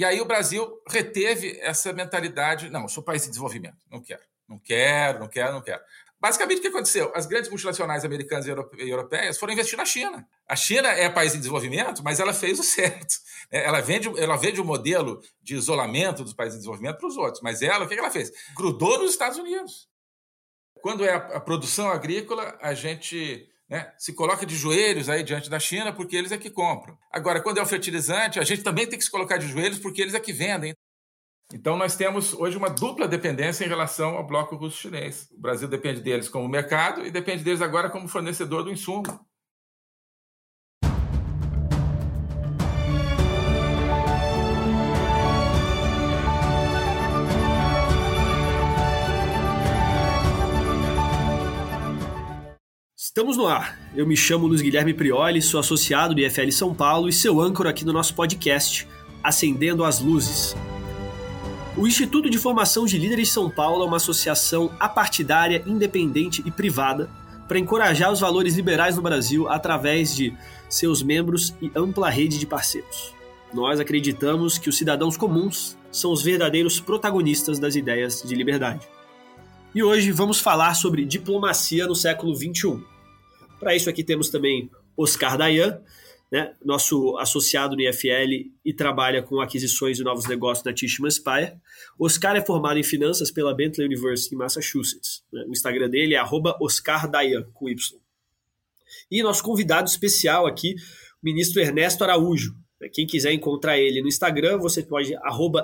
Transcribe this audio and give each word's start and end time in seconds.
E 0.00 0.04
aí 0.04 0.18
o 0.18 0.24
Brasil 0.24 0.80
reteve 0.88 1.58
essa 1.60 1.92
mentalidade: 1.92 2.70
não, 2.70 2.88
sou 2.88 3.02
país 3.02 3.26
em 3.26 3.28
desenvolvimento, 3.28 3.76
não 3.90 4.00
quero, 4.00 4.22
não 4.48 4.58
quero, 4.58 5.18
não 5.18 5.28
quero, 5.28 5.52
não 5.52 5.60
quero. 5.60 5.82
Basicamente, 6.18 6.56
o 6.56 6.62
que 6.62 6.68
aconteceu? 6.68 7.12
As 7.14 7.26
grandes 7.26 7.50
multinacionais 7.50 8.02
americanas 8.02 8.46
e 8.46 8.50
europeias 8.88 9.38
foram 9.38 9.52
investir 9.52 9.76
na 9.76 9.84
China. 9.84 10.26
A 10.48 10.56
China 10.56 10.88
é 10.88 11.10
país 11.10 11.34
em 11.34 11.38
desenvolvimento, 11.38 12.02
mas 12.02 12.18
ela 12.18 12.32
fez 12.32 12.58
o 12.58 12.62
certo. 12.62 13.14
É, 13.50 13.66
ela 13.66 13.82
vende, 13.82 14.08
ela 14.18 14.38
vende 14.38 14.58
o 14.58 14.64
um 14.64 14.66
modelo 14.66 15.20
de 15.42 15.54
isolamento 15.54 16.24
dos 16.24 16.32
países 16.32 16.56
em 16.56 16.60
desenvolvimento 16.60 16.96
para 16.96 17.06
os 17.06 17.18
outros. 17.18 17.42
Mas 17.42 17.60
ela, 17.60 17.84
o 17.84 17.88
que 17.88 17.92
ela 17.92 18.10
fez? 18.10 18.32
Grudou 18.56 19.00
nos 19.00 19.10
Estados 19.10 19.36
Unidos. 19.36 19.86
Quando 20.80 21.04
é 21.04 21.12
a, 21.12 21.40
produção 21.40 21.90
agrícola, 21.90 22.56
a 22.62 22.72
gente 22.72 23.46
né, 23.70 23.92
se 23.96 24.12
coloca 24.12 24.44
de 24.44 24.56
joelhos 24.56 25.08
aí 25.08 25.22
diante 25.22 25.48
da 25.48 25.60
China 25.60 25.92
porque 25.92 26.16
eles 26.16 26.32
é 26.32 26.38
que 26.38 26.50
compram. 26.50 26.98
Agora, 27.10 27.40
quando 27.40 27.58
é 27.58 27.62
o 27.62 27.66
fertilizante, 27.66 28.40
a 28.40 28.44
gente 28.44 28.64
também 28.64 28.86
tem 28.86 28.98
que 28.98 29.04
se 29.04 29.10
colocar 29.10 29.36
de 29.36 29.46
joelhos 29.46 29.78
porque 29.78 30.02
eles 30.02 30.14
é 30.14 30.20
que 30.20 30.32
vendem. 30.32 30.74
Então, 31.52 31.76
nós 31.76 31.96
temos 31.96 32.32
hoje 32.34 32.56
uma 32.56 32.68
dupla 32.68 33.08
dependência 33.08 33.64
em 33.64 33.68
relação 33.68 34.16
ao 34.16 34.26
bloco 34.26 34.56
russo-chinês. 34.56 35.28
O 35.32 35.40
Brasil 35.40 35.68
depende 35.68 36.00
deles 36.00 36.28
como 36.28 36.48
mercado 36.48 37.06
e 37.06 37.10
depende 37.10 37.42
deles 37.42 37.62
agora 37.62 37.90
como 37.90 38.08
fornecedor 38.08 38.64
do 38.64 38.72
insumo. 38.72 39.04
Estamos 53.10 53.36
no 53.36 53.48
ar. 53.48 53.76
Eu 53.92 54.06
me 54.06 54.16
chamo 54.16 54.46
Luiz 54.46 54.62
Guilherme 54.62 54.94
Prioli, 54.94 55.42
sou 55.42 55.58
associado 55.58 56.14
do 56.14 56.20
IFL 56.20 56.52
São 56.52 56.72
Paulo 56.72 57.08
e 57.08 57.12
seu 57.12 57.40
âncora 57.40 57.70
aqui 57.70 57.84
no 57.84 57.92
nosso 57.92 58.14
podcast, 58.14 58.86
Acendendo 59.20 59.84
as 59.84 59.98
Luzes. 59.98 60.54
O 61.76 61.88
Instituto 61.88 62.30
de 62.30 62.38
Formação 62.38 62.86
de 62.86 62.96
Líderes 62.96 63.32
São 63.32 63.50
Paulo 63.50 63.82
é 63.82 63.86
uma 63.88 63.96
associação 63.96 64.70
apartidária, 64.78 65.60
independente 65.66 66.40
e 66.46 66.52
privada 66.52 67.10
para 67.48 67.58
encorajar 67.58 68.12
os 68.12 68.20
valores 68.20 68.54
liberais 68.54 68.94
no 68.94 69.02
Brasil 69.02 69.48
através 69.48 70.14
de 70.14 70.32
seus 70.68 71.02
membros 71.02 71.52
e 71.60 71.68
ampla 71.74 72.08
rede 72.08 72.38
de 72.38 72.46
parceiros. 72.46 73.12
Nós 73.52 73.80
acreditamos 73.80 74.56
que 74.56 74.68
os 74.68 74.78
cidadãos 74.78 75.16
comuns 75.16 75.76
são 75.90 76.12
os 76.12 76.22
verdadeiros 76.22 76.78
protagonistas 76.78 77.58
das 77.58 77.74
ideias 77.74 78.22
de 78.22 78.36
liberdade. 78.36 78.86
E 79.74 79.82
hoje 79.82 80.12
vamos 80.12 80.38
falar 80.38 80.74
sobre 80.74 81.04
diplomacia 81.04 81.88
no 81.88 81.96
século 81.96 82.32
XXI. 82.36 82.99
Para 83.60 83.76
isso 83.76 83.90
aqui 83.90 84.02
temos 84.02 84.30
também 84.30 84.70
Oscar 84.96 85.36
Dayan, 85.36 85.80
né, 86.32 86.54
nosso 86.64 87.18
associado 87.18 87.76
no 87.76 87.82
IFL 87.82 88.50
e 88.64 88.72
trabalha 88.72 89.22
com 89.22 89.40
aquisições 89.40 89.98
e 89.98 90.02
novos 90.02 90.26
negócios 90.26 90.64
na 90.64 90.72
Tishman 90.72 91.10
Spire. 91.10 91.52
Oscar 91.98 92.36
é 92.36 92.40
formado 92.40 92.78
em 92.78 92.82
finanças 92.82 93.30
pela 93.30 93.54
Bentley 93.54 93.86
University 93.86 94.34
em 94.34 94.38
Massachusetts. 94.38 95.22
Né? 95.30 95.44
O 95.46 95.50
Instagram 95.50 95.90
dele 95.90 96.14
é 96.14 96.22
@oscardayan 96.60 97.44
com 97.52 97.68
Y. 97.68 98.00
E 99.10 99.22
nosso 99.22 99.42
convidado 99.42 99.88
especial 99.88 100.46
aqui, 100.46 100.74
o 101.22 101.24
ministro 101.24 101.60
Ernesto 101.60 102.02
Araújo. 102.02 102.56
Quem 102.88 103.06
quiser 103.06 103.32
encontrar 103.32 103.78
ele 103.78 104.00
no 104.00 104.08
Instagram, 104.08 104.58
você 104.58 104.82
pode 104.82 105.14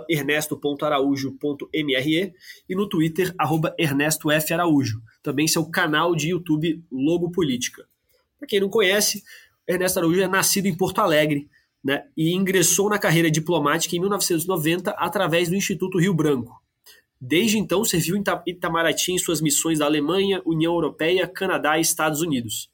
ernesto.araújo.mre 0.08 2.34
e 2.68 2.74
no 2.74 2.86
Twitter, 2.88 3.34
@ernestofaraújo. 3.78 5.00
Também 5.22 5.48
seu 5.48 5.64
canal 5.64 6.14
de 6.14 6.28
YouTube 6.30 6.84
Logo 6.92 7.30
Política. 7.30 7.86
Para 8.38 8.46
quem 8.46 8.60
não 8.60 8.68
conhece, 8.68 9.24
Ernesto 9.66 9.98
Araújo 9.98 10.20
é 10.20 10.28
nascido 10.28 10.66
em 10.66 10.76
Porto 10.76 11.00
Alegre 11.00 11.48
né, 11.82 12.04
e 12.16 12.34
ingressou 12.34 12.90
na 12.90 12.98
carreira 12.98 13.30
diplomática 13.30 13.96
em 13.96 14.00
1990 14.00 14.90
através 14.90 15.48
do 15.48 15.56
Instituto 15.56 15.98
Rio 15.98 16.12
Branco. 16.12 16.60
Desde 17.20 17.58
então, 17.58 17.84
serviu 17.84 18.16
em 18.16 18.22
Itamaraty 18.46 19.12
em 19.12 19.18
suas 19.18 19.40
missões 19.40 19.78
da 19.78 19.86
Alemanha, 19.86 20.42
União 20.44 20.74
Europeia, 20.74 21.26
Canadá 21.26 21.78
e 21.78 21.80
Estados 21.80 22.20
Unidos. 22.20 22.70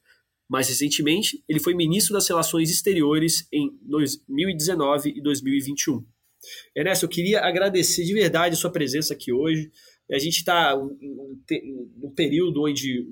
Mais 0.48 0.68
recentemente, 0.68 1.42
ele 1.48 1.60
foi 1.60 1.74
ministro 1.74 2.12
das 2.12 2.28
Relações 2.28 2.70
Exteriores 2.70 3.46
em 3.52 3.70
2019 3.82 5.14
e 5.16 5.22
2021. 5.22 6.04
Ernesto, 6.74 7.04
eu 7.04 7.08
queria 7.08 7.40
agradecer 7.40 8.04
de 8.04 8.12
verdade 8.12 8.54
a 8.54 8.58
sua 8.58 8.70
presença 8.70 9.14
aqui 9.14 9.32
hoje. 9.32 9.70
A 10.10 10.18
gente 10.18 10.38
está 10.38 10.76
num 10.76 12.10
período 12.14 12.64
onde 12.64 13.08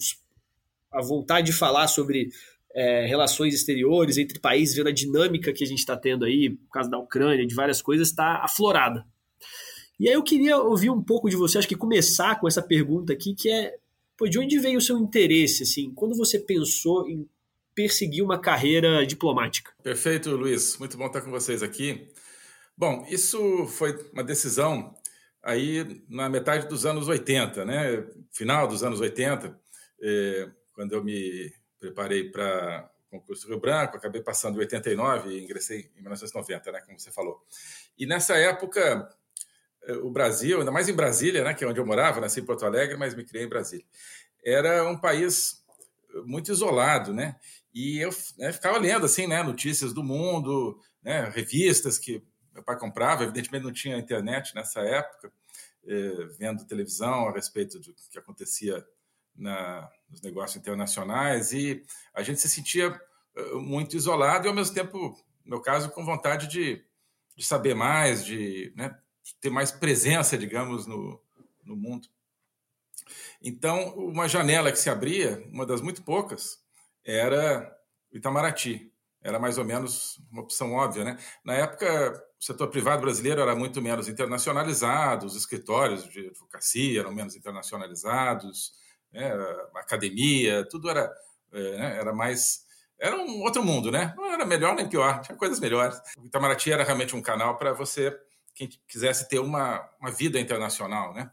a 0.92 1.00
vontade 1.00 1.46
de 1.46 1.52
falar 1.52 1.88
sobre 1.88 2.28
é, 2.74 3.06
relações 3.06 3.54
exteriores 3.54 4.18
entre 4.18 4.38
países, 4.38 4.74
vendo 4.76 4.88
a 4.88 4.92
dinâmica 4.92 5.52
que 5.52 5.64
a 5.64 5.66
gente 5.66 5.78
está 5.78 5.96
tendo 5.96 6.24
aí, 6.24 6.50
por 6.50 6.70
causa 6.70 6.90
da 6.90 6.98
Ucrânia, 6.98 7.46
de 7.46 7.54
várias 7.54 7.80
coisas, 7.80 8.08
está 8.08 8.42
aflorada. 8.44 9.04
E 9.98 10.08
aí 10.08 10.14
eu 10.14 10.22
queria 10.22 10.56
ouvir 10.58 10.90
um 10.90 11.02
pouco 11.02 11.28
de 11.28 11.36
você, 11.36 11.58
acho 11.58 11.68
que 11.68 11.76
começar 11.76 12.40
com 12.40 12.48
essa 12.48 12.62
pergunta 12.62 13.12
aqui, 13.12 13.34
que 13.34 13.50
é, 13.50 13.76
pô, 14.20 14.28
de 14.28 14.38
onde 14.38 14.58
veio 14.58 14.76
o 14.76 14.82
seu 14.82 14.98
interesse, 14.98 15.62
assim, 15.62 15.94
quando 15.94 16.14
você 16.14 16.38
pensou 16.38 17.08
em 17.08 17.26
perseguir 17.74 18.22
uma 18.22 18.38
carreira 18.38 19.06
diplomática? 19.06 19.72
Perfeito, 19.82 20.36
Luiz, 20.36 20.76
muito 20.76 20.98
bom 20.98 21.06
estar 21.06 21.22
com 21.22 21.30
vocês 21.30 21.62
aqui. 21.62 22.06
Bom, 22.76 23.06
isso 23.08 23.66
foi 23.66 23.96
uma 24.12 24.22
decisão 24.22 24.94
aí 25.42 26.04
na 26.06 26.28
metade 26.28 26.68
dos 26.68 26.84
anos 26.84 27.08
80, 27.08 27.64
né, 27.64 28.06
final 28.30 28.68
dos 28.68 28.84
anos 28.84 29.00
80, 29.00 29.58
eh, 30.02 30.50
quando 30.74 30.92
eu 30.92 31.02
me 31.02 31.50
preparei 31.78 32.30
para 32.30 32.90
o 33.06 33.18
concurso 33.18 33.48
Rio 33.48 33.58
Branco, 33.58 33.96
acabei 33.96 34.22
passando 34.22 34.56
em 34.56 34.60
89 34.60 35.30
e 35.30 35.42
ingressei 35.42 35.90
em 35.96 36.02
1990, 36.02 36.72
né, 36.72 36.82
como 36.82 37.00
você 37.00 37.10
falou. 37.10 37.40
E 37.98 38.04
nessa 38.04 38.36
época, 38.36 39.08
o 40.02 40.10
Brasil, 40.10 40.58
ainda 40.58 40.70
mais 40.70 40.88
em 40.88 40.94
Brasília, 40.94 41.42
né, 41.42 41.54
que 41.54 41.64
é 41.64 41.66
onde 41.66 41.80
eu 41.80 41.86
morava, 41.86 42.20
nasci 42.20 42.40
em 42.40 42.44
Porto 42.44 42.66
Alegre, 42.66 42.96
mas 42.96 43.14
me 43.14 43.24
criei 43.24 43.44
em 43.44 43.48
Brasília, 43.48 43.84
era 44.44 44.86
um 44.88 44.98
país 44.98 45.64
muito 46.24 46.50
isolado, 46.50 47.14
né? 47.14 47.36
E 47.72 47.98
eu 47.98 48.10
né, 48.36 48.52
ficava 48.52 48.78
lendo 48.78 49.06
assim, 49.06 49.26
né, 49.26 49.42
notícias 49.42 49.92
do 49.92 50.02
mundo, 50.02 50.78
né, 51.02 51.30
revistas 51.30 51.98
que 51.98 52.22
meu 52.52 52.64
pai 52.64 52.78
comprava, 52.78 53.22
evidentemente 53.22 53.64
não 53.64 53.72
tinha 53.72 53.96
internet 53.96 54.54
nessa 54.54 54.80
época, 54.80 55.32
eh, 55.86 56.26
vendo 56.38 56.66
televisão 56.66 57.28
a 57.28 57.32
respeito 57.32 57.78
do 57.78 57.94
que 58.10 58.18
acontecia 58.18 58.84
na, 59.36 59.88
nos 60.08 60.20
negócios 60.20 60.56
internacionais. 60.56 61.52
E 61.52 61.82
a 62.12 62.22
gente 62.22 62.40
se 62.40 62.48
sentia 62.48 63.00
eh, 63.36 63.54
muito 63.54 63.96
isolado 63.96 64.46
e, 64.46 64.48
ao 64.48 64.54
mesmo 64.54 64.74
tempo, 64.74 64.98
no 65.44 65.50
meu 65.50 65.60
caso, 65.60 65.90
com 65.90 66.04
vontade 66.04 66.48
de, 66.48 66.84
de 67.36 67.46
saber 67.46 67.74
mais, 67.74 68.24
de, 68.24 68.72
né, 68.76 68.98
ter 69.40 69.50
mais 69.50 69.70
presença, 69.70 70.36
digamos, 70.36 70.86
no, 70.86 71.20
no 71.64 71.76
mundo. 71.76 72.08
Então, 73.42 73.94
uma 73.96 74.28
janela 74.28 74.70
que 74.70 74.78
se 74.78 74.90
abria, 74.90 75.42
uma 75.50 75.64
das 75.64 75.80
muito 75.80 76.02
poucas, 76.02 76.58
era 77.04 77.74
Itamaraty. 78.12 78.92
Era 79.22 79.38
mais 79.38 79.58
ou 79.58 79.64
menos 79.64 80.18
uma 80.30 80.42
opção 80.42 80.72
óbvia. 80.72 81.04
Né? 81.04 81.18
Na 81.44 81.54
época, 81.54 82.24
o 82.40 82.44
setor 82.44 82.68
privado 82.68 83.02
brasileiro 83.02 83.40
era 83.40 83.54
muito 83.54 83.82
menos 83.82 84.08
internacionalizado, 84.08 85.26
os 85.26 85.36
escritórios 85.36 86.08
de 86.08 86.28
advocacia 86.28 87.00
eram 87.00 87.12
menos 87.12 87.36
internacionalizados, 87.36 88.72
né, 89.12 89.30
academia, 89.74 90.66
tudo 90.68 90.88
era, 90.88 91.12
é, 91.52 91.76
né, 91.76 91.96
era 91.98 92.12
mais. 92.14 92.64
Era 92.98 93.16
um 93.16 93.42
outro 93.42 93.62
mundo, 93.62 93.90
né? 93.90 94.14
Não 94.16 94.32
era 94.32 94.44
melhor 94.44 94.74
nem 94.74 94.88
pior, 94.88 95.20
tinha 95.20 95.36
coisas 95.36 95.58
melhores. 95.58 95.98
O 96.18 96.26
Itamaraty 96.26 96.70
era 96.70 96.84
realmente 96.84 97.16
um 97.16 97.22
canal 97.22 97.56
para 97.56 97.72
você, 97.72 98.14
quem 98.54 98.68
quisesse 98.88 99.28
ter 99.28 99.38
uma, 99.38 99.88
uma 100.00 100.10
vida 100.10 100.38
internacional, 100.38 101.14
né? 101.14 101.30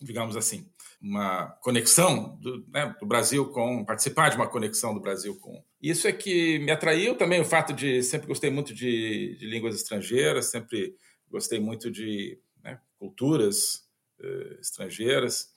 Digamos 0.00 0.36
assim, 0.36 0.70
uma 1.00 1.48
conexão 1.60 2.36
do, 2.40 2.64
né, 2.68 2.94
do 3.00 3.06
Brasil 3.06 3.50
com. 3.50 3.84
participar 3.84 4.30
de 4.30 4.36
uma 4.36 4.48
conexão 4.48 4.94
do 4.94 5.00
Brasil 5.00 5.38
com. 5.38 5.62
Isso 5.80 6.08
é 6.08 6.12
que 6.12 6.58
me 6.60 6.70
atraiu 6.70 7.16
também 7.16 7.40
o 7.40 7.44
fato 7.44 7.72
de. 7.72 8.02
sempre 8.02 8.26
gostei 8.26 8.50
muito 8.50 8.74
de, 8.74 9.36
de 9.38 9.46
línguas 9.46 9.74
estrangeiras, 9.74 10.46
sempre 10.46 10.96
gostei 11.30 11.60
muito 11.60 11.90
de 11.90 12.38
né, 12.62 12.80
culturas 12.98 13.86
uh, 14.20 14.60
estrangeiras 14.60 15.52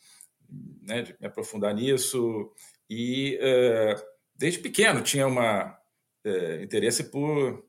né, 0.82 1.02
de 1.02 1.16
me 1.20 1.28
aprofundar 1.28 1.74
nisso. 1.74 2.52
E 2.90 3.40
uh, 3.42 4.02
desde 4.36 4.60
pequeno 4.60 5.02
tinha 5.02 5.26
uma 5.26 5.78
uh, 6.26 6.64
interesse 6.64 7.06
por, 7.06 7.66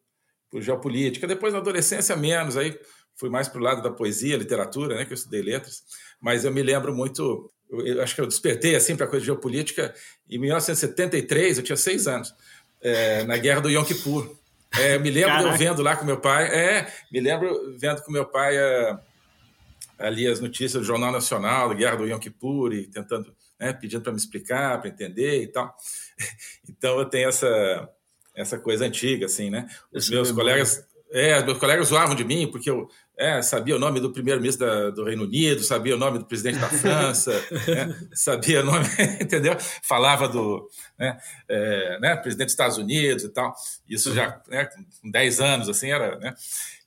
por 0.50 0.60
geopolítica. 0.60 1.26
Depois, 1.26 1.52
na 1.52 1.60
adolescência, 1.60 2.16
menos. 2.16 2.56
Aí 2.56 2.78
fui 3.22 3.30
mais 3.30 3.46
para 3.46 3.60
o 3.60 3.62
lado 3.62 3.80
da 3.80 3.90
poesia, 3.90 4.36
literatura, 4.36 4.96
né, 4.96 5.04
que 5.04 5.12
eu 5.12 5.14
estudei 5.14 5.40
letras. 5.40 5.84
Mas 6.20 6.44
eu 6.44 6.52
me 6.52 6.60
lembro 6.60 6.92
muito. 6.92 7.48
Eu, 7.70 7.86
eu 7.86 8.02
acho 8.02 8.16
que 8.16 8.20
eu 8.20 8.26
despertei 8.26 8.74
assim 8.74 8.96
para 8.96 9.06
a 9.06 9.08
coisa 9.08 9.20
de 9.20 9.26
geopolítica 9.26 9.94
em 10.28 10.38
1973. 10.38 11.58
Eu 11.58 11.64
tinha 11.64 11.76
seis 11.76 12.08
anos, 12.08 12.34
é, 12.80 13.22
na 13.22 13.36
Guerra 13.36 13.60
do 13.60 13.70
Yom 13.70 13.84
Kippur. 13.84 14.36
É, 14.76 14.98
me 14.98 15.10
lembro 15.10 15.46
eu 15.46 15.56
vendo 15.56 15.82
lá 15.82 15.94
com 15.96 16.04
meu 16.04 16.18
pai. 16.18 16.46
É, 16.46 16.92
me 17.12 17.20
lembro 17.20 17.76
vendo 17.78 18.02
com 18.02 18.10
meu 18.10 18.24
pai 18.24 18.56
ali 19.98 20.26
as 20.26 20.40
notícias 20.40 20.82
do 20.82 20.84
Jornal 20.84 21.12
Nacional, 21.12 21.68
da 21.68 21.74
Guerra 21.74 21.96
do 21.96 22.06
Yom 22.06 22.18
Kippur, 22.18 22.72
e 22.72 22.86
tentando, 22.88 23.32
né, 23.60 23.72
pedindo 23.72 24.02
para 24.02 24.12
me 24.12 24.18
explicar, 24.18 24.80
para 24.80 24.90
entender 24.90 25.42
e 25.42 25.46
tal. 25.46 25.74
Então 26.68 26.98
eu 26.98 27.04
tenho 27.04 27.28
essa 27.28 27.88
essa 28.34 28.58
coisa 28.58 28.86
antiga, 28.86 29.26
assim, 29.26 29.50
né? 29.50 29.68
Os 29.92 30.08
meus 30.08 30.32
colegas 30.32 30.84
É, 31.10 31.44
meus 31.44 31.58
colegas 31.58 31.88
zoavam 31.88 32.14
de 32.14 32.24
mim, 32.24 32.50
porque 32.50 32.70
eu 32.70 32.88
é, 33.16 33.42
sabia 33.42 33.76
o 33.76 33.78
nome 33.78 34.00
do 34.00 34.10
primeiro-ministro 34.10 34.92
do 34.92 35.04
Reino 35.04 35.24
Unido, 35.24 35.62
sabia 35.62 35.94
o 35.94 35.98
nome 35.98 36.18
do 36.18 36.24
presidente 36.24 36.58
da 36.58 36.68
França, 36.68 37.32
né, 37.68 38.08
sabia 38.14 38.60
o 38.60 38.64
nome, 38.64 38.86
entendeu? 39.20 39.56
Falava 39.82 40.28
do 40.28 40.68
né, 40.98 41.18
é, 41.48 42.00
né, 42.00 42.16
presidente 42.16 42.46
dos 42.46 42.52
Estados 42.52 42.78
Unidos 42.78 43.24
e 43.24 43.28
tal. 43.28 43.54
Isso 43.88 44.14
já 44.14 44.40
né, 44.48 44.64
com 45.00 45.10
10 45.10 45.40
anos, 45.40 45.68
assim, 45.68 45.90
era, 45.90 46.18
né, 46.18 46.34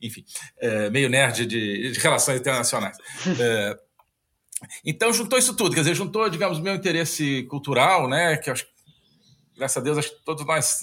enfim, 0.02 0.26
é, 0.60 0.90
meio 0.90 1.10
nerd 1.10 1.46
de, 1.46 1.92
de 1.92 2.00
relações 2.00 2.40
internacionais. 2.40 2.98
É, 3.40 3.78
então, 4.84 5.14
juntou 5.14 5.38
isso 5.38 5.56
tudo, 5.56 5.76
quer 5.76 5.82
dizer, 5.82 5.96
juntou, 5.96 6.30
digamos, 6.30 6.60
meu 6.60 6.74
interesse 6.74 7.44
cultural, 7.44 8.10
né, 8.10 8.38
que 8.38 8.50
acho 8.50 8.66
graças 9.56 9.78
a 9.78 9.82
Deus, 9.82 9.98
acho 9.98 10.10
que 10.10 10.24
todos 10.24 10.46
nós 10.46 10.82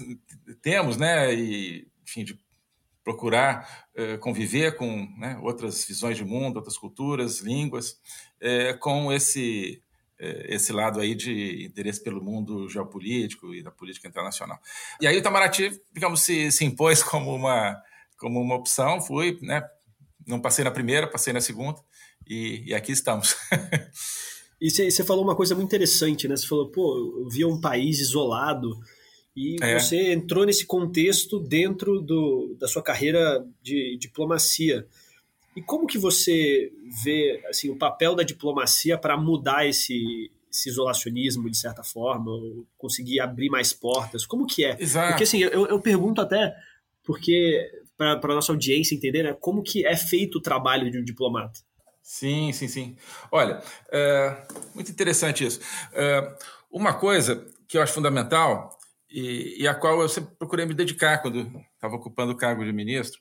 temos, 0.62 0.96
né, 0.96 1.34
e, 1.34 1.86
enfim, 2.02 2.24
de 2.24 2.38
procurar 3.04 3.86
eh, 3.94 4.16
conviver 4.18 4.76
com 4.76 5.08
né, 5.18 5.38
outras 5.42 5.84
visões 5.84 6.16
de 6.16 6.24
mundo, 6.24 6.56
outras 6.56 6.78
culturas, 6.78 7.40
línguas, 7.40 7.98
eh, 8.40 8.74
com 8.74 9.12
esse 9.12 9.82
eh, 10.18 10.54
esse 10.54 10.72
lado 10.72 11.00
aí 11.00 11.14
de 11.14 11.64
interesse 11.64 12.02
pelo 12.02 12.22
mundo 12.22 12.68
geopolítico 12.68 13.54
e 13.54 13.62
da 13.62 13.70
política 13.70 14.06
internacional. 14.06 14.58
E 15.00 15.06
aí 15.06 15.16
o 15.16 15.18
Itamaraty, 15.18 15.80
digamos, 15.92 16.22
se, 16.22 16.52
se 16.52 16.64
impôs 16.64 17.02
como 17.04 17.34
uma 17.34 17.80
como 18.16 18.40
uma 18.40 18.54
opção, 18.54 19.00
fui, 19.00 19.36
né? 19.42 19.62
Não 20.24 20.40
passei 20.40 20.64
na 20.64 20.70
primeira, 20.70 21.08
passei 21.08 21.32
na 21.32 21.40
segunda 21.40 21.80
e, 22.28 22.62
e 22.68 22.74
aqui 22.74 22.92
estamos. 22.92 23.34
e 24.60 24.70
você 24.70 25.02
falou 25.02 25.24
uma 25.24 25.34
coisa 25.34 25.56
muito 25.56 25.66
interessante, 25.66 26.28
né? 26.28 26.36
Você 26.36 26.46
falou, 26.46 26.70
pô, 26.70 27.20
eu 27.20 27.28
via 27.28 27.48
um 27.48 27.60
país 27.60 27.98
isolado 27.98 28.78
e 29.34 29.56
é. 29.62 29.78
você 29.78 30.12
entrou 30.12 30.44
nesse 30.44 30.66
contexto 30.66 31.38
dentro 31.38 32.00
do, 32.00 32.54
da 32.58 32.68
sua 32.68 32.82
carreira 32.82 33.44
de 33.62 33.96
diplomacia. 33.98 34.86
E 35.56 35.62
como 35.62 35.86
que 35.86 35.98
você 35.98 36.70
vê 37.02 37.42
assim, 37.48 37.70
o 37.70 37.76
papel 37.76 38.14
da 38.14 38.22
diplomacia 38.22 38.98
para 38.98 39.16
mudar 39.16 39.66
esse, 39.66 40.30
esse 40.50 40.68
isolacionismo, 40.68 41.50
de 41.50 41.56
certa 41.56 41.82
forma, 41.82 42.30
conseguir 42.76 43.20
abrir 43.20 43.48
mais 43.48 43.72
portas? 43.72 44.26
Como 44.26 44.46
que 44.46 44.64
é? 44.64 44.76
Exato. 44.78 45.08
Porque 45.08 45.24
assim, 45.24 45.38
eu, 45.38 45.66
eu 45.66 45.80
pergunto 45.80 46.20
até, 46.20 46.54
porque 47.02 47.70
para 47.96 48.32
a 48.32 48.34
nossa 48.34 48.52
audiência 48.52 48.94
entender, 48.94 49.22
né, 49.22 49.36
como 49.38 49.62
que 49.62 49.86
é 49.86 49.96
feito 49.96 50.38
o 50.38 50.42
trabalho 50.42 50.90
de 50.90 50.98
um 50.98 51.04
diplomata? 51.04 51.60
Sim, 52.02 52.52
sim, 52.52 52.66
sim. 52.66 52.96
Olha, 53.30 53.62
é, 53.90 54.36
muito 54.74 54.90
interessante 54.90 55.46
isso. 55.46 55.60
É, 55.92 56.36
uma 56.70 56.94
coisa 56.94 57.46
que 57.68 57.78
eu 57.78 57.82
acho 57.82 57.92
fundamental 57.92 58.76
e, 59.12 59.62
e 59.62 59.68
a 59.68 59.74
qual 59.74 60.00
eu 60.00 60.08
sempre 60.08 60.34
procurei 60.36 60.64
me 60.64 60.74
dedicar 60.74 61.18
quando 61.18 61.50
estava 61.74 61.96
ocupando 61.96 62.32
o 62.32 62.36
cargo 62.36 62.64
de 62.64 62.72
ministro, 62.72 63.20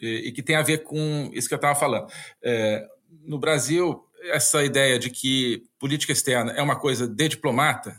e, 0.00 0.28
e, 0.28 0.32
que 0.32 0.42
tem 0.42 0.56
a 0.56 0.62
ver 0.62 0.78
com 0.78 1.30
isso 1.32 1.48
que 1.48 1.54
eu 1.54 1.58
estava 1.58 1.78
falando. 1.78 2.10
É, 2.42 2.86
no 3.24 3.38
Brasil, 3.38 4.04
essa 4.24 4.64
ideia 4.64 4.98
de 4.98 5.10
que 5.10 5.64
política 5.78 6.12
externa 6.12 6.52
é 6.52 6.62
uma 6.62 6.78
coisa 6.78 7.06
de 7.06 7.28
diplomata 7.28 7.98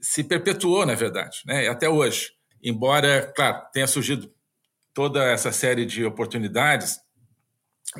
se 0.00 0.22
perpetuou, 0.22 0.84
na 0.84 0.94
verdade, 0.94 1.42
né? 1.46 1.66
até 1.68 1.88
hoje. 1.88 2.32
Embora, 2.62 3.32
claro, 3.34 3.66
tenha 3.72 3.86
surgido 3.86 4.32
toda 4.92 5.24
essa 5.24 5.50
série 5.50 5.86
de 5.86 6.04
oportunidades 6.04 7.00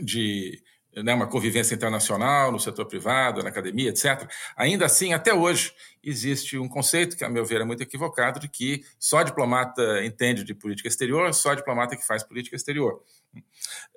de 0.03 0.63
né, 1.03 1.15
uma 1.15 1.27
convivência 1.27 1.75
internacional 1.75 2.53
no 2.53 2.61
setor 2.61 2.87
privado, 2.87 3.43
na 3.43 3.49
academia, 3.49 3.91
etc. 3.91 4.29
Ainda 4.57 4.87
assim, 4.87 5.13
até 5.13 5.33
hoje, 5.33 5.73
existe 6.03 6.59
um 6.59 6.69
conceito 6.69 7.17
que, 7.17 7.25
a 7.25 7.29
meu 7.29 7.45
ver, 7.45 7.61
é 7.61 7.65
muito 7.65 7.83
equivocado, 7.83 8.39
de 8.39 8.49
que 8.49 8.85
só 8.99 9.23
diplomata 9.23 10.05
entende 10.05 10.45
de 10.45 10.55
política 10.55 10.89
exterior, 10.89 11.33
só 11.35 11.55
diplomata 11.55 11.97
que 11.97 12.07
faz 12.07 12.23
política 12.23 12.57
exterior. 12.57 13.03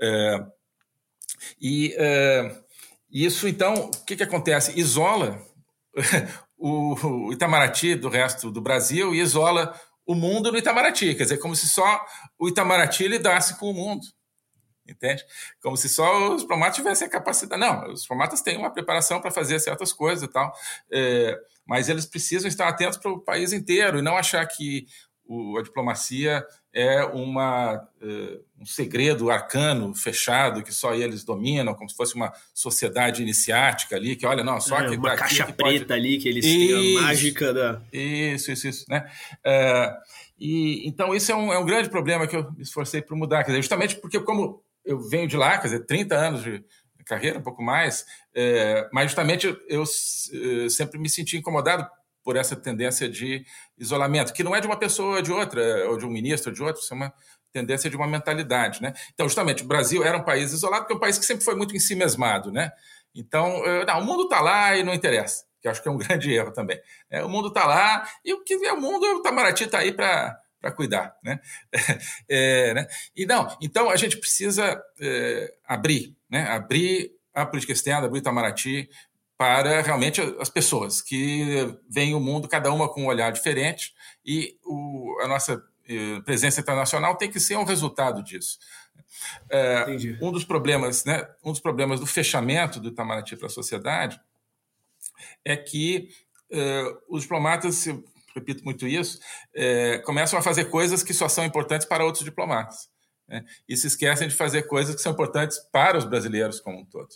É, 0.01 0.45
e 1.61 1.95
é, 1.97 2.55
isso, 3.11 3.47
então, 3.47 3.91
o 3.93 4.05
que, 4.05 4.15
que 4.15 4.23
acontece? 4.23 4.79
Isola 4.79 5.41
o, 6.57 7.31
Itamaraty 7.31 7.95
do 7.95 8.09
resto 8.09 8.51
do 8.51 8.61
Brasil 8.61 9.13
e 9.13 9.19
isola 9.19 9.79
o 10.05 10.15
mundo 10.15 10.51
no 10.51 10.57
Itamaraty. 10.57 11.15
Quer 11.15 11.23
dizer, 11.23 11.37
como 11.37 11.55
se 11.55 11.67
só 11.67 12.05
o 12.39 12.47
Itamaraty 12.47 13.07
lidasse 13.07 13.59
com 13.59 13.69
o 13.69 13.73
mundo 13.73 14.07
entende? 14.87 15.23
Como 15.61 15.75
se 15.77 15.89
só 15.89 16.33
os 16.33 16.41
diplomatas 16.41 16.75
tivessem 16.75 17.07
a 17.07 17.11
capacidade. 17.11 17.59
Não, 17.59 17.91
os 17.91 18.01
diplomatas 18.01 18.41
têm 18.41 18.57
uma 18.57 18.71
preparação 18.71 19.21
para 19.21 19.31
fazer 19.31 19.59
certas 19.59 19.91
coisas 19.91 20.23
e 20.23 20.27
tal, 20.31 20.53
é, 20.91 21.37
mas 21.65 21.89
eles 21.89 22.05
precisam 22.05 22.47
estar 22.47 22.67
atentos 22.67 22.97
para 22.97 23.11
o 23.11 23.19
país 23.19 23.53
inteiro 23.53 23.99
e 23.99 24.01
não 24.01 24.17
achar 24.17 24.45
que 24.45 24.87
o, 25.27 25.57
a 25.57 25.61
diplomacia 25.61 26.45
é 26.73 27.03
uma, 27.03 27.75
uh, 28.01 28.45
um 28.59 28.65
segredo 28.65 29.29
arcano, 29.29 29.93
fechado, 29.95 30.63
que 30.63 30.71
só 30.71 30.93
eles 30.93 31.23
dominam, 31.23 31.73
como 31.73 31.89
se 31.89 31.95
fosse 31.95 32.15
uma 32.15 32.31
sociedade 32.53 33.21
iniciática 33.21 33.95
ali, 33.95 34.15
que 34.15 34.25
olha, 34.25 34.43
não, 34.43 34.61
só 34.61 34.79
é, 34.79 34.89
que 34.89 34.95
uma 34.95 35.09
tá 35.09 35.17
caixa 35.17 35.45
preta 35.45 35.85
pode... 35.85 35.93
ali 35.93 36.17
que 36.17 36.29
eles 36.29 36.45
têm 36.45 36.97
a 36.97 37.01
mágica 37.01 37.53
da. 37.53 37.81
Isso, 37.91 38.51
isso, 38.51 38.67
isso. 38.67 38.85
Né? 38.89 39.09
Uh, 39.45 39.97
e, 40.39 40.87
então, 40.87 41.15
isso 41.15 41.31
é 41.31 41.35
um, 41.35 41.51
é 41.51 41.57
um 41.57 41.65
grande 41.65 41.89
problema 41.89 42.27
que 42.27 42.35
eu 42.35 42.51
me 42.51 42.61
esforcei 42.61 43.01
para 43.01 43.15
mudar, 43.15 43.43
quer 43.43 43.51
dizer, 43.51 43.61
justamente 43.61 43.95
porque, 43.95 44.19
como 44.19 44.63
eu 44.87 44.99
venho 44.99 45.27
de 45.27 45.37
lá, 45.37 45.57
quer 45.57 45.67
dizer, 45.67 45.85
30 45.85 46.15
anos 46.15 46.43
de 46.43 46.63
carreira, 47.05 47.39
um 47.39 47.43
pouco 47.43 47.61
mais, 47.63 48.05
é, 48.35 48.87
mas 48.91 49.05
justamente 49.05 49.47
eu, 49.47 49.57
eu, 49.67 49.83
é, 49.83 50.69
sempre 50.69 50.99
me 50.99 51.09
senti 51.09 51.37
incomodado 51.37 51.87
por 52.23 52.35
essa 52.35 52.55
tendência 52.55 53.07
de 53.07 53.45
isolamento, 53.77 54.33
que 54.33 54.43
não 54.43 54.55
é 54.55 54.59
de 54.59 54.67
uma 54.67 54.77
pessoa 54.77 55.17
ou 55.17 55.21
de 55.21 55.31
outra, 55.31 55.89
ou 55.89 55.97
de 55.97 56.05
um 56.05 56.09
ministro 56.09 56.49
ou 56.49 56.55
de 56.55 56.61
outro, 56.61 56.81
isso 56.81 56.93
é 56.93 56.97
uma 56.97 57.13
tendência 57.53 57.89
de 57.89 57.95
uma 57.95 58.05
mentalidade, 58.05 58.81
né? 58.81 58.93
Então, 59.13 59.27
justamente, 59.27 59.63
o 59.63 59.67
Brasil 59.67 60.03
era 60.03 60.17
um 60.17 60.23
país 60.23 60.51
isolado, 60.51 60.81
porque 60.81 60.93
é 60.93 60.97
um 60.97 60.99
país 60.99 61.17
que 61.17 61.25
sempre 61.25 61.45
foi 61.45 61.55
muito 61.55 61.75
em 61.75 61.79
si 61.79 61.95
mesmado, 61.95 62.51
né? 62.51 62.71
Então, 63.15 63.65
é, 63.65 63.85
não, 63.85 64.01
o 64.01 64.05
mundo 64.05 64.23
está 64.23 64.41
lá 64.41 64.75
e 64.75 64.83
não 64.83 64.93
interessa, 64.93 65.45
que 65.61 65.67
acho 65.67 65.81
que 65.81 65.87
é 65.87 65.91
um 65.91 65.97
grande 65.97 66.31
erro 66.33 66.51
também. 66.51 66.79
É, 67.09 67.23
o 67.23 67.29
mundo 67.29 67.47
está 67.47 67.65
lá 67.65 68.05
e 68.23 68.33
o 68.33 68.43
que 68.43 68.53
é 68.65 68.73
o 68.73 68.81
mundo, 68.81 69.05
o 69.05 69.19
Itamaraty 69.19 69.63
está 69.63 69.79
aí 69.79 69.93
para 69.93 70.37
para 70.59 70.71
cuidar, 70.71 71.15
né? 71.23 71.39
É, 72.29 72.73
né? 72.73 72.87
E 73.15 73.25
não, 73.25 73.55
então 73.61 73.89
a 73.89 73.95
gente 73.95 74.17
precisa 74.17 74.81
é, 74.99 75.53
abrir, 75.65 76.15
né? 76.29 76.47
Abrir 76.49 77.11
a 77.33 77.45
política 77.45 77.73
externa, 77.73 78.05
abrir 78.05 78.19
o 78.19 78.21
Itamaraty 78.21 78.89
para 79.37 79.81
realmente 79.81 80.19
as 80.39 80.49
pessoas 80.49 80.99
que 80.99 81.77
veem 81.87 82.15
o 82.15 82.19
mundo, 82.19 82.47
cada 82.47 82.71
uma 82.71 82.89
com 82.89 83.03
um 83.03 83.07
olhar 83.07 83.31
diferente, 83.31 83.93
e 84.25 84.57
o, 84.65 85.15
a 85.21 85.27
nossa 85.27 85.63
é, 85.87 86.19
presença 86.21 86.59
internacional 86.59 87.15
tem 87.15 87.29
que 87.29 87.39
ser 87.39 87.55
um 87.55 87.63
resultado 87.63 88.23
disso. 88.23 88.57
É, 89.49 89.85
um 90.21 90.31
dos 90.31 90.43
problemas, 90.43 91.05
né? 91.05 91.27
Um 91.43 91.51
dos 91.51 91.61
problemas 91.61 91.99
do 91.99 92.05
fechamento 92.07 92.79
do 92.79 92.89
Itamaraty 92.89 93.37
para 93.37 93.47
a 93.47 93.49
sociedade 93.49 94.19
é 95.45 95.55
que 95.55 96.09
é, 96.51 96.83
os 97.07 97.21
diplomatas 97.21 97.87
repito 98.37 98.63
muito 98.63 98.87
isso, 98.87 99.19
é, 99.55 99.99
começam 99.99 100.37
a 100.37 100.41
fazer 100.41 100.65
coisas 100.65 101.03
que 101.03 101.13
só 101.13 101.27
são 101.27 101.45
importantes 101.45 101.87
para 101.87 102.03
outros 102.03 102.23
diplomatas. 102.23 102.89
Né? 103.27 103.43
E 103.67 103.75
se 103.75 103.87
esquecem 103.87 104.27
de 104.27 104.35
fazer 104.35 104.63
coisas 104.63 104.95
que 104.95 105.01
são 105.01 105.11
importantes 105.11 105.59
para 105.71 105.97
os 105.97 106.05
brasileiros 106.05 106.59
como 106.59 106.79
um 106.79 106.85
todo. 106.85 107.09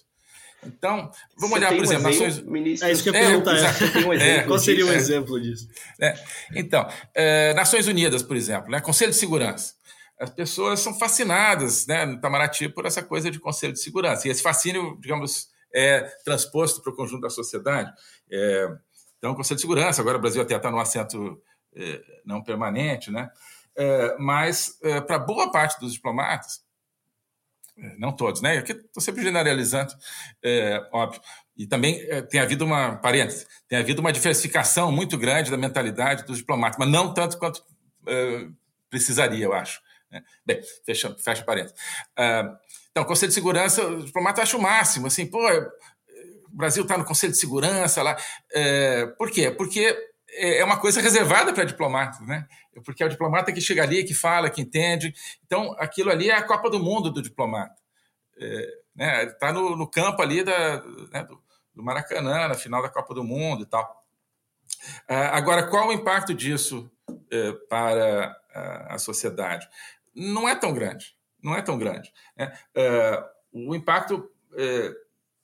Então, 0.64 1.10
vamos 1.38 1.50
Você 1.50 1.56
olhar, 1.56 1.76
por 1.76 1.84
exemplo, 1.84 2.10
exemplo 2.10 2.28
Nações 2.28 2.48
Unidas. 2.48 2.82
É 2.84 2.92
isso 2.92 3.04
que 3.04 3.10
eu 3.10 3.14
ia 3.14 3.20
perguntar. 3.20 3.58
É, 3.58 4.06
um 4.06 4.14
é, 4.14 4.44
Qual 4.44 4.60
seria 4.60 4.86
um 4.86 4.94
exemplo 4.94 5.42
disso? 5.42 5.68
É, 6.00 6.14
então, 6.56 6.88
é, 7.16 7.54
Nações 7.54 7.88
Unidas, 7.88 8.22
por 8.22 8.36
exemplo, 8.36 8.70
né? 8.70 8.80
Conselho 8.80 9.12
de 9.12 9.18
Segurança. 9.18 9.74
As 10.20 10.30
pessoas 10.30 10.80
são 10.80 10.94
fascinadas 10.94 11.88
né, 11.88 12.06
no 12.06 12.14
Itamaraty 12.14 12.70
por 12.70 12.86
essa 12.86 13.02
coisa 13.02 13.32
de 13.32 13.40
Conselho 13.40 13.74
de 13.74 13.80
Segurança. 13.80 14.28
E 14.28 14.32
esse 14.32 14.44
fascínio, 14.44 14.96
digamos, 15.02 15.48
é 15.74 16.02
transposto 16.24 16.80
para 16.82 16.94
o 16.94 16.96
conjunto 16.96 17.22
da 17.22 17.30
sociedade. 17.30 17.92
É, 18.32 18.68
então, 19.22 19.34
o 19.34 19.36
Conselho 19.36 19.58
de 19.58 19.62
Segurança, 19.62 20.02
agora 20.02 20.18
o 20.18 20.22
Brasil 20.22 20.42
até 20.42 20.56
está 20.56 20.72
no 20.72 20.80
assento 20.80 21.40
eh, 21.76 22.02
não 22.26 22.42
permanente, 22.42 23.12
né? 23.12 23.30
Eh, 23.76 24.16
mas 24.18 24.80
eh, 24.82 25.00
para 25.00 25.20
boa 25.20 25.52
parte 25.52 25.80
dos 25.80 25.94
diplomatas, 25.94 26.64
não 28.00 28.12
todos, 28.12 28.42
né? 28.42 28.58
Aqui 28.58 28.72
estou 28.72 29.02
sempre 29.02 29.22
generalizando, 29.22 29.94
óbvio. 30.92 31.22
E 31.56 31.68
também 31.68 32.00
tem 32.30 32.40
havido 32.40 32.66
uma, 32.66 32.98
parênteses, 32.98 33.48
tem 33.68 33.78
havido 33.78 34.02
uma 34.02 34.12
diversificação 34.12 34.92
muito 34.92 35.18
grande 35.20 35.52
da 35.52 35.58
mentalidade 35.58 36.26
dos 36.26 36.40
diplomatas, 36.40 36.80
mas 36.80 36.90
não 36.90 37.14
tanto 37.14 37.38
quanto 37.38 37.64
precisaria, 38.90 39.46
eu 39.46 39.54
acho. 39.54 39.82
Né? 40.12 40.24
Bem, 40.46 40.62
fecha, 40.86 41.16
fecha 41.18 41.44
parênteses. 41.44 41.76
Ah, 42.16 42.56
então, 42.92 43.06
Conselho 43.06 43.30
de 43.30 43.36
Segurança, 43.36 43.88
o 43.88 44.04
diplomata 44.04 44.42
acha 44.42 44.58
o 44.58 44.62
máximo, 44.62 45.08
assim, 45.08 45.26
pô, 45.26 45.40
o 46.52 46.58
Brasil 46.58 46.84
está 46.84 46.98
no 46.98 47.06
Conselho 47.06 47.32
de 47.32 47.40
Segurança 47.40 48.02
lá. 48.02 48.18
É, 48.52 49.06
por 49.18 49.32
quê? 49.32 49.52
Porque 49.52 49.96
é 50.34 50.64
uma 50.64 50.80
coisa 50.80 51.02
reservada 51.02 51.54
para 51.54 51.64
diplomatas, 51.64 52.22
né? 52.22 52.48
Porque 52.86 53.04
é 53.04 53.06
o 53.06 53.10
diplomata 53.10 53.52
que 53.52 53.60
chega 53.60 53.84
ali, 53.84 54.04
que 54.04 54.14
fala, 54.14 54.50
que 54.50 54.62
entende. 54.62 55.14
Então, 55.46 55.76
aquilo 55.78 56.10
ali 56.10 56.30
é 56.30 56.36
a 56.36 56.44
Copa 56.44 56.70
do 56.70 56.80
Mundo 56.80 57.12
do 57.12 57.22
diplomata. 57.22 57.76
É, 58.40 58.68
né? 58.96 59.24
Está 59.26 59.52
no, 59.52 59.76
no, 59.76 59.88
campo 59.88 60.22
ali 60.22 60.44
da, 60.44 60.82
né, 61.12 61.24
do, 61.24 61.42
do, 61.76 61.84
Maracanã, 61.84 62.48
na 62.48 62.56
final 62.56 62.82
da 62.82 62.90
Copa 62.90 63.14
do 63.14 63.24
Mundo 63.24 63.64
e 63.64 63.66
tal. 63.66 64.06
É, 65.08 65.16
agora, 65.16 65.68
qual 65.68 65.90
o 65.90 65.94
impacto 65.94 66.34
disso 66.34 66.90
é, 67.30 67.52
para 67.70 68.36
a, 68.54 68.96
a 68.96 68.98
sociedade? 68.98 69.68
Não 70.16 70.48
é 70.48 70.56
tão 70.56 70.74
grande 70.74 71.16
não 71.42 71.56
é 71.56 71.62
tão 71.62 71.78
grande. 71.78 72.14
Né? 72.38 72.54
É, 72.76 73.24
o 73.52 73.76
impacto 73.76 74.30
é, 74.54 74.92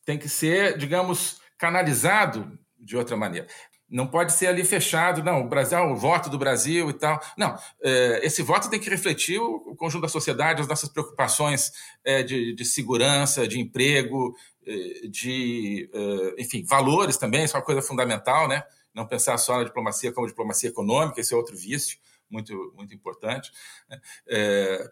tem 0.08 0.18
que 0.18 0.30
ser, 0.30 0.78
digamos, 0.78 1.42
canalizado 1.58 2.58
de 2.80 2.96
outra 2.96 3.18
maneira. 3.18 3.46
Não 3.90 4.08
pode 4.08 4.32
ser 4.32 4.48
ali 4.48 4.64
fechado, 4.64 5.22
não, 5.22 5.42
o 5.42 5.50
Brasil, 5.50 5.80
o 5.80 5.98
voto 5.98 6.30
do 6.30 6.38
Brasil 6.38 6.90
e 6.90 6.94
tal. 6.94 7.22
Não, 7.38 7.58
é, 7.84 8.26
esse 8.26 8.42
voto 8.42 8.70
tem 8.70 8.80
que 8.80 8.90
refletir 8.90 9.38
o, 9.38 9.76
conjunto 9.76 10.04
da 10.04 10.08
sociedade, 10.08 10.62
as 10.62 10.68
nossas 10.68 10.88
preocupações 10.88 11.74
é, 12.06 12.24
de, 12.24 12.56
de, 12.56 12.64
segurança, 12.64 13.46
de 13.46 13.60
emprego, 13.60 14.34
é, 14.66 15.08
de, 15.10 15.90
enfim, 16.38 16.64
valores 16.64 17.18
também, 17.18 17.44
isso 17.44 17.58
é 17.58 17.60
uma 17.60 17.66
coisa 17.66 17.82
fundamental, 17.82 18.48
né? 18.48 18.64
Não 18.94 19.06
pensar 19.06 19.38
só 19.38 19.58
na 19.58 19.66
diplomacia 19.66 20.14
como 20.14 20.26
diplomacia 20.26 20.70
econômica, 20.70 21.20
esse 21.20 21.34
é 21.34 21.38
outro 21.38 21.56
vício 21.58 21.98
muito, 22.30 22.74
muito 22.78 22.96
importante. 22.96 23.52
Né? 23.90 24.00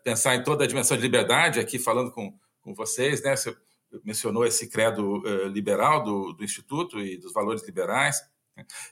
pensar 0.03 0.35
em 0.35 0.43
toda 0.43 0.65
a 0.65 0.67
dimensão 0.67 0.97
de 0.97 1.03
liberdade, 1.03 1.59
aqui 1.61 1.79
falando 1.79 2.11
com, 2.11 2.37
com 2.61 2.73
vocês, 2.73 3.23
né? 3.23 3.33
Você 3.33 3.55
mencionou 4.03 4.45
esse 4.45 4.69
credo 4.69 5.23
liberal 5.47 6.03
do, 6.03 6.33
do 6.33 6.43
Instituto 6.43 6.99
e 6.99 7.17
dos 7.17 7.31
valores 7.33 7.65
liberais 7.65 8.21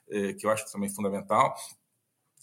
é, 0.09 0.33
que 0.33 0.45
eu 0.45 0.49
acho 0.51 0.69
também 0.71 0.89
fundamental. 0.89 1.55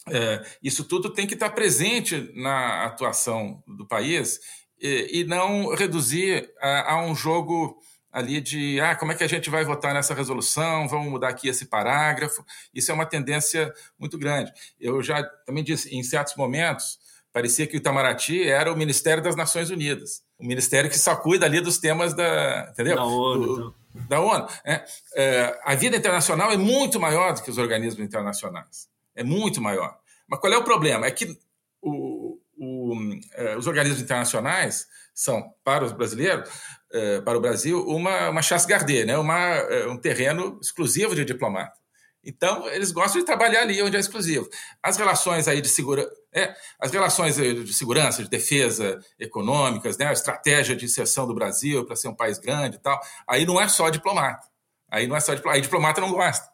É, 0.08 0.44
isso 0.62 0.84
tudo 0.84 1.10
tem 1.10 1.26
que 1.26 1.34
estar 1.34 1.50
presente 1.50 2.32
na 2.34 2.84
atuação 2.84 3.62
do 3.66 3.86
país 3.86 4.40
e, 4.80 5.24
não 5.24 5.74
reduzir 5.74 6.50
a, 6.58 6.94
a, 6.94 7.04
um 7.04 7.14
jogo 7.14 7.78
ali 8.10 8.40
de 8.40 8.80
ah, 8.80 8.96
como 8.96 9.12
é 9.12 9.14
que 9.14 9.22
a 9.22 9.28
gente 9.28 9.50
vai 9.50 9.62
votar 9.62 9.92
nessa 9.92 10.14
resolução, 10.14 10.88
vamos 10.88 11.08
mudar 11.08 11.28
aqui 11.28 11.48
esse 11.48 11.66
parágrafo. 11.66 12.44
Isso 12.74 12.90
é 12.90 12.94
uma 12.94 13.04
tendência 13.04 13.72
muito 13.98 14.18
grande. 14.18 14.50
Eu 14.80 15.02
já 15.02 15.22
também 15.22 15.62
disse, 15.62 15.94
em 15.94 16.02
certos 16.02 16.34
momentos, 16.34 16.98
parecia 17.30 17.66
que 17.66 17.76
o 17.76 17.78
Itamaraty 17.78 18.48
era 18.48 18.72
o 18.72 18.76
Ministério 18.76 19.22
das 19.22 19.36
Nações 19.36 19.68
Unidas, 19.68 20.22
o 20.40 20.46
ministério 20.46 20.90
que 20.90 20.98
só 20.98 21.14
cuida 21.16 21.46
ali 21.46 21.60
dos 21.60 21.78
temas 21.78 22.14
da, 22.14 22.68
entendeu? 22.70 22.96
Da 22.96 23.04
ONU, 23.04 23.46
do, 23.46 23.74
então 23.94 24.08
da 24.08 24.20
ONU. 24.20 24.48
É, 24.64 24.84
é, 25.16 25.60
a 25.64 25.74
vida 25.74 25.96
internacional 25.96 26.50
é 26.50 26.56
muito 26.56 26.98
maior 26.98 27.34
do 27.34 27.42
que 27.42 27.50
os 27.50 27.58
organismos 27.58 28.04
internacionais. 28.04 28.88
É 29.14 29.22
muito 29.22 29.60
maior. 29.60 29.98
Mas 30.28 30.40
qual 30.40 30.52
é 30.52 30.56
o 30.56 30.64
problema? 30.64 31.06
É 31.06 31.10
que 31.10 31.38
o, 31.82 32.38
o, 32.56 32.94
é, 33.34 33.56
os 33.56 33.66
organismos 33.66 34.00
internacionais 34.00 34.86
são, 35.14 35.52
para 35.64 35.84
os 35.84 35.92
brasileiros, 35.92 36.48
é, 36.92 37.20
para 37.20 37.36
o 37.36 37.40
Brasil, 37.40 37.84
uma, 37.86 38.30
uma 38.30 38.42
chasse 38.42 38.66
gardée, 38.66 39.04
né? 39.04 39.18
uma, 39.18 39.38
é, 39.38 39.86
um 39.86 39.96
terreno 39.96 40.58
exclusivo 40.62 41.14
de 41.14 41.24
diplomata. 41.24 41.79
Então, 42.22 42.68
eles 42.68 42.92
gostam 42.92 43.20
de 43.20 43.26
trabalhar 43.26 43.62
ali 43.62 43.82
onde 43.82 43.96
é 43.96 44.00
exclusivo. 44.00 44.48
As 44.82 44.96
relações 44.96 45.48
aí 45.48 45.60
de 45.60 45.68
segurança, 45.68 46.10
é, 46.32 46.54
as 46.78 46.90
relações 46.90 47.36
de 47.36 47.72
segurança, 47.72 48.22
de 48.22 48.28
defesa 48.28 49.00
econômicas, 49.18 49.96
né, 49.96 50.06
a 50.06 50.12
estratégia 50.12 50.76
de 50.76 50.84
inserção 50.84 51.26
do 51.26 51.34
Brasil 51.34 51.84
para 51.86 51.96
ser 51.96 52.08
um 52.08 52.14
país 52.14 52.38
grande 52.38 52.76
e 52.76 52.80
tal, 52.80 53.00
aí 53.26 53.46
não 53.46 53.60
é 53.60 53.68
só 53.68 53.88
diplomata. 53.88 54.46
Aí 54.90 55.06
não 55.06 55.16
é 55.16 55.20
só 55.20 55.32
diplomata, 55.32 55.56
aí 55.56 55.62
diplomata 55.62 56.00
não 56.00 56.12
gosta. 56.12 56.46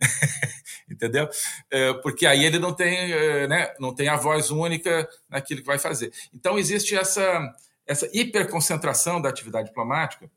Entendeu? 0.90 1.28
É, 1.70 1.94
porque 1.94 2.26
aí 2.26 2.44
ele 2.44 2.58
não 2.58 2.74
tem, 2.74 3.12
é, 3.12 3.46
né, 3.48 3.74
não 3.80 3.94
tem 3.94 4.08
a 4.08 4.16
voz 4.16 4.50
única 4.50 5.08
naquilo 5.28 5.60
que 5.60 5.66
vai 5.66 5.78
fazer. 5.78 6.12
Então, 6.34 6.58
existe 6.58 6.94
essa, 6.94 7.50
essa 7.86 8.08
hiperconcentração 8.12 9.22
da 9.22 9.30
atividade 9.30 9.68
diplomática 9.68 10.30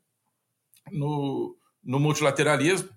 no, 0.90 1.54
no 1.84 2.00
multilateralismo, 2.00 2.88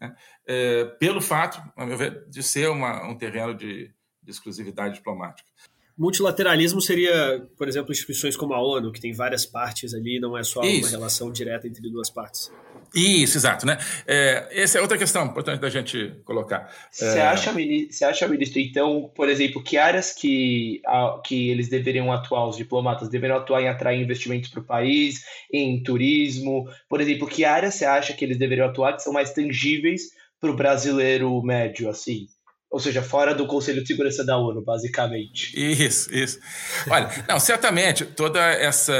né? 0.00 0.14
é, 0.46 0.84
pelo 0.98 1.20
fato, 1.20 1.60
a 1.76 1.86
meu 1.86 1.96
ver, 1.96 2.26
de 2.28 2.42
ser 2.42 2.68
uma, 2.68 3.06
um 3.08 3.16
terreno 3.16 3.54
de, 3.54 3.92
de 4.22 4.30
exclusividade 4.30 4.94
diplomática. 4.94 5.48
Multilateralismo 5.96 6.80
seria, 6.80 7.46
por 7.58 7.68
exemplo, 7.68 7.92
instituições 7.92 8.34
como 8.34 8.54
a 8.54 8.62
ONU, 8.62 8.90
que 8.90 9.00
tem 9.00 9.12
várias 9.12 9.44
partes 9.44 9.92
ali, 9.92 10.18
não 10.18 10.36
é 10.36 10.42
só 10.42 10.62
Isso. 10.62 10.86
uma 10.86 10.88
relação 10.88 11.30
direta 11.30 11.68
entre 11.68 11.90
duas 11.90 12.08
partes. 12.08 12.50
Isso, 12.94 13.38
exato. 13.38 13.66
Né? 13.66 13.78
É, 14.06 14.48
essa 14.50 14.78
é 14.78 14.80
outra 14.80 14.98
questão 14.98 15.26
importante 15.26 15.60
da 15.60 15.70
gente 15.70 16.14
colocar. 16.24 16.70
Você, 16.90 17.18
é... 17.18 17.22
acha, 17.22 17.52
você 17.52 18.04
acha, 18.04 18.28
ministro, 18.28 18.60
então, 18.60 19.10
por 19.14 19.28
exemplo, 19.28 19.62
que 19.62 19.76
áreas 19.76 20.12
que, 20.12 20.82
que 21.24 21.50
eles 21.50 21.68
deveriam 21.68 22.12
atuar, 22.12 22.48
os 22.48 22.56
diplomatas 22.56 23.08
deveriam 23.08 23.38
atuar 23.38 23.62
em 23.62 23.68
atrair 23.68 24.00
investimentos 24.00 24.50
para 24.50 24.60
o 24.60 24.64
país, 24.64 25.24
em 25.52 25.82
turismo? 25.82 26.68
Por 26.88 27.00
exemplo, 27.00 27.28
que 27.28 27.44
áreas 27.44 27.74
você 27.74 27.84
acha 27.84 28.12
que 28.12 28.24
eles 28.24 28.38
deveriam 28.38 28.68
atuar 28.68 28.94
que 28.94 29.02
são 29.02 29.12
mais 29.12 29.32
tangíveis 29.32 30.10
para 30.40 30.50
o 30.50 30.56
brasileiro 30.56 31.40
médio, 31.42 31.88
assim? 31.88 32.26
Ou 32.70 32.78
seja, 32.78 33.02
fora 33.02 33.34
do 33.34 33.46
Conselho 33.46 33.82
de 33.82 33.88
Segurança 33.88 34.24
da 34.24 34.38
ONU, 34.38 34.62
basicamente. 34.62 35.52
Isso, 35.56 36.14
isso. 36.14 36.38
Olha, 36.88 37.10
não, 37.28 37.40
certamente 37.40 38.04
toda 38.04 38.40
essa 38.40 38.94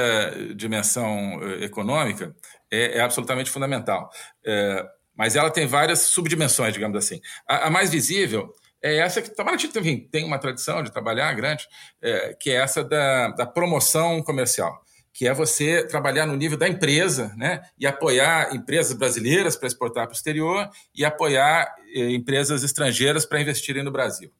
dimensão 0.56 1.40
eh, 1.42 1.64
econômica 1.64 2.34
é, 2.70 2.98
é 2.98 3.00
absolutamente 3.00 3.50
fundamental. 3.50 4.10
É, 4.44 4.84
mas 5.16 5.36
ela 5.36 5.50
tem 5.50 5.66
várias 5.66 6.00
subdimensões, 6.00 6.72
digamos 6.72 6.96
assim. 6.96 7.20
A, 7.48 7.68
a 7.68 7.70
mais 7.70 7.90
visível 7.90 8.52
é 8.82 8.96
essa 8.96 9.22
que 9.22 9.28
Itamaraty 9.28 9.70
enfim, 9.78 10.08
tem 10.10 10.24
uma 10.24 10.38
tradição 10.38 10.82
de 10.82 10.90
trabalhar 10.90 11.32
grande, 11.34 11.68
é, 12.02 12.34
que 12.40 12.50
é 12.50 12.54
essa 12.54 12.82
da, 12.82 13.28
da 13.28 13.46
promoção 13.46 14.22
comercial 14.22 14.82
que 15.12 15.26
é 15.26 15.34
você 15.34 15.84
trabalhar 15.86 16.26
no 16.26 16.36
nível 16.36 16.56
da 16.56 16.68
empresa, 16.68 17.34
né, 17.36 17.62
e 17.78 17.86
apoiar 17.86 18.54
empresas 18.54 18.92
brasileiras 18.96 19.56
para 19.56 19.66
exportar 19.66 20.06
para 20.06 20.14
o 20.14 20.16
exterior 20.16 20.68
e 20.94 21.04
apoiar 21.04 21.74
eh, 21.94 22.10
empresas 22.10 22.62
estrangeiras 22.62 23.26
para 23.26 23.40
investirem 23.40 23.82
no 23.82 23.90
Brasil. 23.90 24.30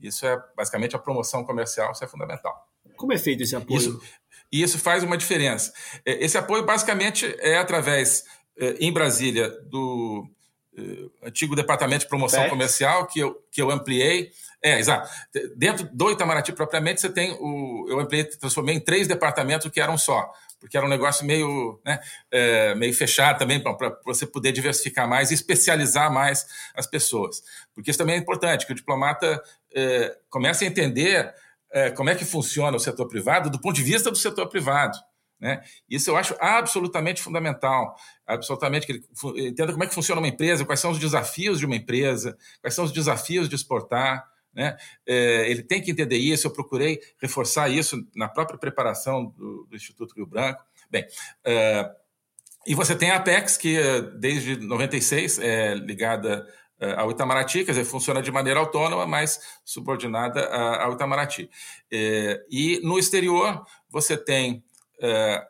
Isso 0.00 0.26
é 0.26 0.40
basicamente 0.56 0.96
a 0.96 0.98
promoção 0.98 1.44
comercial, 1.44 1.92
isso 1.92 2.04
é 2.04 2.08
fundamental. 2.08 2.66
Como 2.96 3.12
é 3.12 3.18
feito 3.18 3.42
esse 3.42 3.54
apoio? 3.54 3.78
Isso, 3.78 4.02
e 4.50 4.62
isso 4.62 4.78
faz 4.78 5.02
uma 5.02 5.16
diferença. 5.16 5.72
Eh, 6.04 6.24
esse 6.24 6.38
apoio 6.38 6.64
basicamente 6.64 7.34
é 7.38 7.58
através, 7.58 8.24
eh, 8.58 8.76
em 8.80 8.92
Brasília, 8.92 9.50
do 9.66 10.26
antigo 11.24 11.56
Departamento 11.56 12.04
de 12.04 12.08
Promoção 12.08 12.48
Comercial, 12.48 13.04
que 13.08 13.18
eu, 13.18 13.34
que 13.50 13.60
eu 13.60 13.68
ampliei, 13.68 14.30
é, 14.62 14.78
exato. 14.78 15.08
Dentro 15.56 15.88
do 15.92 16.10
Itamaraty 16.10 16.52
propriamente, 16.52 17.00
você 17.00 17.08
tem 17.08 17.32
o. 17.40 17.86
Eu 17.88 18.00
ampliei, 18.00 18.24
transformei 18.24 18.74
em 18.74 18.80
três 18.80 19.06
departamentos 19.06 19.70
que 19.70 19.80
eram 19.80 19.96
só, 19.96 20.32
porque 20.58 20.76
era 20.76 20.84
um 20.84 20.88
negócio 20.88 21.24
meio, 21.24 21.80
né, 21.84 22.00
é, 22.30 22.74
meio 22.74 22.92
fechado 22.92 23.38
também, 23.38 23.62
para 23.62 23.96
você 24.04 24.26
poder 24.26 24.50
diversificar 24.50 25.08
mais 25.08 25.30
e 25.30 25.34
especializar 25.34 26.12
mais 26.12 26.44
as 26.74 26.86
pessoas. 26.86 27.42
Porque 27.74 27.90
isso 27.90 27.98
também 27.98 28.16
é 28.16 28.18
importante, 28.18 28.66
que 28.66 28.72
o 28.72 28.74
diplomata 28.74 29.40
é, 29.74 30.16
comece 30.28 30.64
a 30.64 30.68
entender 30.68 31.32
é, 31.70 31.90
como 31.90 32.10
é 32.10 32.14
que 32.14 32.24
funciona 32.24 32.76
o 32.76 32.80
setor 32.80 33.06
privado 33.06 33.50
do 33.50 33.60
ponto 33.60 33.76
de 33.76 33.82
vista 33.82 34.10
do 34.10 34.16
setor 34.16 34.48
privado. 34.48 34.98
Né? 35.40 35.62
Isso 35.88 36.10
eu 36.10 36.16
acho 36.16 36.34
absolutamente 36.40 37.22
fundamental. 37.22 37.94
Absolutamente 38.26 38.86
que 38.86 38.92
ele 38.92 39.48
entenda 39.48 39.72
como 39.72 39.84
é 39.84 39.86
que 39.86 39.94
funciona 39.94 40.20
uma 40.20 40.28
empresa, 40.28 40.64
quais 40.64 40.80
são 40.80 40.90
os 40.90 40.98
desafios 40.98 41.58
de 41.58 41.66
uma 41.66 41.76
empresa, 41.76 42.36
quais 42.60 42.74
são 42.74 42.84
os 42.84 42.92
desafios 42.92 43.48
de 43.48 43.54
exportar. 43.54 44.26
Né? 44.58 44.76
É, 45.06 45.48
ele 45.48 45.62
tem 45.62 45.80
que 45.80 45.92
entender 45.92 46.16
isso. 46.16 46.48
Eu 46.48 46.50
procurei 46.50 46.98
reforçar 47.22 47.68
isso 47.68 48.04
na 48.16 48.28
própria 48.28 48.58
preparação 48.58 49.26
do, 49.26 49.68
do 49.70 49.76
Instituto 49.76 50.16
Rio 50.16 50.26
Branco. 50.26 50.64
Bem, 50.90 51.06
é, 51.44 51.88
e 52.66 52.74
você 52.74 52.96
tem 52.96 53.12
a 53.12 53.18
Apex, 53.18 53.56
que 53.56 53.78
é, 53.78 54.02
desde 54.02 54.56
96 54.56 55.38
é 55.38 55.74
ligada 55.74 56.44
é, 56.80 56.92
ao 56.94 57.08
Itamaraty, 57.08 57.64
quer 57.64 57.70
dizer, 57.70 57.84
funciona 57.84 58.20
de 58.20 58.32
maneira 58.32 58.58
autônoma, 58.58 59.06
mas 59.06 59.40
subordinada 59.64 60.44
ao 60.82 60.94
Itamaraty. 60.94 61.48
É, 61.88 62.44
e 62.50 62.80
no 62.82 62.98
exterior, 62.98 63.64
você 63.88 64.16
tem 64.16 64.64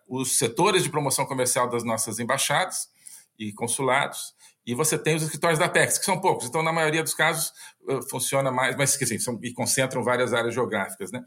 os 0.07 0.37
setores 0.37 0.83
de 0.83 0.91
promoção 0.91 1.25
comercial 1.25 1.71
das 1.71 1.83
nossas 1.83 2.19
embaixadas 2.19 2.91
e 3.39 3.51
consulados, 3.51 4.35
e 4.69 4.75
você 4.75 4.99
tem 4.99 5.17
os 5.17 5.23
escritórios 5.23 5.59
da 5.59 5.65
Apex, 5.65 5.97
que 5.97 6.05
são 6.05 6.21
poucos. 6.21 6.47
Então, 6.47 6.63
na 6.63 6.71
maioria 6.71 7.03
dos 7.03 7.15
casos, 7.15 7.55
uh, 7.89 8.03
funciona 8.11 8.53
mais, 8.53 8.77
mas 8.77 8.99
que 8.99 9.19
são, 9.19 9.41
e 9.43 9.51
concentram 9.51 10.05
várias 10.05 10.35
áreas 10.35 10.53
geográficas. 10.53 11.11
Né? 11.11 11.25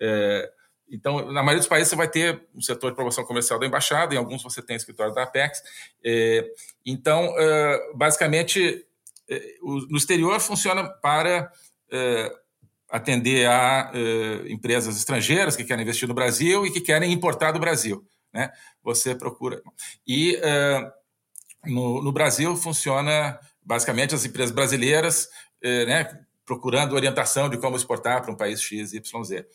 É, 0.00 0.48
então, 0.88 1.32
na 1.32 1.42
maioria 1.42 1.58
dos 1.58 1.66
países, 1.66 1.88
você 1.88 1.96
vai 1.96 2.06
ter 2.06 2.46
o 2.54 2.62
setor 2.62 2.90
de 2.90 2.94
promoção 2.94 3.24
comercial 3.24 3.58
da 3.58 3.66
embaixada, 3.66 4.14
em 4.14 4.16
alguns 4.16 4.44
você 4.44 4.62
tem 4.62 4.76
escritório 4.76 5.12
da 5.12 5.24
Apex. 5.24 5.60
É, 6.04 6.48
então, 6.86 7.30
uh, 7.32 7.96
basicamente, 7.96 8.86
no 9.60 9.96
exterior 9.96 10.38
funciona 10.38 10.88
para 11.00 11.50
atender 12.90 13.46
a 13.48 13.90
empresas 14.48 14.96
estrangeiras 14.98 15.56
que 15.56 15.64
querem 15.64 15.82
investir 15.82 16.06
no 16.06 16.14
Brasil 16.14 16.66
e 16.66 16.70
que 16.70 16.80
querem 16.80 17.10
importar 17.10 17.50
do 17.50 17.58
Brasil. 17.58 18.06
Né? 18.32 18.52
Você 18.82 19.14
procura. 19.14 19.62
E 20.06 20.38
no, 21.66 22.02
no 22.02 22.12
Brasil 22.12 22.56
funciona 22.56 23.38
basicamente 23.62 24.14
as 24.14 24.24
empresas 24.24 24.54
brasileiras 24.54 25.28
eh, 25.62 25.86
né, 25.86 26.24
procurando 26.44 26.94
orientação 26.94 27.48
de 27.48 27.56
como 27.58 27.76
exportar 27.76 28.22
para 28.22 28.32
um 28.32 28.36
país 28.36 28.60
X, 28.60 28.92
Y, 28.92 29.24
Z. 29.24 29.46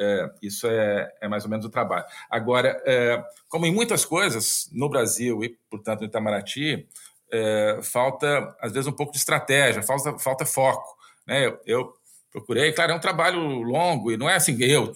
É, 0.00 0.30
isso 0.40 0.68
é, 0.68 1.12
é, 1.20 1.28
mais 1.28 1.42
ou 1.44 1.50
menos 1.50 1.66
o 1.66 1.70
trabalho. 1.70 2.04
Agora, 2.30 2.80
é, 2.86 3.20
como 3.48 3.66
em 3.66 3.74
muitas 3.74 4.04
coisas 4.04 4.70
no 4.72 4.88
Brasil 4.88 5.42
e, 5.42 5.58
portanto, 5.68 6.00
no 6.00 6.06
Itamaraty, 6.06 6.86
é, 7.32 7.80
falta, 7.82 8.56
às 8.60 8.70
vezes, 8.70 8.86
um 8.86 8.92
pouco 8.92 9.12
de 9.12 9.18
estratégia, 9.18 9.82
falta, 9.82 10.16
falta 10.18 10.46
foco. 10.46 10.96
Né? 11.26 11.46
Eu, 11.46 11.60
eu, 11.66 11.92
procurei, 12.30 12.72
claro, 12.72 12.92
é 12.92 12.94
um 12.94 13.00
trabalho 13.00 13.40
longo 13.40 14.12
e 14.12 14.16
não 14.16 14.30
é 14.30 14.36
assim, 14.36 14.56
eu, 14.62 14.94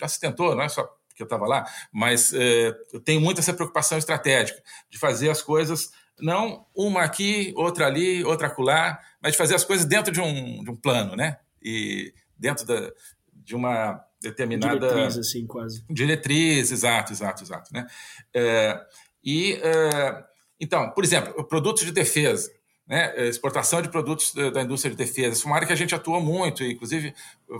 já 0.00 0.08
se 0.08 0.18
tentou, 0.18 0.56
não 0.56 0.64
é 0.64 0.68
só 0.68 0.88
porque 1.22 1.34
eu 1.34 1.36
estava 1.36 1.46
lá, 1.46 1.64
mas 1.92 2.32
é, 2.32 2.74
eu 2.92 3.00
tenho 3.00 3.20
muito 3.20 3.38
essa 3.38 3.54
preocupação 3.54 3.96
estratégica 3.98 4.62
de 4.90 4.98
fazer 4.98 5.30
as 5.30 5.40
coisas 5.42 5.90
não 6.20 6.66
uma 6.74 7.02
aqui, 7.02 7.52
outra 7.56 7.86
ali, 7.86 8.24
outra 8.24 8.46
acolá, 8.46 8.98
mas 9.20 9.32
de 9.32 9.38
fazer 9.38 9.54
as 9.54 9.64
coisas 9.64 9.84
dentro 9.84 10.12
de 10.12 10.20
um, 10.20 10.62
de 10.62 10.70
um 10.70 10.76
plano, 10.76 11.16
né? 11.16 11.38
E 11.60 12.12
dentro 12.38 12.66
da, 12.66 12.90
de 13.32 13.54
uma 13.54 14.00
determinada 14.20 14.88
diretriz, 14.88 15.18
assim, 15.18 15.46
quase. 15.46 15.84
Diretriz, 15.90 16.70
exato, 16.70 17.12
exato, 17.12 17.42
exato, 17.42 17.72
né? 17.72 17.86
É, 18.34 18.80
e 19.24 19.54
é, 19.54 20.24
então, 20.60 20.90
por 20.90 21.04
exemplo, 21.04 21.44
produtos 21.44 21.84
de 21.84 21.92
defesa. 21.92 22.50
Né, 22.84 23.28
exportação 23.28 23.80
de 23.80 23.88
produtos 23.88 24.34
da 24.34 24.60
indústria 24.60 24.90
de 24.90 24.96
defesa. 24.96 25.34
Isso 25.34 25.46
é 25.46 25.46
uma 25.46 25.54
área 25.54 25.66
que 25.66 25.72
a 25.72 25.76
gente 25.76 25.94
atua 25.94 26.20
muito, 26.20 26.64
inclusive 26.64 27.14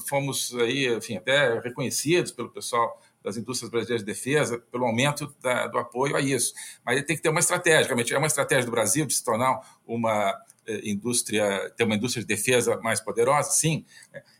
fomos 0.08 0.52
aí, 0.56 0.92
enfim, 0.94 1.16
até 1.16 1.60
reconhecidos 1.60 2.32
pelo 2.32 2.50
pessoal 2.50 3.00
das 3.22 3.36
indústrias 3.36 3.70
brasileiras 3.70 4.04
de 4.04 4.12
defesa 4.12 4.58
pelo 4.70 4.84
aumento 4.84 5.34
da, 5.40 5.66
do 5.66 5.78
apoio 5.78 6.16
a 6.16 6.20
isso. 6.20 6.52
Mas 6.84 6.96
ele 6.96 7.06
tem 7.06 7.16
que 7.16 7.22
ter 7.22 7.28
uma 7.28 7.40
estratégia, 7.40 7.86
realmente 7.86 8.14
é 8.14 8.18
uma 8.18 8.26
estratégia 8.26 8.64
do 8.64 8.70
Brasil 8.70 9.06
de 9.06 9.14
se 9.14 9.24
tornar 9.24 9.60
uma 9.86 10.38
eh, 10.66 10.80
indústria, 10.84 11.72
ter 11.76 11.84
uma 11.84 11.94
indústria 11.94 12.22
de 12.22 12.26
defesa 12.26 12.76
mais 12.78 13.00
poderosa, 13.00 13.50
sim. 13.50 13.84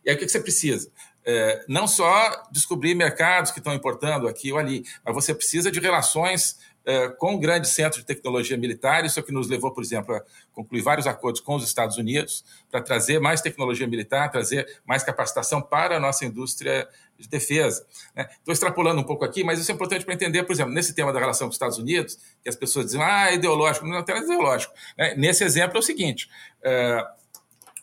E 0.04 0.10
aí 0.10 0.16
o 0.16 0.18
que 0.18 0.28
você 0.28 0.40
precisa? 0.40 0.90
É, 1.24 1.64
não 1.68 1.86
só 1.86 2.48
descobrir 2.50 2.96
mercados 2.96 3.52
que 3.52 3.58
estão 3.58 3.72
importando 3.72 4.26
aqui 4.26 4.52
ou 4.52 4.58
ali, 4.58 4.84
mas 5.04 5.14
você 5.14 5.32
precisa 5.32 5.70
de 5.70 5.78
relações 5.78 6.58
é, 6.84 7.08
com 7.08 7.38
grandes 7.38 7.70
centros 7.70 8.02
de 8.02 8.06
tecnologia 8.06 8.56
militar, 8.56 9.04
isso 9.04 9.18
é 9.18 9.22
o 9.22 9.24
que 9.24 9.32
nos 9.32 9.48
levou, 9.48 9.70
por 9.72 9.82
exemplo, 9.82 10.14
a 10.14 10.22
concluir 10.52 10.82
vários 10.82 11.06
acordos 11.06 11.40
com 11.40 11.54
os 11.54 11.64
Estados 11.64 11.96
Unidos 11.96 12.44
para 12.70 12.80
trazer 12.80 13.20
mais 13.20 13.40
tecnologia 13.40 13.86
militar, 13.86 14.30
trazer 14.30 14.80
mais 14.84 15.02
capacitação 15.02 15.62
para 15.62 15.96
a 15.96 16.00
nossa 16.00 16.24
indústria 16.24 16.88
de 17.18 17.28
defesa. 17.28 17.86
Né? 18.14 18.28
Estou 18.38 18.52
extrapolando 18.52 19.00
um 19.00 19.04
pouco 19.04 19.24
aqui, 19.24 19.44
mas 19.44 19.60
isso 19.60 19.70
é 19.70 19.74
importante 19.74 20.04
para 20.04 20.14
entender, 20.14 20.42
por 20.42 20.52
exemplo, 20.52 20.72
nesse 20.72 20.94
tema 20.94 21.12
da 21.12 21.20
relação 21.20 21.46
com 21.46 21.50
os 21.50 21.56
Estados 21.56 21.78
Unidos, 21.78 22.18
que 22.42 22.48
as 22.48 22.56
pessoas 22.56 22.86
dizem, 22.86 23.02
ah, 23.02 23.30
é 23.30 23.34
ideológico, 23.34 23.86
não 23.86 23.98
é 23.98 24.18
ideológico. 24.18 24.74
Né? 24.98 25.14
Nesse 25.16 25.44
exemplo 25.44 25.76
é 25.76 25.80
o 25.80 25.82
seguinte, 25.82 26.28
é, 26.62 27.06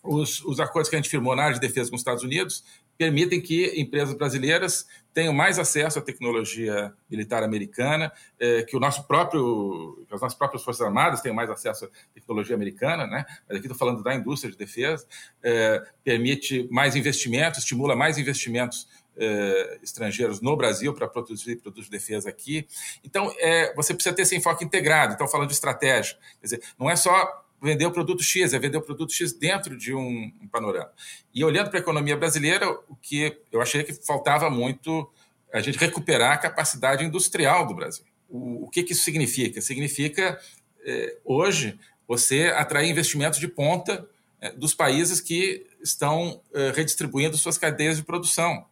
os, 0.03 0.60
acordos 0.60 0.89
que 0.89 0.96
a 0.96 1.00
gente 1.00 1.10
firmou 1.10 1.36
na 1.36 1.44
área 1.44 1.56
de 1.56 1.62
defesa 1.62 1.89
com 1.89 1.96
os 1.96 2.01
Estados 2.01 2.24
Unidos 2.24 2.63
permitem 2.98 3.39
que 3.39 3.79
empresas 3.79 4.13
brasileiras 4.13 4.86
tenham 5.13 5.33
mais 5.33 5.57
acesso 5.57 5.99
à 5.99 6.01
tecnologia 6.01 6.93
militar 7.09 7.43
americana, 7.43 8.11
é, 8.39 8.63
que 8.63 8.75
o 8.75 8.79
nosso 8.79 9.07
próprio, 9.07 10.03
as 10.11 10.21
nossas 10.21 10.37
próprias 10.37 10.63
forças 10.63 10.85
armadas 10.85 11.21
tenham 11.21 11.35
mais 11.35 11.49
acesso 11.49 11.85
à 11.85 11.89
tecnologia 12.13 12.55
americana, 12.55 13.07
né? 13.07 13.25
Mas 13.47 13.57
aqui 13.57 13.67
estou 13.67 13.77
falando 13.77 14.03
da 14.03 14.13
indústria 14.13 14.51
de 14.51 14.57
defesa, 14.57 15.05
é, 15.43 15.83
permite 16.03 16.67
mais 16.71 16.95
investimentos, 16.95 17.59
estimula 17.59 17.95
mais 17.95 18.17
investimentos 18.17 18.87
é, 19.17 19.79
estrangeiros 19.83 20.39
no 20.41 20.55
Brasil 20.55 20.93
para 20.93 21.07
produzir 21.07 21.57
produtos 21.57 21.85
de 21.85 21.91
defesa 21.91 22.29
aqui. 22.29 22.65
Então, 23.03 23.33
é, 23.37 23.73
você 23.75 23.93
precisa 23.93 24.15
ter 24.15 24.21
esse 24.21 24.35
enfoque 24.35 24.63
integrado. 24.63 25.13
Então, 25.13 25.27
falando 25.27 25.49
de 25.49 25.53
estratégia, 25.53 26.17
quer 26.39 26.45
dizer, 26.45 26.63
não 26.79 26.89
é 26.89 26.95
só 26.95 27.45
vender 27.61 27.85
o 27.85 27.91
produto 27.91 28.23
X, 28.23 28.53
é 28.53 28.59
vender 28.59 28.77
o 28.77 28.81
produto 28.81 29.13
X 29.13 29.33
dentro 29.33 29.77
de 29.77 29.93
um, 29.93 30.31
um 30.41 30.47
panorama. 30.47 30.91
E 31.33 31.43
olhando 31.43 31.69
para 31.69 31.79
a 31.79 31.81
economia 31.81 32.15
brasileira, 32.15 32.69
o 32.87 32.95
que 32.95 33.37
eu 33.51 33.61
achei 33.61 33.83
que 33.83 33.93
faltava 33.93 34.49
muito 34.49 35.09
a 35.53 35.61
gente 35.61 35.77
recuperar 35.77 36.33
a 36.33 36.37
capacidade 36.37 37.03
industrial 37.03 37.65
do 37.67 37.73
Brasil. 37.73 38.05
O, 38.29 38.65
o 38.65 38.69
que, 38.69 38.83
que 38.83 38.93
isso 38.93 39.03
significa? 39.03 39.61
Significa, 39.61 40.39
é, 40.85 41.17
hoje, 41.25 41.79
você 42.07 42.53
atrair 42.55 42.89
investimentos 42.89 43.39
de 43.39 43.47
ponta 43.47 44.07
é, 44.39 44.51
dos 44.51 44.73
países 44.73 45.19
que 45.19 45.65
estão 45.81 46.41
é, 46.53 46.71
redistribuindo 46.71 47.37
suas 47.37 47.57
cadeias 47.57 47.97
de 47.97 48.03
produção 48.03 48.65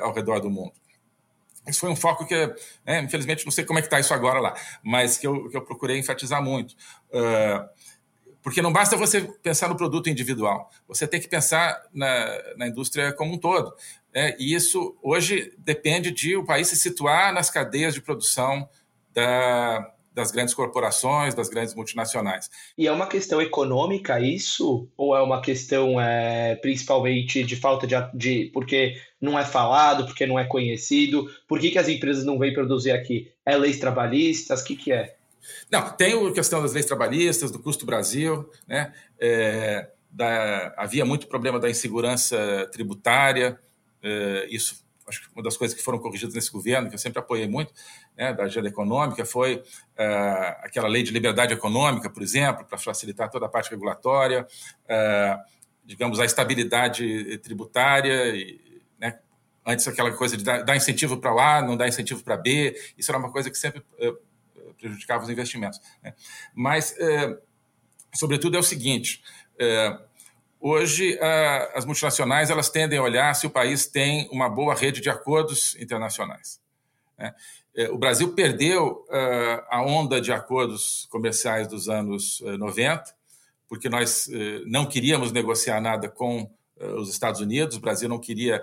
ao 0.00 0.14
redor 0.14 0.40
do 0.40 0.48
mundo. 0.48 0.72
Isso 1.66 1.80
foi 1.80 1.90
um 1.90 1.96
foco 1.96 2.26
que, 2.26 2.34
né, 2.86 3.00
infelizmente, 3.00 3.44
não 3.44 3.52
sei 3.52 3.64
como 3.64 3.78
é 3.78 3.82
que 3.82 3.86
está 3.86 3.98
isso 3.98 4.12
agora 4.12 4.38
lá, 4.38 4.54
mas 4.82 5.16
que 5.16 5.26
eu, 5.26 5.48
que 5.48 5.56
eu 5.56 5.62
procurei 5.62 5.98
enfatizar 5.98 6.42
muito. 6.42 6.72
Uh, 7.10 7.68
porque 8.44 8.60
não 8.60 8.70
basta 8.70 8.94
você 8.94 9.22
pensar 9.42 9.70
no 9.70 9.76
produto 9.76 10.10
individual, 10.10 10.70
você 10.86 11.08
tem 11.08 11.18
que 11.18 11.26
pensar 11.26 11.82
na, 11.94 12.54
na 12.58 12.68
indústria 12.68 13.10
como 13.14 13.32
um 13.32 13.38
todo. 13.38 13.74
Né? 14.14 14.36
E 14.38 14.54
isso 14.54 14.94
hoje 15.02 15.54
depende 15.56 16.10
de 16.10 16.36
o 16.36 16.44
país 16.44 16.68
se 16.68 16.76
situar 16.76 17.32
nas 17.32 17.48
cadeias 17.48 17.94
de 17.94 18.02
produção 18.02 18.68
da, 19.14 19.90
das 20.12 20.30
grandes 20.30 20.52
corporações, 20.52 21.34
das 21.34 21.48
grandes 21.48 21.74
multinacionais. 21.74 22.50
E 22.76 22.86
é 22.86 22.92
uma 22.92 23.06
questão 23.06 23.40
econômica 23.40 24.20
isso? 24.20 24.86
Ou 24.94 25.16
é 25.16 25.22
uma 25.22 25.40
questão 25.40 25.98
é, 25.98 26.54
principalmente 26.56 27.42
de 27.42 27.56
falta 27.56 27.86
de, 27.86 27.94
de. 28.12 28.50
porque 28.52 29.00
não 29.18 29.38
é 29.38 29.44
falado, 29.46 30.04
porque 30.04 30.26
não 30.26 30.38
é 30.38 30.44
conhecido? 30.44 31.30
Por 31.48 31.58
que, 31.58 31.70
que 31.70 31.78
as 31.78 31.88
empresas 31.88 32.26
não 32.26 32.38
vêm 32.38 32.52
produzir 32.52 32.90
aqui? 32.90 33.32
É 33.46 33.56
leis 33.56 33.78
trabalhistas? 33.78 34.60
O 34.60 34.64
que, 34.66 34.76
que 34.76 34.92
é? 34.92 35.16
Não, 35.70 35.90
tem 35.90 36.28
a 36.28 36.32
questão 36.32 36.62
das 36.62 36.72
leis 36.72 36.86
trabalhistas, 36.86 37.50
do 37.50 37.58
custo 37.58 37.86
Brasil, 37.86 38.50
né? 38.66 38.92
É, 39.18 39.90
da, 40.10 40.72
havia 40.76 41.04
muito 41.04 41.26
problema 41.26 41.58
da 41.58 41.68
insegurança 41.68 42.68
tributária, 42.72 43.58
é, 44.02 44.46
isso 44.48 44.84
acho 45.06 45.22
que 45.22 45.34
uma 45.34 45.42
das 45.42 45.56
coisas 45.56 45.76
que 45.76 45.82
foram 45.82 45.98
corrigidas 45.98 46.34
nesse 46.34 46.50
governo, 46.50 46.88
que 46.88 46.94
eu 46.94 46.98
sempre 46.98 47.18
apoiei 47.18 47.46
muito, 47.46 47.72
né, 48.16 48.32
da 48.32 48.44
agenda 48.44 48.68
econômica, 48.68 49.24
foi 49.24 49.62
é, 49.96 50.06
aquela 50.62 50.88
lei 50.88 51.02
de 51.02 51.10
liberdade 51.10 51.52
econômica, 51.52 52.08
por 52.08 52.22
exemplo, 52.22 52.64
para 52.64 52.78
facilitar 52.78 53.30
toda 53.30 53.46
a 53.46 53.48
parte 53.48 53.70
regulatória, 53.70 54.46
é, 54.88 55.38
digamos, 55.84 56.18
a 56.20 56.24
estabilidade 56.24 57.38
tributária, 57.38 58.34
e, 58.34 58.82
né, 58.98 59.18
antes 59.66 59.86
aquela 59.86 60.12
coisa 60.12 60.36
de 60.36 60.44
dar, 60.44 60.76
incentivo 60.76 61.18
para 61.18 61.30
A, 61.30 61.62
não 61.62 61.76
dar 61.76 61.88
incentivo 61.88 62.22
para 62.22 62.36
B, 62.36 62.74
isso 62.96 63.10
era 63.10 63.18
uma 63.18 63.30
coisa 63.30 63.50
que 63.50 63.58
sempre 63.58 63.82
é, 63.98 64.12
prejudicava 64.74 65.24
os 65.24 65.30
investimentos. 65.30 65.80
Né? 66.02 66.14
Mas, 66.54 66.96
é, 66.98 67.38
sobretudo, 68.14 68.56
é 68.56 68.60
o 68.60 68.62
seguinte: 68.62 69.22
é, 69.58 69.98
hoje 70.60 71.18
a, 71.20 71.72
as 71.74 71.84
multinacionais 71.84 72.50
elas 72.50 72.68
tendem 72.68 72.98
a 72.98 73.02
olhar 73.02 73.34
se 73.34 73.46
o 73.46 73.50
país 73.50 73.86
tem 73.86 74.28
uma 74.30 74.48
boa 74.48 74.74
rede 74.74 75.00
de 75.00 75.10
acordos 75.10 75.76
internacionais. 75.76 76.60
Né? 77.18 77.34
É, 77.76 77.90
o 77.90 77.98
Brasil 77.98 78.32
perdeu 78.34 79.04
é, 79.10 79.64
a 79.68 79.82
onda 79.82 80.20
de 80.20 80.32
acordos 80.32 81.06
comerciais 81.10 81.66
dos 81.66 81.88
anos 81.88 82.40
90, 82.40 83.10
é, 83.10 83.14
porque 83.68 83.88
nós 83.88 84.28
não 84.66 84.86
queríamos 84.86 85.32
negociar 85.32 85.80
nada 85.80 86.08
com 86.08 86.48
os 86.96 87.10
Estados 87.10 87.40
Unidos, 87.40 87.76
o 87.76 87.80
Brasil 87.80 88.08
não 88.08 88.18
queria, 88.18 88.62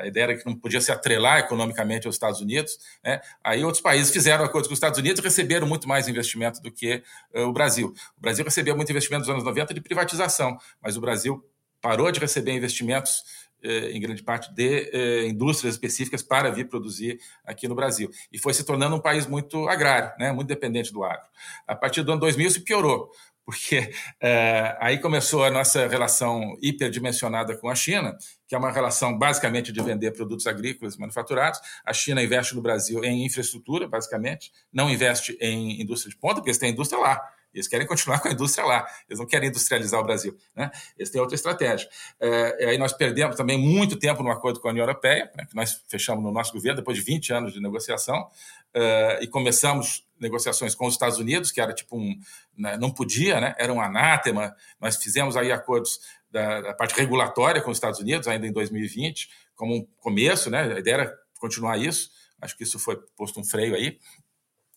a 0.00 0.06
ideia 0.06 0.24
era 0.24 0.36
que 0.36 0.46
não 0.46 0.54
podia 0.54 0.80
se 0.80 0.92
atrelar 0.92 1.40
economicamente 1.40 2.06
aos 2.06 2.16
Estados 2.16 2.40
Unidos, 2.40 2.78
né? 3.04 3.20
aí 3.42 3.64
outros 3.64 3.80
países 3.80 4.12
fizeram 4.12 4.44
acordos 4.44 4.68
com 4.68 4.74
os 4.74 4.78
Estados 4.78 4.98
Unidos 4.98 5.20
e 5.20 5.22
receberam 5.22 5.66
muito 5.66 5.88
mais 5.88 6.08
investimento 6.08 6.60
do 6.60 6.70
que 6.70 7.02
o 7.34 7.52
Brasil. 7.52 7.94
O 8.16 8.20
Brasil 8.20 8.44
recebia 8.44 8.74
muito 8.74 8.90
investimento 8.90 9.20
nos 9.20 9.30
anos 9.30 9.44
90 9.44 9.74
de 9.74 9.80
privatização, 9.80 10.58
mas 10.82 10.96
o 10.96 11.00
Brasil 11.00 11.44
parou 11.80 12.10
de 12.10 12.20
receber 12.20 12.52
investimentos 12.52 13.22
em 13.60 14.00
grande 14.00 14.22
parte 14.22 14.52
de 14.54 15.26
indústrias 15.28 15.74
específicas 15.74 16.22
para 16.22 16.48
vir 16.48 16.68
produzir 16.68 17.18
aqui 17.44 17.66
no 17.66 17.74
Brasil. 17.74 18.08
E 18.30 18.38
foi 18.38 18.54
se 18.54 18.64
tornando 18.64 18.94
um 18.94 19.00
país 19.00 19.26
muito 19.26 19.68
agrário, 19.68 20.12
né? 20.16 20.30
muito 20.30 20.46
dependente 20.46 20.92
do 20.92 21.02
agro. 21.02 21.26
A 21.66 21.74
partir 21.74 22.02
do 22.02 22.12
ano 22.12 22.20
2000 22.20 22.50
se 22.50 22.60
piorou 22.60 23.10
porque 23.48 23.90
é, 24.20 24.76
aí 24.78 24.98
começou 24.98 25.42
a 25.42 25.50
nossa 25.50 25.88
relação 25.88 26.54
hiperdimensionada 26.60 27.56
com 27.56 27.70
a 27.70 27.74
China, 27.74 28.14
que 28.46 28.54
é 28.54 28.58
uma 28.58 28.70
relação 28.70 29.16
basicamente 29.16 29.72
de 29.72 29.82
vender 29.82 30.10
produtos 30.10 30.46
agrícolas 30.46 30.98
manufaturados. 30.98 31.58
A 31.82 31.94
China 31.94 32.22
investe 32.22 32.54
no 32.54 32.60
Brasil 32.60 33.02
em 33.02 33.24
infraestrutura, 33.24 33.88
basicamente, 33.88 34.52
não 34.70 34.90
investe 34.90 35.34
em 35.40 35.80
indústria 35.80 36.10
de 36.10 36.18
ponta, 36.18 36.34
porque 36.34 36.50
eles 36.50 36.58
têm 36.58 36.72
indústria 36.72 37.00
lá. 37.00 37.22
Eles 37.52 37.66
querem 37.66 37.86
continuar 37.86 38.20
com 38.22 38.28
a 38.28 38.32
indústria 38.32 38.66
lá, 38.66 38.86
eles 39.08 39.18
não 39.18 39.26
querem 39.26 39.48
industrializar 39.48 40.00
o 40.00 40.04
Brasil. 40.04 40.36
Né? 40.54 40.70
Eles 40.96 41.10
têm 41.10 41.20
outra 41.20 41.34
estratégia. 41.34 41.88
É, 42.20 42.66
aí 42.70 42.78
nós 42.78 42.92
perdemos 42.92 43.36
também 43.36 43.58
muito 43.58 43.98
tempo 43.98 44.22
no 44.22 44.30
acordo 44.30 44.60
com 44.60 44.68
a 44.68 44.70
União 44.70 44.84
Europeia, 44.84 45.30
né, 45.36 45.46
que 45.46 45.54
nós 45.54 45.82
fechamos 45.88 46.22
no 46.22 46.30
nosso 46.30 46.52
governo 46.52 46.76
depois 46.76 46.96
de 46.96 47.02
20 47.02 47.32
anos 47.32 47.52
de 47.52 47.60
negociação, 47.60 48.28
é, 48.74 49.18
e 49.22 49.26
começamos 49.26 50.06
negociações 50.20 50.74
com 50.74 50.86
os 50.86 50.94
Estados 50.94 51.18
Unidos, 51.18 51.50
que 51.50 51.60
era 51.60 51.72
tipo 51.72 51.96
um. 51.96 52.18
Né, 52.56 52.76
não 52.76 52.90
podia, 52.90 53.40
né, 53.40 53.54
era 53.58 53.72
um 53.72 53.80
anátema. 53.80 54.54
Nós 54.80 54.96
fizemos 54.96 55.36
aí 55.36 55.52
acordos 55.52 56.00
da, 56.30 56.60
da, 56.60 56.74
parte 56.74 56.94
regulatória 56.94 57.62
com 57.62 57.70
os 57.70 57.76
Estados 57.76 58.00
Unidos, 58.00 58.28
ainda 58.28 58.46
em 58.46 58.52
2020, 58.52 59.30
como 59.54 59.74
um 59.74 59.86
começo, 59.98 60.50
né, 60.50 60.74
a 60.74 60.78
ideia 60.78 60.94
era 60.94 61.18
continuar 61.38 61.78
isso. 61.78 62.10
Acho 62.40 62.56
que 62.56 62.64
isso 62.64 62.78
foi 62.78 62.96
posto 63.16 63.40
um 63.40 63.44
freio 63.44 63.74
aí. 63.74 63.98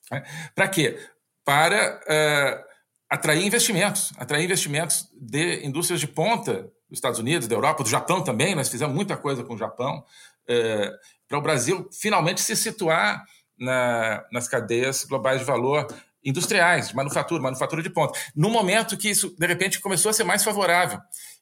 Né? 0.10 0.24
Para 0.56 0.68
quê? 0.68 0.98
Para 1.44 2.00
uh, 2.00 2.64
atrair 3.10 3.46
investimentos, 3.46 4.14
atrair 4.18 4.46
investimentos 4.46 5.10
de 5.14 5.66
indústrias 5.66 6.00
de 6.00 6.08
ponta 6.08 6.64
dos 6.90 6.98
Estados 6.98 7.20
Unidos, 7.20 7.48
da 7.48 7.56
Europa, 7.56 7.84
do 7.84 7.90
Japão 7.90 8.24
também. 8.24 8.56
Nós 8.56 8.70
fizemos 8.70 8.94
muita 8.94 9.18
coisa 9.18 9.44
com 9.44 9.56
o 9.56 9.58
Japão, 9.58 10.04
uh, 10.50 10.92
para 11.28 11.38
o 11.38 11.42
Brasil 11.42 11.90
finalmente 11.92 12.42
se 12.42 12.56
situar 12.56 13.24
na, 13.58 14.26
nas 14.32 14.48
cadeias 14.48 15.06
globais 15.06 15.40
de 15.40 15.46
valor 15.46 15.88
industriais, 16.24 16.90
de 16.90 16.96
manufatura, 16.96 17.42
manufatura 17.42 17.82
de 17.82 17.90
ponta. 17.90 18.20
No 18.36 18.50
momento 18.50 18.98
que 18.98 19.10
isso, 19.10 19.36
de 19.38 19.48
repente, 19.48 19.80
começou 19.80 20.10
a 20.10 20.14
ser 20.14 20.24
mais 20.24 20.44
favorável. 20.44 21.00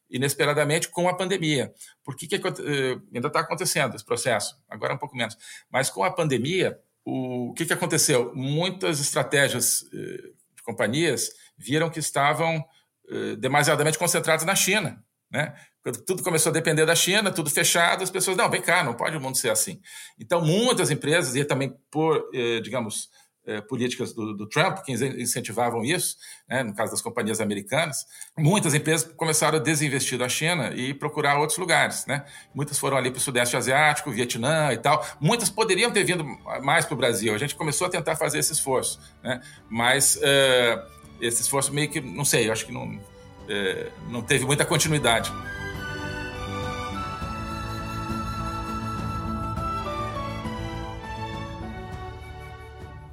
inesperadamente 0.09 0.89
com 0.89 1.07
a 1.07 1.15
pandemia. 1.15 1.71
Por 2.03 2.15
que, 2.15 2.27
que 2.27 2.35
uh, 2.35 3.01
ainda 3.13 3.27
está 3.27 3.41
acontecendo 3.41 3.95
esse 3.95 4.03
processo? 4.05 4.57
Agora 4.67 4.93
um 4.93 4.97
pouco 4.97 5.15
menos. 5.15 5.37
Mas 5.69 5.89
com 5.89 6.03
a 6.03 6.11
pandemia, 6.11 6.79
o 7.09 7.53
que, 7.53 7.65
que 7.65 7.73
aconteceu? 7.73 8.33
Muitas 8.35 8.99
estratégias 8.99 9.81
uh, 9.81 10.33
de 10.55 10.63
companhias 10.63 11.31
viram 11.57 11.89
que 11.89 11.99
estavam 11.99 12.63
uh, 13.09 13.35
demasiadamente 13.37 13.97
concentradas 13.97 14.45
na 14.45 14.55
China. 14.55 15.03
Né? 15.31 15.53
Quando 15.81 16.03
tudo 16.03 16.23
começou 16.23 16.49
a 16.49 16.53
depender 16.53 16.85
da 16.85 16.95
China, 16.95 17.31
tudo 17.31 17.49
fechado, 17.49 18.03
as 18.03 18.09
pessoas, 18.09 18.35
não, 18.35 18.49
vem 18.49 18.61
cá, 18.61 18.83
não 18.83 18.93
pode 18.93 19.15
o 19.15 19.21
mundo 19.21 19.37
ser 19.37 19.49
assim. 19.49 19.79
Então, 20.19 20.41
muitas 20.41 20.91
empresas, 20.91 21.35
e 21.35 21.45
também 21.45 21.73
por, 21.89 22.29
digamos, 22.63 23.09
eh, 23.49 23.61
políticas 23.61 24.13
do, 24.13 24.35
do, 24.35 24.47
Trump 24.47 24.77
que 24.85 24.91
incentivavam 24.91 25.83
isso, 25.83 26.17
né, 26.47 26.61
no 26.61 26.71
caso 26.75 26.91
das 26.91 27.01
companhias 27.01 27.41
americanas, 27.41 28.05
muitas 28.37 28.75
empresas 28.75 29.11
começaram 29.13 29.57
a 29.57 29.61
desinvestir 29.61 30.19
da 30.19 30.29
China 30.29 30.71
e 30.75 30.93
procurar 30.93 31.39
outros 31.39 31.57
lugares. 31.57 32.05
Né? 32.05 32.23
Muitas 32.53 32.77
foram 32.77 32.95
ali 32.95 33.09
para 33.09 33.17
o 33.17 33.21
Sudeste 33.21 33.57
Asiático, 33.57 34.11
Vietnã 34.11 34.71
e 34.71 34.77
tal. 34.77 35.03
Muitas 35.19 35.49
poderiam 35.49 35.89
ter 35.89 36.03
vindo 36.03 36.23
mais 36.61 36.85
para 36.85 36.93
o 36.93 36.97
Brasil. 36.97 37.33
A 37.33 37.39
gente 37.39 37.55
começou 37.55 37.87
a 37.87 37.89
tentar 37.89 38.15
fazer 38.15 38.37
esse 38.37 38.53
esforço, 38.53 38.99
né? 39.23 39.41
mas 39.67 40.17
uh, 40.17 40.87
esse 41.19 41.41
esforço 41.41 41.73
meio 41.73 41.89
que, 41.89 41.99
não 41.99 42.23
sei, 42.23 42.51
acho 42.51 42.67
que 42.67 42.71
não, 42.71 42.85
uh, 42.85 43.91
não 44.11 44.21
teve 44.21 44.45
muita 44.45 44.63
continuidade. 44.63 45.31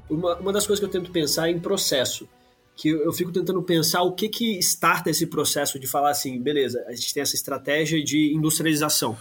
Uma, 0.09 0.37
uma 0.37 0.53
das 0.53 0.67
coisas 0.67 0.81
que 0.81 0.87
eu 0.87 1.01
tento 1.01 1.11
pensar 1.11 1.49
é 1.49 1.53
em 1.53 1.61
processo. 1.61 2.29
Que 2.77 2.89
eu, 2.89 3.05
eu 3.05 3.13
fico 3.13 3.33
tentando 3.33 3.63
pensar 3.63 4.03
o 4.03 4.13
que 4.13 4.29
que 4.29 4.59
starta 4.59 5.11
esse 5.11 5.27
processo 5.27 5.79
de 5.79 5.87
falar 5.87 6.11
assim, 6.11 6.41
beleza, 6.41 6.85
a 6.87 6.95
gente 6.95 7.13
tem 7.13 7.23
essa 7.23 7.35
estratégia 7.35 8.03
de 8.03 8.35
industrialização. 8.35 9.17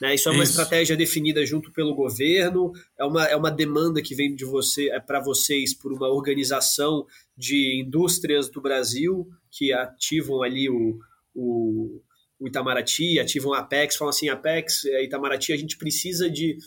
Né? 0.00 0.14
Isso 0.14 0.28
é 0.28 0.32
uma 0.32 0.42
Isso. 0.42 0.52
estratégia 0.52 0.96
definida 0.96 1.44
junto 1.46 1.72
pelo 1.72 1.94
governo, 1.94 2.72
é 2.98 3.04
uma, 3.04 3.24
é 3.24 3.36
uma 3.36 3.50
demanda 3.50 4.02
que 4.02 4.14
vem 4.14 4.34
de 4.34 4.44
você 4.44 4.90
é 4.90 5.00
para 5.00 5.20
vocês 5.20 5.72
por 5.74 5.92
uma 5.92 6.08
organização 6.08 7.06
de 7.36 7.80
indústrias 7.80 8.48
do 8.48 8.60
Brasil 8.60 9.28
que 9.50 9.72
ativam 9.72 10.42
ali 10.42 10.68
o, 10.68 10.98
o, 11.34 12.00
o 12.38 12.48
Itamaraty, 12.48 13.18
ativam 13.18 13.52
a 13.52 13.60
Apex, 13.60 13.96
falam 13.96 14.10
assim, 14.10 14.28
Apex, 14.28 14.84
é, 14.84 15.04
Itamaraty, 15.04 15.52
a 15.52 15.56
gente 15.56 15.76
precisa 15.76 16.28
de 16.28 16.58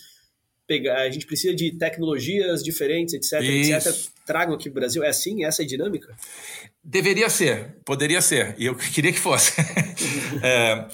pegar, 0.67 1.01
a 1.01 1.09
gente 1.09 1.25
precisa 1.25 1.55
de 1.55 1.71
tecnologias 1.71 2.61
diferentes, 2.61 3.13
etc, 3.13 3.41
Isso. 3.41 3.89
etc. 3.89 4.11
Tragam 4.25 4.53
aqui 4.53 4.69
para 4.69 4.77
o 4.77 4.81
Brasil. 4.81 5.03
É 5.03 5.09
assim? 5.09 5.45
Essa 5.45 5.63
é 5.63 5.65
a 5.65 5.67
dinâmica? 5.67 6.13
Deveria 6.83 7.29
ser, 7.29 7.77
poderia 7.85 8.21
ser, 8.21 8.55
e 8.57 8.65
eu 8.65 8.75
queria 8.93 9.11
que 9.11 9.19
fosse. 9.19 9.53
é, 10.43 10.87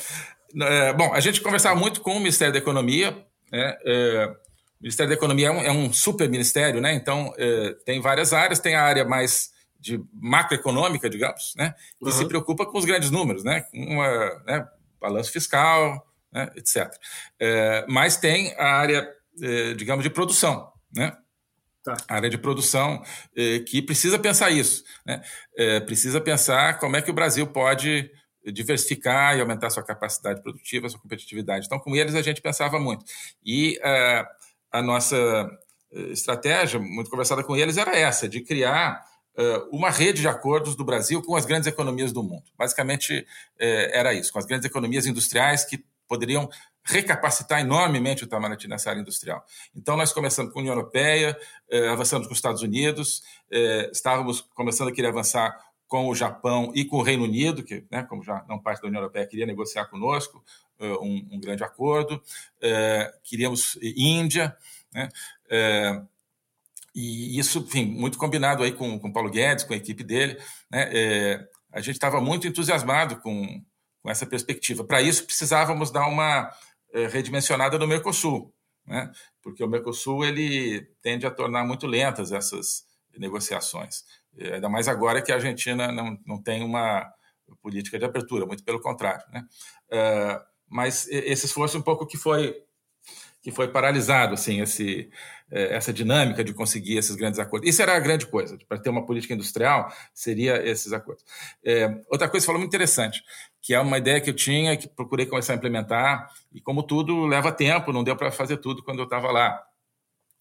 é, 0.62 0.93
bom, 0.93 1.13
a 1.13 1.19
gente 1.19 1.41
conversava 1.41 1.77
muito 1.77 2.01
com 2.01 2.12
o 2.12 2.19
Ministério 2.19 2.53
da 2.53 2.59
Economia, 2.59 3.12
né? 3.51 3.77
É, 3.86 4.36
o 4.79 4.83
Ministério 4.83 5.09
da 5.09 5.15
Economia 5.15 5.47
é 5.47 5.51
um, 5.51 5.62
é 5.62 5.71
um 5.71 5.93
super 5.93 6.29
ministério, 6.29 6.81
né? 6.81 6.93
Então, 6.93 7.33
é, 7.38 7.73
tem 7.86 8.01
várias 8.01 8.33
áreas, 8.33 8.59
tem 8.59 8.75
a 8.75 8.81
área 8.81 9.05
mais 9.05 9.51
de 9.79 10.01
macroeconômica, 10.13 11.09
digamos, 11.09 11.53
né? 11.57 11.73
Que 11.99 12.05
uhum. 12.05 12.12
se 12.12 12.25
preocupa 12.25 12.65
com 12.65 12.77
os 12.77 12.86
grandes 12.86 13.09
números, 13.09 13.43
né? 13.43 13.62
Com 13.62 13.77
uma, 13.77 14.43
né? 14.45 14.67
balanço 14.99 15.31
fiscal, 15.31 16.05
né? 16.31 16.49
etc. 16.55 16.89
É, 17.39 17.86
mas 17.88 18.15
tem 18.15 18.53
a 18.57 18.75
área 18.75 19.07
digamos, 19.77 20.03
de 20.03 20.09
produção, 20.09 20.71
né? 20.95 21.17
Tá. 21.83 21.97
A 22.07 22.15
área 22.15 22.29
de 22.29 22.37
produção 22.37 23.03
é, 23.35 23.59
que 23.59 23.81
precisa 23.81 24.17
pensar 24.17 24.49
isso, 24.51 24.85
né? 25.05 25.21
É, 25.57 25.81
precisa 25.81 26.21
pensar 26.21 26.79
como 26.79 26.95
é 26.95 27.01
que 27.01 27.11
o 27.11 27.13
Brasil 27.13 27.45
pode 27.45 28.09
diversificar 28.45 29.37
e 29.37 29.41
aumentar 29.41 29.69
sua 29.69 29.83
capacidade 29.83 30.41
produtiva, 30.41 30.87
sua 30.87 30.99
competitividade. 30.99 31.65
Então, 31.65 31.79
com 31.79 31.95
eles 31.95 32.15
a 32.15 32.21
gente 32.21 32.41
pensava 32.41 32.79
muito. 32.79 33.03
E 33.45 33.79
a 34.71 34.81
nossa 34.81 35.49
estratégia, 35.91 36.79
muito 36.79 37.09
conversada 37.09 37.43
com 37.43 37.55
eles, 37.55 37.77
era 37.77 37.97
essa, 37.97 38.27
de 38.27 38.41
criar 38.41 39.01
uma 39.71 39.89
rede 39.89 40.21
de 40.21 40.27
acordos 40.27 40.75
do 40.75 40.83
Brasil 40.83 41.21
com 41.21 41.35
as 41.35 41.45
grandes 41.45 41.67
economias 41.67 42.11
do 42.11 42.21
mundo. 42.21 42.43
Basicamente, 42.57 43.25
era 43.57 44.13
isso, 44.13 44.33
com 44.33 44.39
as 44.39 44.45
grandes 44.45 44.65
economias 44.65 45.05
industriais 45.05 45.63
que 45.63 45.83
poderiam 46.05 46.49
recapacitar 46.85 47.61
enormemente 47.61 48.23
o 48.23 48.25
Itamaraty 48.25 48.67
nessa 48.67 48.89
área 48.89 49.01
industrial. 49.01 49.45
Então, 49.75 49.95
nós 49.95 50.11
começamos 50.11 50.51
com 50.51 50.59
a 50.59 50.61
União 50.61 50.75
Europeia, 50.75 51.37
eh, 51.69 51.87
avançamos 51.87 52.27
com 52.27 52.33
os 52.33 52.37
Estados 52.37 52.61
Unidos, 52.61 53.23
eh, 53.49 53.89
estávamos 53.91 54.41
começando 54.53 54.89
a 54.89 54.91
querer 54.91 55.07
avançar 55.07 55.57
com 55.87 56.09
o 56.09 56.15
Japão 56.15 56.71
e 56.75 56.83
com 56.83 56.97
o 56.97 57.01
Reino 57.01 57.23
Unido, 57.23 57.63
que, 57.63 57.85
né, 57.89 58.03
como 58.03 58.23
já 58.23 58.43
não 58.49 58.59
parte 58.59 58.81
da 58.81 58.87
União 58.87 59.01
Europeia, 59.01 59.27
queria 59.27 59.45
negociar 59.45 59.85
conosco 59.85 60.43
eh, 60.79 60.93
um, 60.95 61.27
um, 61.31 61.39
grande 61.39 61.63
acordo. 61.63 62.21
Queríamos 63.23 63.77
Índia, 63.81 64.55
né, 64.93 65.09
e 66.95 67.39
isso, 67.39 67.59
enfim, 67.59 67.85
muito 67.85 68.17
combinado 68.17 68.61
aí 68.61 68.71
com 68.71 68.95
o 68.95 69.13
Paulo 69.13 69.29
Guedes, 69.29 69.63
com 69.63 69.73
a 69.73 69.77
equipe 69.77 70.03
dele. 70.03 70.37
Né, 70.69 71.47
a 71.71 71.79
gente 71.79 71.95
estava 71.95 72.21
muito 72.21 72.47
entusiasmado 72.47 73.17
com, 73.17 73.63
com 74.01 74.09
essa 74.11 74.25
perspectiva. 74.25 74.83
Para 74.83 75.01
isso, 75.01 75.25
precisávamos 75.25 75.89
dar 75.89 76.07
uma 76.07 76.51
redimensionada 76.93 77.77
no 77.77 77.88
Mercosul, 77.88 78.53
né? 78.86 79.12
porque 79.41 79.63
o 79.63 79.67
Mercosul 79.67 80.23
ele 80.23 80.82
tende 81.01 81.25
a 81.25 81.32
tornar 81.32 81.65
muito 81.65 81.88
lentas 81.88 82.32
essas 82.32 82.86
negociações, 83.17 84.03
é, 84.38 84.56
ainda 84.56 84.69
mais 84.69 84.88
agora 84.88 85.21
que 85.21 85.32
a 85.32 85.36
Argentina 85.36 85.91
não, 85.91 86.17
não 86.25 86.41
tem 86.41 86.63
uma 86.63 87.12
política 87.62 87.99
de 87.99 88.06
abertura, 88.06 88.45
muito 88.45 88.63
pelo 88.63 88.82
contrário. 88.82 89.23
Né? 89.32 89.45
Uh, 89.91 90.43
mas 90.67 91.08
esse 91.10 91.45
esforço 91.45 91.77
um 91.77 91.82
pouco 91.82 92.08
que 92.08 92.17
foi 92.17 92.56
que 93.43 93.51
foi 93.51 93.67
paralisado, 93.67 94.36
assim, 94.36 94.62
esse, 94.62 95.12
é, 95.51 95.75
essa 95.75 95.91
dinâmica 95.91 96.45
de 96.45 96.53
conseguir 96.53 96.97
esses 96.97 97.13
grandes 97.13 97.39
acordos. 97.39 97.69
Isso 97.69 97.82
era 97.82 97.93
a 97.93 97.99
grande 97.99 98.25
coisa, 98.25 98.58
para 98.69 98.79
ter 98.79 98.89
uma 98.89 99.06
política 99.06 99.34
industrial, 99.34 99.93
seria 100.13 100.65
esses 100.65 100.93
acordos. 100.93 101.25
É, 101.62 101.88
outra 102.08 102.29
coisa 102.29 102.43
que 102.43 102.45
falou 102.45 102.62
muito 102.62 102.71
interessante, 102.71 103.21
que 103.63 103.73
é 103.73 103.80
uma 103.80 103.97
ideia 103.97 104.19
que 104.19 104.30
eu 104.30 104.36
tinha, 104.36 104.76
que 104.76 104.89
procurei 104.89 105.26
começar 105.26 105.54
a 105.54 105.56
implementar, 105.56 106.30
e 106.54 106.60
como 106.60 106.84
tudo 106.84 107.26
leva 107.26 107.49
tempo, 107.49 107.93
não 107.93 108.04
deu 108.04 108.13
para 108.13 108.30
fazer 108.30 108.58
tudo 108.58 108.84
quando 108.84 108.99
eu 108.99 109.06
estava 109.06 109.32
lá. 109.32 109.63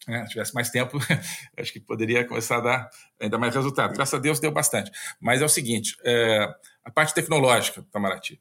É, 0.08 0.24
se 0.26 0.30
tivesse 0.30 0.52
mais 0.52 0.68
tempo, 0.70 0.98
acho 1.56 1.72
que 1.72 1.78
poderia 1.78 2.26
começar 2.26 2.56
a 2.56 2.60
dar 2.60 2.90
ainda 3.20 3.38
mais 3.38 3.54
resultado. 3.54 3.94
Graças 3.94 4.14
a 4.14 4.18
Deus 4.18 4.40
deu 4.40 4.50
bastante. 4.50 4.90
Mas 5.20 5.40
é 5.40 5.44
o 5.44 5.48
seguinte: 5.48 5.96
é, 6.04 6.52
a 6.84 6.90
parte 6.90 7.14
tecnológica, 7.14 7.86
Tamaraty. 7.92 8.40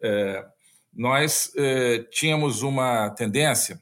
É, 0.00 0.46
nós 0.94 1.52
é, 1.54 1.98
tínhamos 2.10 2.62
uma 2.62 3.10
tendência 3.10 3.78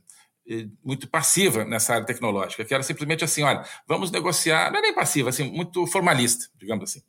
muito 0.85 1.09
passiva 1.09 1.65
nessa 1.65 1.95
área 1.95 2.05
tecnológica, 2.05 2.65
que 2.65 2.75
era 2.75 2.83
simplesmente 2.83 3.25
assim, 3.25 3.45
olha, 3.45 3.65
vamos 3.87 4.11
negociar, 4.11 4.71
não 4.71 4.81
é 4.81 4.83
nem 4.83 4.95
passiva, 4.95 5.31
assim, 5.31 5.51
muito 5.51 5.87
formalista, 5.87 6.51
digamos 6.59 6.91
assim. 6.91 7.03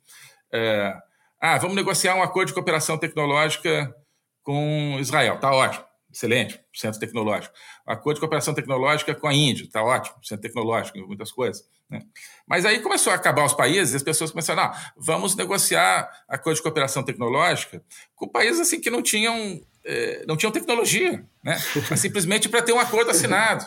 Ah, 1.48 1.58
vamos 1.58 1.76
negociar 1.76 2.16
um 2.16 2.24
acordo 2.24 2.48
de 2.48 2.54
cooperação 2.54 2.98
tecnológica 2.98 3.94
com 4.42 4.96
Israel, 4.98 5.38
tá 5.38 5.52
ótimo, 5.52 5.84
excelente, 6.12 6.60
centro 6.74 6.98
tecnológico. 6.98 7.54
Acordo 7.86 8.16
de 8.16 8.20
cooperação 8.20 8.52
tecnológica 8.52 9.14
com 9.14 9.28
a 9.28 9.32
Índia, 9.32 9.68
tá 9.70 9.80
ótimo, 9.80 10.16
centro 10.24 10.42
tecnológico, 10.42 10.98
muitas 11.06 11.30
coisas. 11.30 11.62
Né? 11.88 12.00
Mas 12.48 12.64
aí 12.64 12.80
começou 12.80 13.12
a 13.12 13.16
acabar 13.16 13.44
os 13.44 13.54
países 13.54 13.94
e 13.94 13.96
as 13.96 14.02
pessoas 14.02 14.32
começaram, 14.32 14.64
ah, 14.64 14.92
vamos 14.96 15.36
negociar 15.36 16.10
acordo 16.28 16.56
de 16.56 16.62
cooperação 16.64 17.04
tecnológica 17.04 17.80
com 18.16 18.26
países 18.26 18.60
assim 18.60 18.80
que 18.80 18.90
não 18.90 19.00
tinham 19.00 19.64
é, 19.84 20.24
não 20.26 20.36
tinham 20.36 20.50
tecnologia, 20.50 21.24
né? 21.44 21.56
Simplesmente 21.96 22.48
para 22.48 22.60
ter 22.60 22.72
um 22.72 22.80
acordo 22.80 23.12
assinado, 23.12 23.64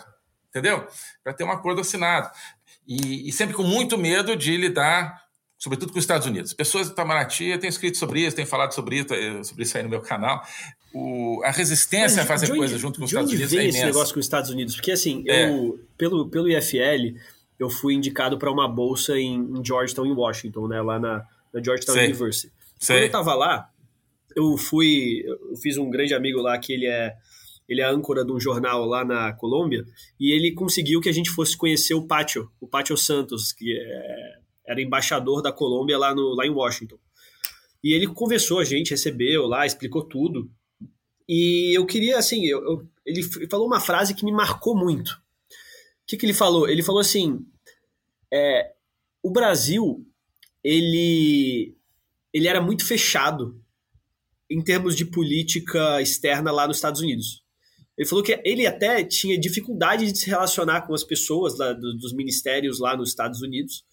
entendeu? 0.49 0.85
Para 1.23 1.31
ter 1.31 1.45
um 1.45 1.51
acordo 1.51 1.79
assinado. 1.79 2.29
E, 2.85 3.29
e, 3.29 3.31
sempre 3.31 3.55
com 3.55 3.63
muito 3.63 3.97
medo 3.97 4.35
de 4.35 4.57
lidar, 4.57 5.28
sobretudo 5.59 5.91
com 5.91 5.99
os 5.99 6.03
Estados 6.03 6.25
Unidos. 6.25 6.53
Pessoas 6.53 6.87
do 6.87 6.93
Itamaraty 6.93 7.57
têm 7.57 7.69
escrito 7.69 7.97
sobre 7.97 8.25
isso, 8.25 8.35
têm 8.35 8.45
falado 8.45 8.73
sobre 8.73 8.99
isso, 8.99 9.13
eh, 9.13 9.43
sobre 9.43 9.63
isso 9.63 9.77
aí 9.77 9.83
no 9.83 9.89
meu 9.89 9.99
canal. 9.99 10.41
O, 10.93 11.41
a 11.43 11.51
resistência 11.51 12.17
Mas, 12.17 12.25
a 12.25 12.25
fazer 12.25 12.47
coisas 12.47 12.79
junto 12.79 12.97
com 12.97 13.05
os 13.05 13.11
Estados 13.11 13.31
Unidos 13.31 13.53
é 13.53 13.55
imensa. 13.57 13.77
esse 13.77 13.85
negócio 13.85 14.13
com 14.13 14.19
os 14.19 14.25
Estados 14.25 14.49
Unidos? 14.49 14.75
Porque 14.75 14.91
assim, 14.91 15.25
é. 15.27 15.49
eu, 15.49 15.77
pelo, 15.97 16.29
pelo 16.29 16.47
IFL, 16.49 17.17
eu 17.59 17.69
fui 17.69 17.93
indicado 17.93 18.39
para 18.39 18.49
uma 18.49 18.67
bolsa 18.67 19.19
em, 19.19 19.35
em, 19.35 19.63
Georgetown, 19.63 20.05
em 20.05 20.13
Washington, 20.13 20.67
né? 20.69 20.81
Lá 20.81 20.97
na, 20.97 21.25
na 21.53 21.61
Georgetown 21.61 21.93
Sei. 21.93 22.07
University. 22.07 22.53
Sei. 22.79 22.95
Quando 22.95 23.01
eu 23.01 23.07
estava 23.07 23.35
lá, 23.35 23.69
eu 24.35 24.57
fui, 24.57 25.23
eu 25.25 25.57
fiz 25.57 25.77
um 25.77 25.89
grande 25.89 26.13
amigo 26.13 26.41
lá 26.41 26.57
que 26.57 26.71
ele 26.71 26.87
é 26.87 27.15
ele 27.67 27.81
é 27.81 27.85
âncora 27.85 28.25
de 28.25 28.31
um 28.31 28.39
jornal 28.39 28.83
lá 28.83 29.05
na 29.05 29.31
Colômbia 29.33 29.85
e 30.19 30.31
ele 30.31 30.53
conseguiu 30.53 30.99
que 30.99 31.07
a 31.07 31.11
gente 31.11 31.29
fosse 31.29 31.55
conhecer 31.55 31.93
o 31.93 32.07
Pátio, 32.07 32.49
o 32.59 32.67
Pátio 32.67 32.97
Santos, 32.97 33.51
que 33.51 33.77
é, 33.77 34.39
era 34.69 34.81
embaixador 34.81 35.41
da 35.41 35.51
Colômbia 35.51 35.97
lá, 35.97 36.13
no, 36.13 36.35
lá 36.35 36.45
em 36.45 36.51
Washington. 36.51 36.99
E 37.83 37.91
ele 37.91 38.05
conversou 38.05 38.59
a 38.59 38.63
gente, 38.63 38.91
recebeu 38.91 39.47
lá, 39.47 39.65
explicou 39.65 40.03
tudo. 40.03 40.49
E 41.27 41.75
eu 41.75 41.87
queria, 41.87 42.19
assim, 42.19 42.45
eu, 42.45 42.63
eu, 42.63 42.89
ele 43.03 43.23
falou 43.49 43.65
uma 43.65 43.79
frase 43.79 44.13
que 44.13 44.23
me 44.23 44.31
marcou 44.31 44.77
muito. 44.77 45.09
O 45.09 45.17
que, 46.05 46.17
que 46.17 46.25
ele 46.25 46.33
falou? 46.33 46.69
Ele 46.69 46.83
falou 46.83 47.01
assim: 47.01 47.43
é, 48.31 48.73
o 49.23 49.31
Brasil, 49.31 50.05
ele, 50.63 51.75
ele 52.31 52.47
era 52.47 52.61
muito 52.61 52.85
fechado 52.85 53.59
em 54.49 54.61
termos 54.61 54.95
de 54.95 55.05
política 55.05 56.01
externa 56.01 56.51
lá 56.51 56.67
nos 56.67 56.77
Estados 56.77 57.01
Unidos. 57.01 57.43
Ele 57.97 58.07
falou 58.07 58.23
que 58.23 58.39
ele 58.45 58.65
até 58.65 59.03
tinha 59.03 59.37
dificuldade 59.37 60.11
de 60.11 60.17
se 60.17 60.27
relacionar 60.27 60.83
com 60.83 60.93
as 60.93 61.03
pessoas 61.03 61.57
lá, 61.57 61.73
dos 61.73 62.13
ministérios 62.13 62.79
lá 62.79 62.95
nos 62.95 63.09
Estados 63.09 63.41
Unidos, 63.41 63.83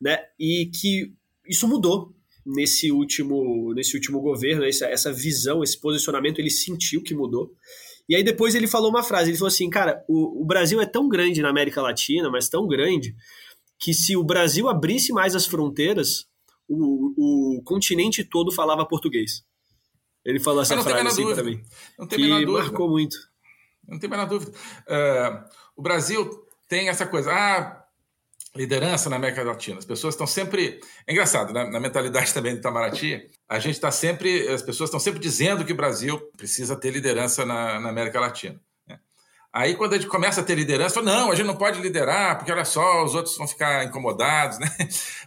né? 0.00 0.18
E 0.38 0.66
que 0.66 1.12
isso 1.46 1.66
mudou 1.68 2.14
nesse 2.44 2.92
último, 2.92 3.72
nesse 3.74 3.96
último 3.96 4.20
governo, 4.20 4.64
essa, 4.64 4.86
essa 4.86 5.12
visão, 5.12 5.62
esse 5.62 5.80
posicionamento, 5.80 6.38
ele 6.38 6.50
sentiu 6.50 7.02
que 7.02 7.14
mudou. 7.14 7.52
E 8.08 8.14
aí 8.14 8.22
depois 8.22 8.54
ele 8.54 8.68
falou 8.68 8.88
uma 8.88 9.02
frase, 9.02 9.30
ele 9.30 9.38
falou 9.38 9.48
assim, 9.48 9.68
cara, 9.68 10.04
o, 10.08 10.42
o 10.42 10.44
Brasil 10.44 10.80
é 10.80 10.86
tão 10.86 11.08
grande 11.08 11.42
na 11.42 11.50
América 11.50 11.82
Latina, 11.82 12.30
mas 12.30 12.48
tão 12.48 12.66
grande, 12.66 13.16
que 13.78 13.92
se 13.92 14.16
o 14.16 14.22
Brasil 14.22 14.68
abrisse 14.68 15.12
mais 15.12 15.34
as 15.34 15.44
fronteiras, 15.44 16.26
o, 16.68 17.56
o 17.58 17.62
continente 17.64 18.24
todo 18.24 18.52
falava 18.52 18.86
português. 18.86 19.44
Ele 20.24 20.40
falou 20.40 20.62
essa 20.62 20.80
frase 20.82 21.06
assim 21.06 21.34
para 21.34 21.44
mim. 21.44 21.62
Não 21.98 22.06
tem 22.06 22.18
que 22.18 22.46
marcou 22.46 22.88
muito. 22.88 23.16
Não 23.88 23.98
tem 23.98 24.08
a 24.08 24.10
menor 24.10 24.28
dúvida. 24.28 24.50
Uh, 24.50 25.48
o 25.76 25.82
Brasil 25.82 26.28
tem 26.68 26.88
essa 26.88 27.06
coisa. 27.06 27.30
Ah, 27.30 27.75
liderança 28.56 29.10
na 29.10 29.16
América 29.16 29.42
Latina. 29.42 29.78
As 29.78 29.84
pessoas 29.84 30.14
estão 30.14 30.26
sempre. 30.26 30.80
É 31.06 31.12
engraçado, 31.12 31.52
né? 31.52 31.64
na 31.70 31.78
mentalidade 31.78 32.32
também 32.32 32.52
do 32.52 32.58
Itamaraty, 32.58 33.28
a 33.48 33.58
gente 33.58 33.74
está 33.74 33.90
sempre. 33.90 34.48
As 34.48 34.62
pessoas 34.62 34.88
estão 34.88 35.00
sempre 35.00 35.20
dizendo 35.20 35.64
que 35.64 35.72
o 35.72 35.76
Brasil 35.76 36.18
precisa 36.36 36.74
ter 36.76 36.90
liderança 36.90 37.44
na, 37.44 37.78
na 37.78 37.88
América 37.90 38.18
Latina. 38.18 38.60
Né? 38.88 38.98
Aí, 39.52 39.74
quando 39.74 39.94
a 39.94 39.96
gente 39.98 40.08
começa 40.08 40.40
a 40.40 40.44
ter 40.44 40.54
liderança, 40.54 41.00
não, 41.02 41.30
a 41.30 41.34
gente 41.34 41.46
não 41.46 41.56
pode 41.56 41.80
liderar, 41.80 42.36
porque 42.36 42.50
olha 42.50 42.64
só, 42.64 43.04
os 43.04 43.14
outros 43.14 43.36
vão 43.36 43.46
ficar 43.46 43.84
incomodados. 43.84 44.58
Né? 44.66 44.68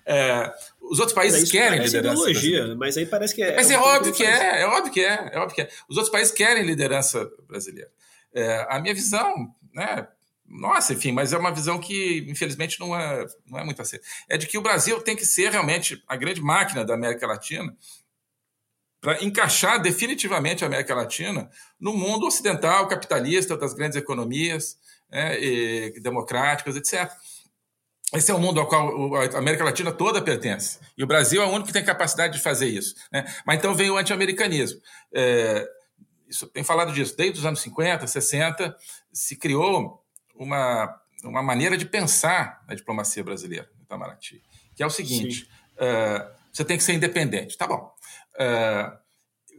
É, 0.05 0.51
os 0.81 0.97
outros 0.97 1.13
países 1.13 1.51
querem 1.51 1.79
liderança. 1.79 2.29
Ideologia, 2.29 2.75
mas 2.75 2.97
aí 2.97 3.05
parece 3.05 3.35
que 3.35 3.43
é. 3.43 3.55
Mas 3.55 3.69
é, 3.69 3.75
é 3.75 3.79
óbvio 3.79 4.11
que 4.11 4.25
é, 4.25 4.61
é 4.61 4.65
óbvio 4.65 4.91
que 4.91 5.01
é, 5.01 5.29
é 5.33 5.37
óbvio 5.37 5.55
que 5.55 5.61
é. 5.61 5.69
Os 5.87 5.97
outros 5.97 6.11
países 6.11 6.33
querem 6.33 6.63
liderança 6.63 7.29
brasileira. 7.47 7.91
É, 8.33 8.65
a 8.69 8.79
minha 8.79 8.93
visão, 8.93 9.53
né? 9.73 10.07
Nossa, 10.49 10.93
enfim, 10.93 11.12
mas 11.12 11.31
é 11.31 11.38
uma 11.38 11.53
visão 11.53 11.79
que, 11.79 12.25
infelizmente, 12.27 12.79
não 12.79 12.97
é, 12.97 13.25
não 13.45 13.59
é 13.59 13.63
muito 13.63 13.81
aceita. 13.81 14.03
É 14.27 14.35
de 14.35 14.47
que 14.47 14.57
o 14.57 14.62
Brasil 14.62 14.99
tem 15.01 15.15
que 15.15 15.25
ser 15.25 15.51
realmente 15.51 16.03
a 16.07 16.15
grande 16.15 16.41
máquina 16.41 16.83
da 16.83 16.95
América 16.95 17.27
Latina 17.27 17.75
para 18.99 19.23
encaixar 19.23 19.79
definitivamente 19.81 20.63
a 20.63 20.67
América 20.67 20.95
Latina 20.95 21.49
no 21.79 21.93
mundo 21.93 22.25
ocidental, 22.25 22.88
capitalista, 22.88 23.55
das 23.55 23.73
grandes 23.73 23.95
economias 23.95 24.77
né, 25.09 25.38
democráticas, 26.01 26.75
etc. 26.75 27.09
Esse 28.13 28.31
é 28.31 28.33
o 28.33 28.39
mundo 28.39 28.59
ao 28.59 28.67
qual 28.67 29.15
a 29.15 29.38
América 29.38 29.63
Latina 29.63 29.91
toda 29.91 30.21
pertence. 30.21 30.79
E 30.97 31.03
o 31.03 31.07
Brasil 31.07 31.43
é 31.43 31.45
o 31.45 31.49
único 31.49 31.67
que 31.67 31.73
tem 31.73 31.85
capacidade 31.85 32.33
de 32.33 32.43
fazer 32.43 32.67
isso. 32.67 32.95
Né? 33.12 33.23
Mas 33.45 33.59
então 33.59 33.75
vem 33.75 33.91
o 33.91 33.97
anti-americanismo. 33.97 34.81
É, 35.13 35.69
isso, 36.27 36.47
tem 36.47 36.63
falado 36.63 36.91
disso. 36.91 37.15
Desde 37.15 37.39
os 37.39 37.45
anos 37.45 37.62
50, 37.62 38.07
60, 38.07 38.75
se 39.13 39.35
criou 39.35 40.03
uma, 40.39 41.02
uma 41.23 41.43
maneira 41.43 41.78
de 41.78 41.86
pensar 41.86 42.63
na 42.67 42.73
diplomacia 42.73 43.23
brasileira, 43.23 43.69
no 43.78 43.84
Itamaraty, 43.84 44.41
que 44.73 44.82
é 44.82 44.86
o 44.86 44.89
seguinte: 44.89 45.47
uh, 45.75 46.34
você 46.52 46.63
tem 46.63 46.78
que 46.78 46.84
ser 46.84 46.93
independente. 46.93 47.58
Tá 47.58 47.67
bom. 47.67 47.93
Uh, 48.36 49.10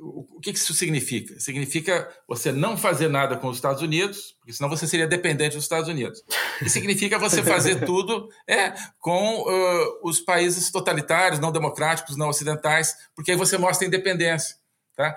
o 0.03 0.41
que 0.41 0.51
isso 0.51 0.73
significa? 0.73 1.39
Significa 1.39 2.11
você 2.27 2.51
não 2.51 2.75
fazer 2.75 3.09
nada 3.09 3.37
com 3.37 3.49
os 3.49 3.59
Estados 3.59 3.83
Unidos, 3.83 4.35
porque 4.39 4.55
senão 4.55 4.71
você 4.71 4.87
seria 4.87 5.07
dependente 5.07 5.57
dos 5.57 5.65
Estados 5.65 5.91
Unidos. 5.91 6.25
E 6.63 6.71
significa 6.71 7.19
você 7.19 7.43
fazer 7.43 7.85
tudo 7.85 8.31
é, 8.49 8.73
com 8.99 9.43
uh, 9.43 10.01
os 10.03 10.19
países 10.19 10.71
totalitários, 10.71 11.39
não 11.39 11.53
democráticos, 11.53 12.17
não 12.17 12.31
ocidentais, 12.31 12.95
porque 13.15 13.33
aí 13.33 13.37
você 13.37 13.59
mostra 13.59 13.87
independência. 13.87 14.57
Tá? 14.97 15.15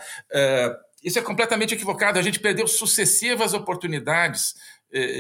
Isso 1.04 1.20
é 1.20 1.22
completamente 1.22 1.74
equivocado. 1.74 2.18
A 2.18 2.22
gente 2.22 2.40
perdeu 2.40 2.68
sucessivas 2.68 3.54
oportunidades 3.54 4.56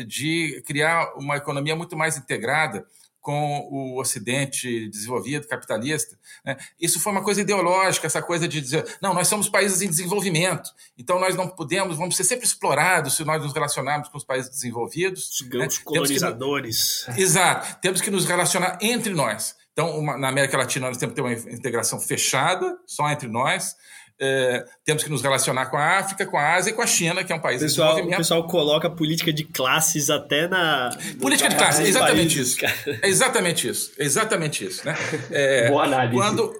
de 0.07 0.61
criar 0.65 1.13
uma 1.15 1.37
economia 1.37 1.75
muito 1.75 1.95
mais 1.97 2.17
integrada 2.17 2.85
com 3.23 3.69
o 3.71 4.01
Ocidente 4.01 4.89
desenvolvido, 4.89 5.47
capitalista. 5.47 6.19
Né? 6.45 6.57
Isso 6.79 6.99
foi 6.99 7.13
uma 7.13 7.23
coisa 7.23 7.39
ideológica, 7.39 8.05
essa 8.05 8.21
coisa 8.21 8.49
de 8.49 8.59
dizer, 8.59 8.85
não, 9.01 9.13
nós 9.13 9.29
somos 9.29 9.47
países 9.47 9.81
em 9.81 9.87
desenvolvimento, 9.87 10.69
então 10.97 11.17
nós 11.17 11.33
não 11.33 11.47
podemos, 11.47 11.97
vamos 11.97 12.17
ser 12.17 12.25
sempre 12.25 12.45
explorados 12.45 13.15
se 13.15 13.23
nós 13.23 13.41
nos 13.41 13.53
relacionarmos 13.53 14.09
com 14.09 14.17
os 14.17 14.25
países 14.25 14.51
desenvolvidos. 14.51 15.41
Né? 15.53 15.65
Os 15.65 15.77
colonizadores. 15.77 17.05
Que, 17.15 17.21
exato, 17.21 17.79
temos 17.81 18.01
que 18.01 18.11
nos 18.11 18.25
relacionar 18.25 18.77
entre 18.81 19.13
nós. 19.13 19.55
Então, 19.71 19.97
uma, 19.97 20.17
na 20.17 20.27
América 20.27 20.57
Latina, 20.57 20.87
nós 20.87 20.97
temos 20.97 21.15
que 21.15 21.21
ter 21.21 21.27
uma 21.27 21.33
integração 21.33 21.99
fechada, 21.99 22.77
só 22.85 23.09
entre 23.09 23.29
nós. 23.29 23.75
É, 24.19 24.63
temos 24.85 25.03
que 25.03 25.09
nos 25.09 25.21
relacionar 25.21 25.65
com 25.67 25.77
a 25.77 25.99
África, 25.99 26.25
com 26.25 26.37
a 26.37 26.53
Ásia 26.53 26.71
e 26.71 26.73
com 26.73 26.81
a 26.81 26.87
China, 26.87 27.23
que 27.23 27.33
é 27.33 27.35
um 27.35 27.41
país 27.41 27.61
pessoal. 27.61 27.97
O 27.97 28.09
pessoal 28.09 28.47
coloca 28.47 28.89
política 28.89 29.33
de 29.33 29.43
classes 29.43 30.09
até 30.09 30.47
na. 30.47 30.91
Política 31.19 31.49
de 31.49 31.55
classes, 31.55 31.87
exatamente 31.87 32.35
países, 32.35 32.57
isso. 32.57 32.89
É 33.01 33.07
exatamente 33.07 33.67
isso. 33.67 33.91
Exatamente 33.97 34.65
isso. 34.65 34.85
Né? 34.85 34.95
É, 35.31 35.69
Boa 35.69 35.83
análise. 35.85 36.15
Quando, 36.15 36.53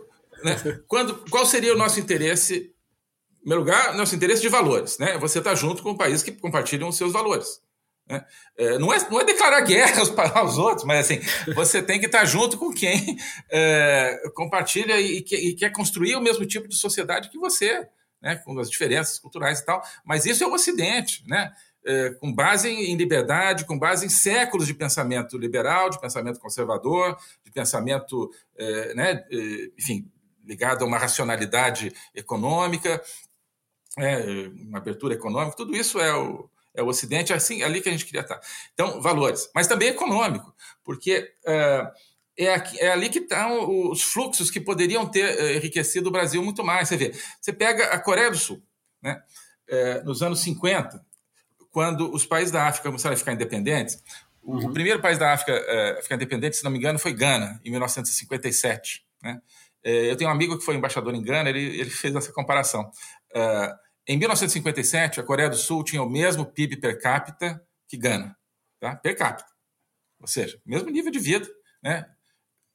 né, 0.43 0.55
quando, 0.87 1.15
qual 1.29 1.45
seria 1.45 1.73
o 1.73 1.77
nosso 1.77 1.99
interesse? 1.99 2.71
Em 3.37 3.39
primeiro 3.43 3.61
lugar, 3.61 3.93
nosso 3.95 4.15
interesse 4.15 4.41
de 4.41 4.49
valores. 4.49 4.97
Né? 4.97 5.17
Você 5.17 5.39
está 5.39 5.53
junto 5.53 5.83
com 5.83 5.91
um 5.91 5.97
país 5.97 6.23
que 6.23 6.31
compartilham 6.31 6.87
os 6.87 6.97
seus 6.97 7.13
valores. 7.13 7.61
Né? 8.07 8.25
É, 8.57 8.77
não, 8.77 8.93
é, 8.93 9.09
não 9.09 9.19
é 9.19 9.23
declarar 9.23 9.61
guerra 9.61 9.99
aos, 10.01 10.17
aos 10.35 10.57
outros, 10.57 10.85
mas 10.85 11.05
assim, 11.05 11.21
você 11.53 11.81
tem 11.81 11.99
que 11.99 12.05
estar 12.05 12.25
junto 12.25 12.57
com 12.57 12.71
quem 12.71 13.17
é, 13.51 14.21
compartilha 14.35 14.99
e, 14.99 15.21
que, 15.21 15.35
e, 15.35 15.53
quer 15.55 15.71
construir 15.71 16.15
o 16.15 16.21
mesmo 16.21 16.45
tipo 16.45 16.67
de 16.67 16.75
sociedade 16.75 17.29
que 17.29 17.37
você, 17.37 17.87
né? 18.21 18.35
com 18.37 18.57
as 18.59 18.69
diferenças 18.69 19.19
culturais 19.19 19.59
e 19.59 19.65
tal. 19.65 19.81
Mas 20.05 20.25
isso 20.25 20.43
é 20.43 20.47
o 20.47 20.53
Ocidente, 20.53 21.23
né? 21.27 21.51
É, 21.85 22.11
com 22.11 22.33
base 22.33 22.69
em 22.69 22.95
liberdade, 22.95 23.65
com 23.65 23.77
base 23.77 24.05
em 24.05 24.09
séculos 24.09 24.65
de 24.65 24.73
pensamento 24.73 25.37
liberal, 25.37 25.89
de 25.89 25.99
pensamento 25.99 26.39
conservador, 26.39 27.17
de 27.43 27.51
pensamento, 27.51 28.31
é, 28.57 28.93
né? 28.93 29.25
É, 29.29 29.69
enfim, 29.77 30.09
ligado 30.45 30.83
a 30.83 30.87
uma 30.87 30.97
racionalidade 30.97 31.93
econômica, 32.15 33.01
é, 33.97 34.47
uma 34.61 34.77
abertura 34.77 35.13
econômica, 35.13 35.57
tudo 35.57 35.75
isso 35.75 35.99
é 35.99 36.13
o 36.13 36.49
é 36.75 36.81
o 36.81 36.87
Ocidente, 36.87 37.31
é 37.31 37.35
assim, 37.35 37.61
ali 37.61 37.81
que 37.81 37.89
a 37.89 37.91
gente 37.91 38.05
queria 38.05 38.21
estar. 38.21 38.39
Então, 38.73 39.01
valores, 39.01 39.49
mas 39.53 39.67
também 39.67 39.89
econômico, 39.89 40.53
porque 40.83 41.33
uh, 41.45 41.91
é, 42.37 42.53
aqui, 42.53 42.79
é, 42.79 42.91
ali 42.91 43.09
que 43.09 43.19
estão 43.19 43.91
os 43.91 44.01
fluxos 44.01 44.49
que 44.49 44.59
poderiam 44.59 45.05
ter 45.05 45.39
uh, 45.39 45.57
enriquecido 45.57 46.09
o 46.09 46.11
Brasil 46.11 46.43
muito 46.43 46.63
mais. 46.63 46.89
Você 46.89 46.97
vê, 46.97 47.13
você 47.39 47.53
pega 47.53 47.85
a 47.85 47.99
Coreia 47.99 48.31
do 48.31 48.37
Sul, 48.37 48.61
né? 49.01 49.21
Uh, 49.69 50.05
nos 50.05 50.21
anos 50.23 50.39
50, 50.41 51.05
quando 51.71 52.11
os 52.11 52.25
países 52.25 52.51
da 52.51 52.67
África 52.67 52.89
começaram 52.89 53.13
a 53.13 53.17
ficar 53.17 53.33
independentes, 53.33 54.01
uhum. 54.43 54.69
o 54.69 54.73
primeiro 54.73 54.99
país 54.99 55.17
da 55.17 55.31
África 55.31 55.53
a 55.97 56.01
ficar 56.01 56.15
independente, 56.15 56.57
se 56.57 56.63
não 56.63 56.71
me 56.71 56.77
engano, 56.77 56.99
foi 56.99 57.13
Gana, 57.13 57.61
em 57.63 57.69
1957. 57.69 59.05
Né? 59.21 59.41
eu 59.85 60.15
tenho 60.15 60.29
um 60.29 60.33
amigo 60.33 60.57
que 60.57 60.63
foi 60.63 60.75
embaixador 60.75 61.13
em 61.13 61.21
Gana, 61.21 61.49
ele, 61.49 61.79
ele 61.79 61.89
fez 61.89 62.13
essa 62.15 62.31
comparação. 62.31 62.89
Uh, 63.35 63.73
em 64.07 64.17
1957, 64.17 65.19
a 65.19 65.23
Coreia 65.23 65.49
do 65.49 65.55
Sul 65.55 65.83
tinha 65.83 66.03
o 66.03 66.09
mesmo 66.09 66.45
PIB 66.45 66.77
per 66.77 67.01
capita 67.01 67.61
que 67.87 67.97
Gana, 67.97 68.35
tá? 68.79 68.95
per 68.95 69.15
capita. 69.15 69.49
Ou 70.19 70.27
seja, 70.27 70.59
mesmo 70.65 70.89
nível 70.89 71.11
de 71.11 71.19
vida, 71.19 71.47
né? 71.81 72.05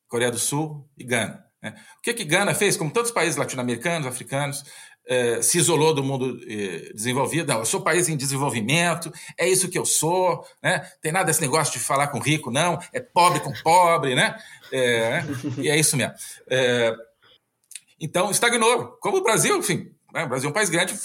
Coreia 0.06 0.30
do 0.30 0.38
Sul 0.38 0.88
e 0.96 1.04
Gana. 1.04 1.44
Né? 1.62 1.74
O 1.98 2.02
que 2.02 2.14
que 2.14 2.24
Gana 2.24 2.54
fez? 2.54 2.76
Como 2.76 2.90
tantos 2.90 3.10
países 3.10 3.36
latino-americanos, 3.36 4.06
africanos, 4.06 4.64
eh, 5.06 5.40
se 5.40 5.56
isolou 5.56 5.94
do 5.94 6.04
mundo 6.04 6.38
eh, 6.46 6.92
desenvolvido. 6.94 7.48
Não, 7.48 7.60
eu 7.60 7.64
sou 7.64 7.80
país 7.80 8.08
em 8.08 8.16
desenvolvimento, 8.16 9.10
é 9.38 9.48
isso 9.48 9.68
que 9.70 9.78
eu 9.78 9.86
sou, 9.86 10.46
né? 10.62 10.80
Tem 11.00 11.10
nada 11.10 11.24
desse 11.24 11.40
negócio 11.40 11.72
de 11.72 11.80
falar 11.80 12.08
com 12.08 12.18
rico, 12.18 12.50
não. 12.50 12.78
É 12.92 13.00
pobre 13.00 13.40
com 13.40 13.52
pobre, 13.62 14.14
né? 14.14 14.36
É, 14.70 15.22
e 15.58 15.70
é 15.70 15.78
isso 15.78 15.96
mesmo. 15.96 16.14
É, 16.50 16.94
então, 17.98 18.30
estagnou. 18.30 18.98
Como 19.00 19.16
o 19.16 19.22
Brasil, 19.22 19.56
enfim, 19.56 19.90
né? 20.12 20.24
O 20.24 20.28
Brasil 20.28 20.48
é 20.48 20.50
um 20.50 20.54
país 20.54 20.68
grande, 20.68 20.98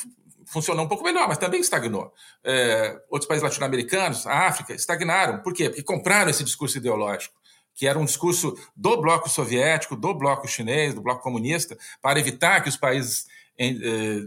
funcionou 0.46 0.86
um 0.86 0.88
pouco 0.88 1.04
melhor, 1.04 1.28
mas 1.28 1.38
também 1.38 1.62
estagnou. 1.62 2.14
É, 2.44 3.00
outros 3.10 3.28
países 3.28 3.44
latino-americanos, 3.44 4.28
a 4.28 4.48
África, 4.48 4.74
estagnaram. 4.74 5.40
Por 5.40 5.54
quê? 5.54 5.70
Porque 5.70 5.84
compraram 5.84 6.30
esse 6.30 6.44
discurso 6.44 6.78
ideológico, 6.78 7.36
que 7.74 7.88
era 7.88 7.98
um 7.98 8.06
discurso 8.06 8.56
do 8.76 9.02
bloco 9.02 9.30
soviético, 9.30 9.96
do 9.96 10.14
bloco 10.14 10.48
chinês, 10.48 10.94
do 10.94 11.02
bloco 11.02 11.24
comunista, 11.24 11.78
para 12.02 12.20
evitar 12.20 12.62
que 12.62 12.70
os 12.70 12.78
países 12.78 13.28
é, 13.58 13.68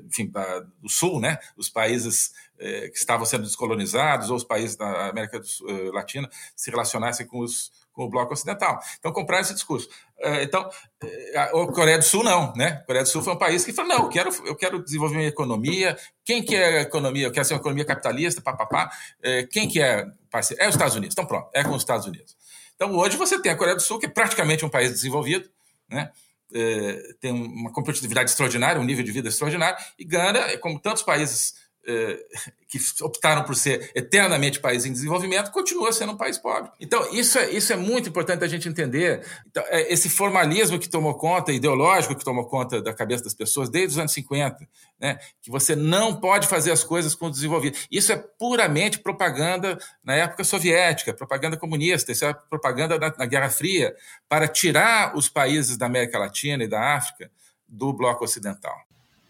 enfim, 0.07 0.31
do 0.79 0.89
Sul, 0.89 1.21
né, 1.21 1.39
os 1.57 1.69
países 1.69 2.33
é, 2.59 2.89
que 2.89 2.97
estavam 2.97 3.27
sendo 3.27 3.45
descolonizados, 3.45 4.31
ou 4.31 4.37
os 4.37 4.45
países 4.45 4.77
da 4.77 5.09
América 5.09 5.41
é, 5.69 5.73
Latina, 5.91 6.29
se 6.55 6.71
relacionassem 6.71 7.27
com 7.27 7.41
os 7.41 7.71
com 7.97 8.05
o 8.05 8.11
bloco 8.11 8.35
ocidental. 8.35 8.79
Então, 8.99 9.11
compraram 9.11 9.41
esse 9.41 9.55
discurso. 9.55 9.89
Então, 10.43 10.69
a 11.35 11.49
Coreia 11.73 11.97
do 11.97 12.05
Sul 12.05 12.23
não, 12.23 12.53
né? 12.55 12.81
A 12.83 12.85
Coreia 12.85 13.03
do 13.03 13.09
Sul 13.09 13.23
foi 13.23 13.33
um 13.33 13.39
país 13.39 13.65
que 13.65 13.73
falou, 13.73 13.89
não, 13.97 14.05
eu 14.05 14.09
quero, 14.11 14.29
eu 14.45 14.55
quero 14.55 14.85
desenvolver 14.85 15.17
minha 15.17 15.29
economia. 15.29 15.97
Quem 16.23 16.43
que 16.43 16.55
é 16.55 16.81
a 16.81 16.83
economia? 16.83 17.27
Eu 17.27 17.33
quero 17.33 17.47
ser 17.47 17.55
uma 17.55 17.61
economia 17.61 17.87
capitalista, 17.87 18.43
papapá. 18.43 18.91
Quem 19.51 19.67
que 19.67 19.81
é 19.81 20.07
parceiro? 20.31 20.63
É 20.63 20.69
os 20.69 20.75
Estados 20.75 20.95
Unidos. 20.95 21.15
Então, 21.15 21.25
pronto, 21.25 21.49
é 21.55 21.65
com 21.65 21.71
os 21.71 21.81
Estados 21.81 22.05
Unidos. 22.05 22.37
Então, 22.75 22.95
hoje 22.95 23.17
você 23.17 23.41
tem 23.41 23.51
a 23.51 23.57
Coreia 23.57 23.77
do 23.77 23.81
Sul, 23.81 23.99
que 23.99 24.05
é 24.05 24.11
praticamente 24.11 24.63
um 24.63 24.69
país 24.69 24.91
desenvolvido, 24.91 25.49
né? 25.89 26.13
É, 26.53 27.15
tem 27.21 27.33
uma 27.33 27.73
competitividade 27.73 28.31
extraordinária, 28.31 28.81
um 28.81 28.85
nível 28.85 29.05
de 29.05 29.13
vida 29.13 29.29
extraordinário, 29.29 29.79
e 29.99 30.05
Gana, 30.05 30.57
como 30.59 30.81
tantos 30.81 31.03
países 31.03 31.55
é, 31.55 31.66
que 32.69 32.79
optaram 33.03 33.45
por 33.45 33.55
ser 33.55 33.91
eternamente 33.95 34.59
país 34.59 34.85
em 34.85 34.93
desenvolvimento, 34.93 35.53
continua 35.53 35.93
sendo 35.93 36.13
um 36.13 36.17
país 36.17 36.37
pobre. 36.37 36.71
Então, 36.81 37.09
isso 37.15 37.39
é, 37.39 37.51
isso 37.51 37.73
é 37.73 37.77
muito 37.77 38.09
importante 38.09 38.45
a 38.45 38.49
gente 38.49 38.69
entender. 38.69 39.25
Então, 39.47 39.63
é 39.69 39.93
esse 39.93 40.09
formalismo 40.09 40.79
que 40.79 40.89
tomou 40.89 41.15
conta, 41.15 41.53
ideológico 41.53 42.17
que 42.17 42.25
tomou 42.25 42.45
conta 42.47 42.83
da 42.83 42.93
cabeça 42.93 43.25
das 43.25 43.35
pessoas 43.35 43.69
desde 43.69 43.93
os 43.93 43.99
anos 43.99 44.13
50, 44.13 44.69
né, 44.99 45.19
que 45.41 45.51
você 45.51 45.77
não 45.77 46.19
pode 46.19 46.49
fazer 46.49 46.73
as 46.73 46.83
coisas 46.83 47.15
com 47.15 47.27
o 47.27 47.31
desenvolvido. 47.31 47.79
Isso 47.91 48.13
é 48.13 48.17
puramente 48.17 48.99
propaganda 48.99 49.79
na 50.03 50.15
época 50.15 50.43
soviética, 50.43 51.15
propaganda 51.15 51.57
comunista, 51.57 52.11
isso 52.11 52.25
é 52.25 52.35
propaganda 52.35 52.99
na, 52.99 53.15
na 53.17 53.27
Guerra 53.27 53.49
Fria, 53.49 53.95
para 54.29 54.49
tirar 54.49 55.17
os 55.17 55.29
países 55.29 55.77
da 55.77 55.87
América 55.87 56.19
Latina 56.19 56.65
e 56.65 56.69
da 56.69 56.97
África 56.97 57.31
do 57.69 57.93
bloco 57.93 58.25
ocidental. 58.25 58.77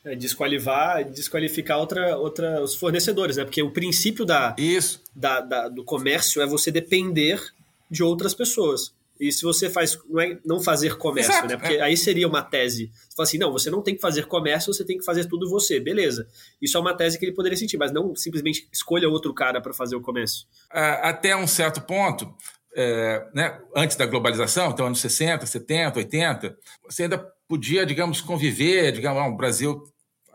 É, 0.07 0.15
desqualificar, 0.15 1.05
desqualificar 1.05 1.79
outra, 1.81 2.17
outra, 2.17 2.63
os 2.63 2.77
fornecedores, 2.77 3.37
né? 3.37 3.45
Porque 3.45 3.61
o 3.61 3.73
princípio 3.73 4.25
da, 4.25 4.55
Isso. 4.57 5.03
Da, 5.15 5.41
da, 5.41 5.69
do 5.69 5.83
comércio 5.83 6.41
é 6.41 6.47
você 6.47 6.71
depender 6.71 7.43
de 7.91 8.05
outras 8.05 8.33
pessoas. 8.33 8.95
E 9.19 9.33
se 9.33 9.43
você 9.43 9.69
faz, 9.69 9.99
não, 10.09 10.21
é 10.21 10.39
não 10.45 10.61
fazer 10.61 10.97
comércio, 10.97 11.33
Exato, 11.33 11.49
né? 11.49 11.57
Porque 11.57 11.75
é. 11.75 11.81
aí 11.81 11.97
seria 11.97 12.29
uma 12.29 12.41
tese. 12.41 12.93
Você 12.93 13.17
fala 13.17 13.27
assim, 13.29 13.39
não, 13.39 13.51
você 13.51 13.69
não 13.69 13.83
tem 13.83 13.97
que 13.97 14.01
fazer 14.01 14.27
comércio, 14.27 14.73
você 14.73 14.85
tem 14.85 14.97
que 14.97 15.05
fazer 15.05 15.25
tudo 15.25 15.51
você. 15.51 15.81
Beleza. 15.81 16.29
Isso 16.63 16.77
é 16.77 16.81
uma 16.81 16.95
tese 16.95 17.19
que 17.19 17.25
ele 17.25 17.35
poderia 17.35 17.59
sentir, 17.59 17.77
mas 17.77 17.91
não 17.91 18.15
simplesmente 18.15 18.69
escolha 18.73 19.09
outro 19.09 19.35
cara 19.35 19.61
para 19.61 19.75
fazer 19.75 19.97
o 19.97 20.01
comércio. 20.01 20.47
Até 20.71 21.35
um 21.35 21.49
certo 21.49 21.81
ponto, 21.81 22.33
é, 22.77 23.27
né, 23.35 23.59
antes 23.75 23.97
da 23.97 24.07
globalização, 24.07 24.71
então 24.71 24.87
anos 24.87 25.01
60, 25.01 25.47
70, 25.47 25.99
80, 25.99 26.57
você 26.89 27.05
ainda 27.05 27.19
podia, 27.49 27.85
digamos, 27.85 28.21
conviver, 28.21 28.93
digamos, 28.93 29.33
o 29.33 29.37
Brasil 29.37 29.83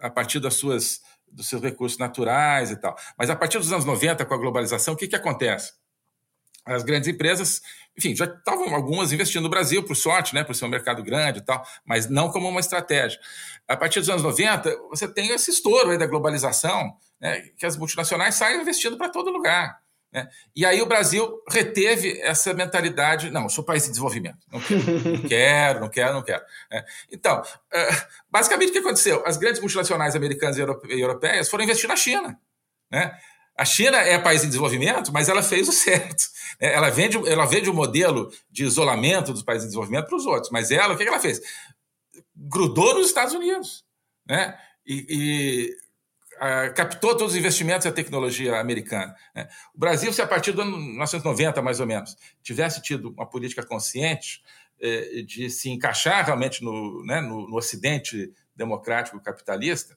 a 0.02 0.10
partir 0.10 0.40
das 0.40 0.56
suas, 0.56 1.02
dos 1.32 1.48
seus 1.48 1.62
recursos 1.62 1.98
naturais 1.98 2.72
e 2.72 2.76
tal. 2.76 2.96
Mas 3.18 3.30
a 3.30 3.36
partir 3.36 3.58
dos 3.58 3.72
anos 3.72 3.86
90, 3.86 4.26
com 4.26 4.34
a 4.34 4.38
globalização, 4.38 4.94
o 4.94 4.98
que, 4.98 5.08
que 5.08 5.16
acontece? 5.16 5.74
As 6.66 6.84
grandes 6.84 7.08
empresas, 7.08 7.62
enfim, 7.98 8.16
já 8.16 8.26
estavam 8.26 8.76
algumas 8.76 9.12
investindo 9.12 9.44
no 9.44 9.50
Brasil, 9.50 9.84
por 9.84 9.96
sorte, 9.96 10.36
né, 10.36 10.44
por 10.44 10.56
ser 10.56 10.66
um 10.66 10.70
mercado 10.70 11.02
grande 11.02 11.40
e 11.40 11.42
tal, 11.42 11.66
mas 11.84 12.08
não 12.08 12.30
como 12.30 12.48
uma 12.48 12.60
estratégia. 12.60 13.20
A 13.68 13.76
partir 13.76 14.00
dos 14.00 14.10
anos 14.10 14.22
90, 14.22 14.78
você 14.90 15.08
tem 15.08 15.30
esse 15.30 15.50
estouro 15.50 15.90
aí 15.90 15.98
da 15.98 16.06
globalização, 16.06 16.96
né, 17.20 17.42
que 17.58 17.66
as 17.66 17.78
multinacionais 17.78 18.36
saem 18.36 18.62
investindo 18.62 18.98
para 18.98 19.10
todo 19.10 19.32
lugar. 19.32 19.81
Né? 20.12 20.28
E 20.56 20.66
aí 20.66 20.82
o 20.82 20.86
Brasil 20.86 21.42
reteve 21.50 22.20
essa 22.22 22.54
mentalidade, 22.54 23.32
não, 23.32 23.44
eu 23.44 23.50
sou 23.50 23.64
país 23.64 23.86
em 23.86 23.92
desenvolvimento, 23.92 24.40
não 24.52 24.60
quero, 25.28 25.80
não 25.80 25.88
quero, 25.90 26.14
não 26.14 26.22
quero. 26.22 26.44
Né? 26.70 26.84
Então, 27.12 27.42
é, 27.72 27.90
basicamente 28.30 28.70
o 28.70 28.72
que 28.74 28.80
aconteceu? 28.80 29.24
As 29.26 29.38
grandes 29.38 29.62
multinacionais 29.62 30.16
americanas 30.16 30.58
e 30.58 30.62
europeias 30.62 31.50
foram 31.50 31.64
investir 31.64 31.88
na 31.88 31.96
China. 31.96 32.38
Né? 32.92 33.18
A 33.58 33.64
China 33.64 33.98
é 33.98 34.18
país 34.18 34.44
em 34.44 34.48
desenvolvimento, 34.48 35.14
mas 35.14 35.30
ela 35.30 35.42
fez 35.42 35.70
o 35.70 35.72
certo. 35.72 36.26
Né? 36.60 36.74
Ela 36.74 36.90
vende, 36.90 37.18
ela 37.30 37.46
vende 37.46 37.70
o 37.70 37.74
um 37.74 37.76
modelo 37.76 38.32
de 38.50 38.66
isolamento 38.66 39.32
dos 39.32 39.44
países 39.44 39.66
em 39.66 39.68
desenvolvimento 39.68 40.08
para 40.08 40.18
os 40.18 40.26
outros, 40.26 40.52
mas 40.52 40.72
ela, 40.72 40.94
o 40.94 40.98
que 40.98 41.04
ela 41.04 41.20
fez? 41.20 41.42
Grudou 42.36 42.96
nos 42.96 43.08
Estados 43.08 43.34
Unidos. 43.34 43.86
Né? 44.28 44.58
E, 44.86 45.06
e 45.10 45.78
captou 46.76 47.16
todos 47.16 47.34
os 47.34 47.40
investimentos 47.40 47.86
e 47.86 47.90
a 47.90 47.92
tecnologia 47.92 48.60
americana. 48.60 49.16
Né? 49.36 49.48
O 49.76 49.80
Brasil, 49.80 50.12
se 50.12 50.22
a 50.22 50.28
partir 50.28 50.52
do 50.52 50.62
ano 50.62 50.78
1990, 50.78 51.62
mais 51.62 51.80
ou 51.80 51.86
menos, 51.86 52.18
tivesse 52.42 52.82
tido 52.82 53.12
uma 53.12 53.28
política 53.28 53.64
consciente 53.64 54.42
eh, 54.82 55.22
de 55.22 55.50
se 55.52 55.70
encaixar 55.70 56.26
realmente 56.26 56.64
no, 56.64 57.06
né, 57.06 57.22
no, 57.22 57.48
no 57.48 57.56
Ocidente 57.58 58.34
democrático 58.56 59.22
capitalista, 59.22 59.96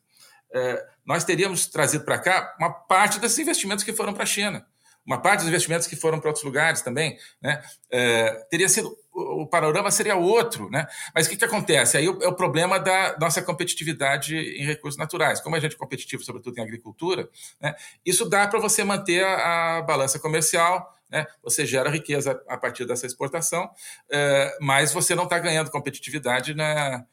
eh, 0.52 0.86
nós 1.04 1.24
teríamos 1.24 1.66
trazido 1.66 2.04
para 2.04 2.18
cá 2.18 2.54
uma 2.58 2.70
parte 2.70 3.18
desses 3.18 3.38
investimentos 3.38 3.82
que 3.82 3.92
foram 3.94 4.12
para 4.12 4.24
a 4.24 4.26
China 4.26 4.66
uma 5.06 5.20
parte 5.20 5.40
dos 5.40 5.48
investimentos 5.48 5.86
que 5.86 5.96
foram 5.96 6.18
para 6.18 6.30
outros 6.30 6.44
lugares 6.44 6.80
também, 6.80 7.18
né? 7.42 7.62
É, 7.90 8.32
teria 8.50 8.68
sido 8.68 8.96
o 9.14 9.46
panorama 9.46 9.90
seria 9.90 10.16
outro, 10.16 10.68
né? 10.68 10.86
Mas 11.14 11.26
o 11.26 11.30
que, 11.30 11.36
que 11.36 11.44
acontece? 11.44 11.96
Aí 11.96 12.06
é 12.06 12.28
o 12.28 12.34
problema 12.34 12.80
da 12.80 13.16
nossa 13.18 13.40
competitividade 13.40 14.36
em 14.36 14.64
recursos 14.64 14.98
naturais. 14.98 15.40
Como 15.40 15.54
a 15.54 15.60
gente 15.60 15.76
é 15.76 15.78
competitivo, 15.78 16.24
sobretudo 16.24 16.58
em 16.58 16.62
agricultura, 16.62 17.28
né? 17.60 17.74
isso 18.04 18.28
dá 18.28 18.46
para 18.48 18.58
você 18.58 18.82
manter 18.82 19.24
a, 19.24 19.78
a 19.78 19.82
balança 19.82 20.18
comercial, 20.18 20.92
né? 21.08 21.26
Você 21.42 21.64
gera 21.64 21.90
riqueza 21.90 22.42
a 22.48 22.56
partir 22.56 22.84
dessa 22.86 23.06
exportação, 23.06 23.70
é, 24.10 24.56
mas 24.60 24.92
você 24.92 25.14
não 25.14 25.24
está 25.24 25.38
ganhando 25.38 25.70
competitividade 25.70 26.54
na, 26.54 27.04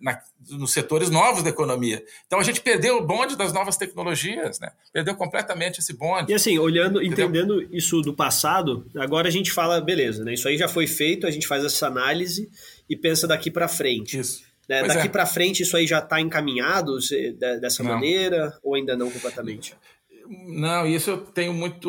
na, 0.00 0.20
nos 0.50 0.72
setores 0.72 1.08
novos 1.08 1.42
da 1.42 1.50
economia. 1.50 2.02
Então 2.26 2.38
a 2.38 2.42
gente 2.42 2.60
perdeu 2.60 2.98
o 2.98 3.06
bonde 3.06 3.36
das 3.36 3.52
novas 3.52 3.76
tecnologias, 3.76 4.58
né? 4.58 4.72
Perdeu 4.92 5.14
completamente 5.14 5.78
esse 5.78 5.92
bonde. 5.92 6.32
E 6.32 6.34
assim, 6.34 6.58
olhando, 6.58 7.02
entendeu? 7.02 7.28
entendendo 7.28 7.68
isso 7.74 8.02
do 8.02 8.12
passado, 8.12 8.86
agora 8.96 9.28
a 9.28 9.30
gente 9.30 9.52
fala, 9.52 9.80
beleza, 9.80 10.24
né? 10.24 10.34
Isso 10.34 10.48
aí 10.48 10.56
já 10.56 10.68
foi 10.68 10.86
feito, 10.86 11.26
a 11.26 11.30
gente 11.30 11.46
faz 11.46 11.64
essa 11.64 11.86
análise 11.86 12.50
e 12.88 12.96
pensa 12.96 13.26
daqui 13.26 13.50
para 13.50 13.68
frente. 13.68 14.18
Isso. 14.18 14.42
Né? 14.68 14.82
Daqui 14.82 15.06
é. 15.06 15.08
para 15.08 15.24
frente 15.24 15.62
isso 15.62 15.76
aí 15.76 15.86
já 15.86 15.98
está 16.00 16.20
encaminhado 16.20 16.98
dessa 17.60 17.82
não. 17.82 17.92
maneira 17.92 18.58
ou 18.62 18.74
ainda 18.74 18.96
não 18.96 19.10
completamente? 19.10 19.74
Não, 20.28 20.86
isso 20.86 21.10
eu 21.10 21.18
tenho 21.18 21.54
muito, 21.54 21.88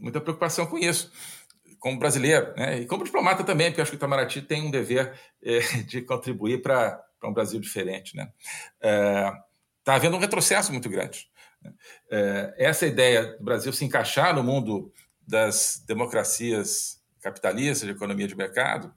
muita 0.00 0.20
preocupação 0.20 0.66
com 0.66 0.76
isso 0.76 1.10
como 1.78 1.98
brasileiro, 1.98 2.52
né? 2.56 2.80
E 2.80 2.86
como 2.86 3.04
diplomata 3.04 3.42
também, 3.42 3.70
porque 3.70 3.80
acho 3.80 3.90
que 3.90 3.96
o 3.96 3.98
Itamaraty 3.98 4.42
tem 4.42 4.62
um 4.62 4.70
dever 4.70 5.14
é, 5.42 5.60
de 5.88 6.02
contribuir 6.02 6.60
para 6.60 7.02
para 7.20 7.28
um 7.28 7.34
Brasil 7.34 7.60
diferente. 7.60 8.16
Né? 8.16 8.28
é, 8.80 9.30
tá 9.84 9.94
havendo 9.94 10.16
um 10.16 10.20
retrocesso 10.20 10.72
muito 10.72 10.88
grande. 10.88 11.28
Né? 11.62 11.72
É, 12.10 12.54
essa 12.58 12.86
ideia 12.86 13.36
do 13.36 13.44
Brasil 13.44 13.72
se 13.72 13.84
encaixar 13.84 14.34
no 14.34 14.42
mundo 14.42 14.92
das 15.26 15.84
democracias 15.86 17.00
capitalistas, 17.20 17.86
de 17.86 17.94
economia 17.94 18.26
de 18.26 18.34
mercado, 18.34 18.92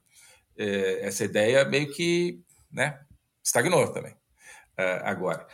é, 0.57 1.05
essa 1.05 1.25
ideia 1.25 1.65
meio 1.65 1.91
que 1.91 2.41
né, 2.71 2.99
estagnou 3.43 3.91
também 3.91 4.15
agora. 5.03 5.45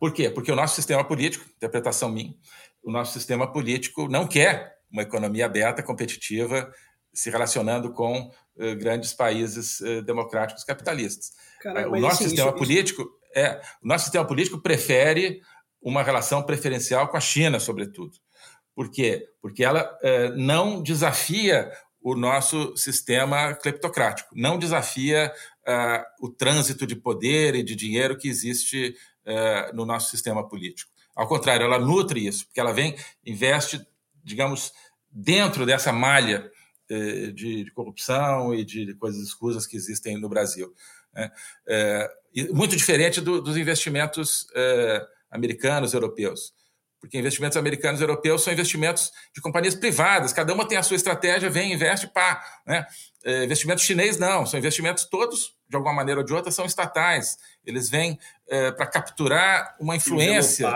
Por 0.00 0.12
quê? 0.12 0.28
Porque 0.28 0.50
o 0.50 0.56
nosso 0.56 0.74
sistema 0.74 1.04
político, 1.04 1.48
interpretação 1.54 2.10
minha, 2.10 2.34
o 2.82 2.90
nosso 2.90 3.12
sistema 3.12 3.52
político 3.52 4.08
não 4.08 4.26
quer 4.26 4.78
uma 4.90 5.02
economia 5.02 5.46
aberta, 5.46 5.80
competitiva, 5.80 6.72
se 7.12 7.30
relacionando 7.30 7.92
com 7.92 8.30
uh, 8.56 8.76
grandes 8.76 9.12
países 9.12 9.80
uh, 9.80 10.02
democráticos 10.02 10.64
capitalistas. 10.64 11.32
Caramba, 11.60 11.96
o 11.96 12.00
nosso 12.00 12.16
assim, 12.16 12.24
sistema 12.24 12.50
isso, 12.50 12.58
político 12.58 13.02
isso... 13.02 13.10
é 13.34 13.60
o 13.82 13.86
nosso 13.86 14.04
sistema 14.04 14.26
político 14.26 14.60
prefere 14.60 15.40
uma 15.80 16.02
relação 16.02 16.42
preferencial 16.42 17.08
com 17.08 17.16
a 17.16 17.20
China, 17.20 17.58
sobretudo. 17.60 18.16
Por 18.74 18.90
quê? 18.90 19.28
Porque 19.40 19.64
ela 19.64 19.84
uh, 20.02 20.36
não 20.36 20.82
desafia 20.82 21.70
o 22.00 22.16
nosso 22.16 22.76
sistema 22.76 23.54
cleptocrático, 23.54 24.30
não 24.34 24.58
desafia 24.58 25.32
o 26.20 26.28
trânsito 26.28 26.84
de 26.84 26.96
poder 26.96 27.54
e 27.54 27.62
de 27.62 27.76
dinheiro 27.76 28.18
que 28.18 28.26
existe 28.26 28.96
no 29.72 29.86
nosso 29.86 30.10
sistema 30.10 30.48
político. 30.48 30.90
Ao 31.14 31.28
contrário, 31.28 31.64
ela 31.64 31.78
nutre 31.78 32.26
isso, 32.26 32.46
porque 32.46 32.58
ela 32.58 32.72
vem, 32.72 32.96
investe, 33.24 33.86
digamos, 34.24 34.72
dentro 35.12 35.66
dessa 35.66 35.92
malha 35.92 36.50
de, 37.32 37.64
de, 37.64 37.70
corrupção 37.72 38.54
e 38.54 38.64
de 38.64 38.94
coisas 38.94 39.22
escusas 39.22 39.66
que 39.66 39.76
existem 39.76 40.20
no 40.20 40.28
Brasil. 40.28 40.72
Né? 41.14 41.30
É, 41.66 42.10
muito 42.52 42.76
diferente 42.76 43.20
do, 43.20 43.40
dos 43.40 43.56
investimentos 43.56 44.46
é, 44.54 45.06
americanos, 45.30 45.94
europeus. 45.94 46.52
Porque 47.00 47.18
investimentos 47.18 47.56
americanos 47.56 48.00
e 48.00 48.04
europeus 48.04 48.44
são 48.44 48.52
investimentos 48.52 49.10
de 49.34 49.40
companhias 49.40 49.74
privadas, 49.74 50.32
cada 50.32 50.54
uma 50.54 50.66
tem 50.66 50.78
a 50.78 50.84
sua 50.84 50.94
estratégia, 50.94 51.50
vem, 51.50 51.72
investe, 51.72 52.06
pá. 52.06 52.40
Né? 52.64 52.86
É, 53.24 53.44
investimentos 53.44 53.82
chinês 53.82 54.18
não, 54.18 54.46
são 54.46 54.56
investimentos 54.56 55.04
todos, 55.06 55.52
de 55.68 55.74
alguma 55.74 55.92
maneira 55.92 56.20
ou 56.20 56.26
de 56.26 56.32
outra, 56.32 56.52
são 56.52 56.64
estatais. 56.64 57.38
Eles 57.66 57.90
vêm 57.90 58.18
é, 58.48 58.70
para 58.70 58.86
capturar 58.86 59.74
uma 59.80 59.96
influência. 59.96 60.68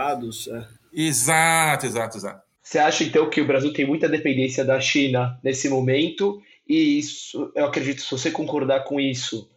É. 0.50 0.66
Exato, 0.92 1.86
exato, 1.86 2.16
exato. 2.16 2.45
Você 2.66 2.80
acha 2.80 3.04
então 3.04 3.30
que 3.30 3.40
o 3.40 3.46
Brasil 3.46 3.72
tem 3.72 3.86
muita 3.86 4.08
dependência 4.08 4.64
da 4.64 4.80
China 4.80 5.38
nesse 5.40 5.68
momento? 5.68 6.42
E 6.68 6.98
isso, 6.98 7.52
eu 7.54 7.64
acredito, 7.64 8.02
se 8.02 8.10
você 8.10 8.28
concordar 8.28 8.82
com 8.82 8.98
isso, 8.98 9.48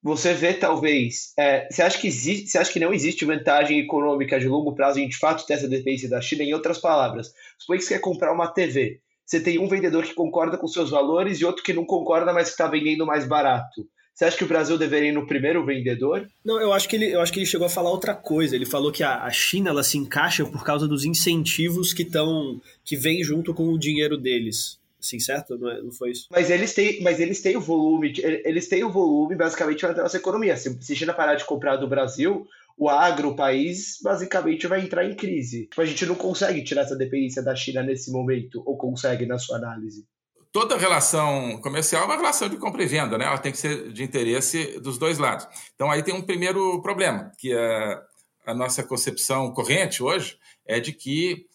você 0.00 0.32
vê 0.32 0.54
talvez. 0.54 1.32
É, 1.36 1.66
você, 1.68 1.82
acha 1.82 1.98
que 1.98 2.06
existe, 2.06 2.46
você 2.46 2.58
acha 2.58 2.72
que 2.72 2.78
não 2.78 2.94
existe 2.94 3.24
vantagem 3.24 3.80
econômica 3.80 4.38
de 4.38 4.46
longo 4.46 4.76
prazo 4.76 5.00
em 5.00 5.08
de 5.08 5.16
fato 5.16 5.44
ter 5.44 5.54
essa 5.54 5.68
dependência 5.68 6.08
da 6.08 6.20
China? 6.20 6.44
Em 6.44 6.54
outras 6.54 6.78
palavras, 6.78 7.34
suponha 7.58 7.80
que 7.80 7.84
você 7.84 7.94
quer 7.94 8.00
comprar 8.00 8.32
uma 8.32 8.46
TV. 8.46 9.00
Você 9.26 9.40
tem 9.40 9.58
um 9.58 9.66
vendedor 9.66 10.04
que 10.04 10.14
concorda 10.14 10.56
com 10.56 10.68
seus 10.68 10.90
valores 10.90 11.40
e 11.40 11.44
outro 11.44 11.64
que 11.64 11.72
não 11.72 11.84
concorda, 11.84 12.32
mas 12.32 12.46
que 12.46 12.52
está 12.52 12.68
vendendo 12.68 13.04
mais 13.04 13.26
barato. 13.26 13.88
Você 14.14 14.26
acha 14.26 14.36
que 14.36 14.44
o 14.44 14.48
Brasil 14.48 14.76
deveria 14.76 15.08
ir 15.08 15.12
no 15.12 15.26
primeiro 15.26 15.64
vendedor? 15.64 16.28
Não, 16.44 16.60
eu 16.60 16.72
acho 16.72 16.88
que 16.88 16.96
ele, 16.96 17.10
eu 17.10 17.20
acho 17.20 17.32
que 17.32 17.38
ele 17.38 17.46
chegou 17.46 17.66
a 17.66 17.70
falar 17.70 17.90
outra 17.90 18.14
coisa. 18.14 18.54
Ele 18.54 18.66
falou 18.66 18.92
que 18.92 19.02
a, 19.02 19.24
a 19.24 19.30
China 19.30 19.70
ela 19.70 19.82
se 19.82 19.96
encaixa 19.96 20.44
por 20.44 20.64
causa 20.64 20.86
dos 20.86 21.04
incentivos 21.04 21.92
que 21.92 22.02
estão 22.02 22.60
que 22.84 22.96
vêm 22.96 23.24
junto 23.24 23.54
com 23.54 23.68
o 23.68 23.78
dinheiro 23.78 24.18
deles. 24.18 24.78
Assim, 25.02 25.18
certo? 25.18 25.58
Não, 25.58 25.70
é, 25.70 25.82
não 25.82 25.90
foi 25.90 26.12
isso? 26.12 26.28
Mas 26.30 26.50
eles 26.50 26.72
têm, 26.74 27.02
mas 27.02 27.18
eles 27.18 27.40
têm 27.40 27.56
o 27.56 27.60
volume, 27.60 28.12
eles 28.22 28.68
têm 28.68 28.84
o 28.84 28.92
volume 28.92 29.34
basicamente 29.34 29.82
na 29.82 29.94
nossa 29.94 30.16
economia. 30.16 30.56
Se, 30.56 30.80
se 30.80 30.92
a 30.92 30.96
China 30.96 31.14
parar 31.14 31.34
de 31.34 31.44
comprar 31.44 31.76
do 31.76 31.88
Brasil, 31.88 32.46
o 32.78 32.88
agro, 32.88 33.30
o 33.30 33.36
país, 33.36 33.98
basicamente 34.02 34.66
vai 34.66 34.80
entrar 34.80 35.04
em 35.04 35.14
crise. 35.14 35.66
Tipo, 35.66 35.80
a 35.80 35.86
gente 35.86 36.06
não 36.06 36.14
consegue 36.14 36.62
tirar 36.62 36.82
essa 36.82 36.96
dependência 36.96 37.42
da 37.42 37.54
China 37.54 37.82
nesse 37.82 38.12
momento, 38.12 38.62
ou 38.64 38.76
consegue 38.76 39.26
na 39.26 39.38
sua 39.38 39.56
análise? 39.56 40.06
Toda 40.52 40.76
relação 40.76 41.58
comercial 41.62 42.02
é 42.02 42.04
uma 42.04 42.16
relação 42.16 42.48
de 42.48 42.56
compra 42.56 42.82
e 42.82 42.86
venda, 42.86 43.16
né? 43.16 43.24
Ela 43.24 43.38
tem 43.38 43.50
que 43.50 43.58
ser 43.58 43.90
de 43.90 44.04
interesse 44.04 44.78
dos 44.80 44.98
dois 44.98 45.18
lados. 45.18 45.48
Então 45.74 45.90
aí 45.90 46.02
tem 46.02 46.14
um 46.14 46.22
primeiro 46.22 46.80
problema, 46.82 47.32
que 47.38 47.52
é 47.52 48.02
a 48.46 48.54
nossa 48.54 48.82
concepção 48.82 49.52
corrente 49.52 50.02
hoje 50.02 50.38
é 50.66 50.78
de 50.78 50.92
que 50.92 51.46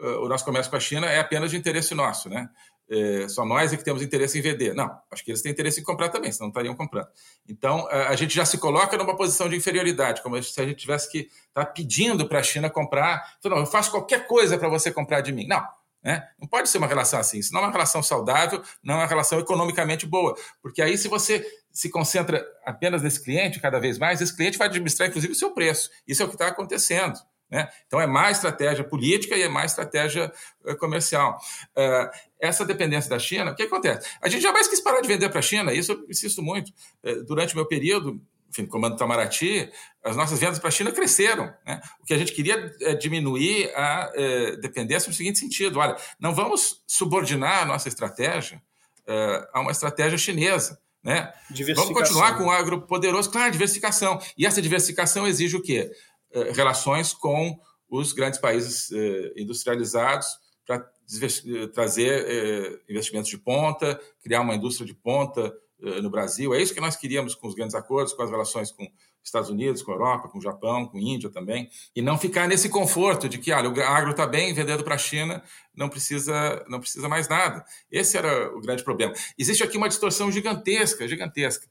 uh, 0.00 0.24
o 0.24 0.28
nosso 0.28 0.44
comércio 0.44 0.70
com 0.70 0.76
a 0.76 0.80
China 0.80 1.06
é 1.06 1.18
apenas 1.18 1.50
de 1.50 1.56
interesse 1.56 1.94
nosso, 1.94 2.28
né? 2.28 2.48
é, 2.88 3.28
só 3.28 3.44
nós 3.44 3.72
é 3.72 3.76
que 3.76 3.84
temos 3.84 4.02
interesse 4.02 4.38
em 4.38 4.42
vender. 4.42 4.74
Não, 4.74 4.96
acho 5.10 5.24
que 5.24 5.30
eles 5.30 5.42
têm 5.42 5.52
interesse 5.52 5.80
em 5.80 5.84
comprar 5.84 6.08
também, 6.08 6.30
senão 6.30 6.46
não 6.46 6.50
estariam 6.50 6.74
comprando. 6.74 7.08
Então, 7.48 7.86
a, 7.88 8.08
a 8.08 8.16
gente 8.16 8.34
já 8.34 8.44
se 8.44 8.58
coloca 8.58 8.96
numa 8.96 9.16
posição 9.16 9.48
de 9.48 9.56
inferioridade, 9.56 10.22
como 10.22 10.40
se 10.42 10.60
a 10.60 10.64
gente 10.64 10.76
tivesse 10.76 11.10
que 11.10 11.28
estar 11.48 11.64
tá 11.64 11.66
pedindo 11.66 12.28
para 12.28 12.38
a 12.38 12.42
China 12.42 12.70
comprar. 12.70 13.34
Então, 13.38 13.50
não, 13.50 13.58
eu 13.58 13.66
faço 13.66 13.90
qualquer 13.90 14.26
coisa 14.26 14.56
para 14.56 14.68
você 14.68 14.92
comprar 14.92 15.20
de 15.20 15.32
mim. 15.32 15.46
Não, 15.46 15.66
né? 16.06 16.22
Não 16.38 16.46
pode 16.46 16.68
ser 16.68 16.78
uma 16.78 16.86
relação 16.86 17.18
assim. 17.18 17.40
Isso 17.40 17.52
não 17.52 17.62
é 17.62 17.64
uma 17.64 17.72
relação 17.72 18.00
saudável, 18.00 18.62
não 18.80 18.94
é 18.94 18.98
uma 18.98 19.06
relação 19.08 19.40
economicamente 19.40 20.06
boa. 20.06 20.36
Porque 20.62 20.80
aí, 20.80 20.96
se 20.96 21.08
você 21.08 21.44
se 21.72 21.90
concentra 21.90 22.46
apenas 22.64 23.02
nesse 23.02 23.24
cliente 23.24 23.58
cada 23.58 23.80
vez 23.80 23.98
mais, 23.98 24.20
esse 24.20 24.34
cliente 24.34 24.56
vai 24.56 24.68
administrar, 24.68 25.08
inclusive, 25.08 25.32
o 25.32 25.36
seu 25.36 25.50
preço. 25.50 25.90
Isso 26.06 26.22
é 26.22 26.24
o 26.24 26.28
que 26.28 26.36
está 26.36 26.46
acontecendo. 26.46 27.18
Né? 27.50 27.68
Então, 27.88 28.00
é 28.00 28.06
mais 28.06 28.36
estratégia 28.36 28.84
política 28.84 29.36
e 29.36 29.42
é 29.42 29.48
mais 29.48 29.72
estratégia 29.72 30.32
eh, 30.64 30.74
comercial. 30.76 31.38
Uh, 31.76 32.08
essa 32.40 32.64
dependência 32.64 33.10
da 33.10 33.18
China, 33.18 33.50
o 33.50 33.56
que 33.56 33.64
acontece? 33.64 34.08
A 34.22 34.28
gente 34.28 34.42
jamais 34.42 34.68
quis 34.68 34.80
parar 34.80 35.00
de 35.00 35.08
vender 35.08 35.28
para 35.28 35.40
a 35.40 35.42
China, 35.42 35.72
isso 35.72 35.90
eu 35.90 36.06
insisto 36.08 36.40
muito. 36.40 36.72
Uh, 37.04 37.24
durante 37.24 37.54
o 37.54 37.56
meu 37.56 37.66
período, 37.66 38.20
enfim, 38.56 38.66
comando 38.66 38.96
Tamaraty, 38.96 39.70
as 40.02 40.16
nossas 40.16 40.40
vendas 40.40 40.58
para 40.58 40.68
a 40.68 40.72
China 40.72 40.90
cresceram. 40.90 41.52
Né? 41.66 41.80
O 42.00 42.06
que 42.06 42.14
a 42.14 42.18
gente 42.18 42.32
queria 42.32 42.74
é 42.80 42.94
diminuir 42.94 43.70
a 43.74 44.10
uh, 44.10 44.60
dependência 44.60 45.08
no 45.08 45.14
seguinte 45.14 45.38
sentido: 45.38 45.78
olha, 45.78 45.96
não 46.18 46.34
vamos 46.34 46.82
subordinar 46.86 47.62
a 47.62 47.66
nossa 47.66 47.88
estratégia 47.88 48.62
a 49.52 49.60
uma 49.60 49.70
estratégia 49.70 50.18
chinesa. 50.18 50.80
Né? 51.02 51.32
Vamos 51.76 51.92
continuar 51.92 52.36
com 52.36 52.46
o 52.46 52.50
agro 52.50 52.82
poderoso, 52.82 53.30
claro, 53.30 53.52
diversificação. 53.52 54.20
E 54.36 54.44
essa 54.44 54.60
diversificação 54.60 55.26
exige 55.28 55.56
o 55.56 55.62
quê? 55.62 55.92
Eh, 56.32 56.52
relações 56.52 57.14
com 57.14 57.56
os 57.88 58.12
grandes 58.12 58.40
países 58.40 58.90
eh, 58.90 59.32
industrializados 59.36 60.26
para 60.66 60.84
trazer 61.72 62.82
investimentos 62.88 63.30
de 63.30 63.38
ponta, 63.38 64.00
criar 64.20 64.40
uma 64.40 64.56
indústria 64.56 64.84
de 64.84 64.92
ponta 64.92 65.54
no 65.78 66.10
Brasil. 66.10 66.54
É 66.54 66.60
isso 66.60 66.74
que 66.74 66.80
nós 66.80 66.96
queríamos 66.96 67.34
com 67.34 67.46
os 67.46 67.54
grandes 67.54 67.74
acordos, 67.74 68.12
com 68.12 68.22
as 68.22 68.30
relações 68.30 68.70
com 68.70 68.86
Estados 69.22 69.50
Unidos, 69.50 69.82
com 69.82 69.90
a 69.90 69.94
Europa, 69.94 70.28
com 70.28 70.38
o 70.38 70.42
Japão, 70.42 70.86
com 70.86 70.98
a 70.98 71.00
Índia 71.00 71.28
também, 71.28 71.68
e 71.94 72.00
não 72.00 72.16
ficar 72.16 72.46
nesse 72.46 72.68
conforto 72.68 73.28
de 73.28 73.38
que, 73.38 73.52
olha, 73.52 73.68
o 73.68 73.82
agro 73.82 74.12
está 74.12 74.26
bem, 74.26 74.54
vendendo 74.54 74.84
para 74.84 74.94
a 74.94 74.98
China, 74.98 75.42
não 75.74 75.88
precisa, 75.88 76.64
não 76.68 76.80
precisa 76.80 77.08
mais 77.08 77.28
nada. 77.28 77.64
Esse 77.90 78.16
era 78.16 78.56
o 78.56 78.60
grande 78.60 78.84
problema. 78.84 79.12
Existe 79.36 79.62
aqui 79.62 79.76
uma 79.76 79.88
distorção 79.88 80.30
gigantesca, 80.30 81.06
gigantesca. 81.08 81.66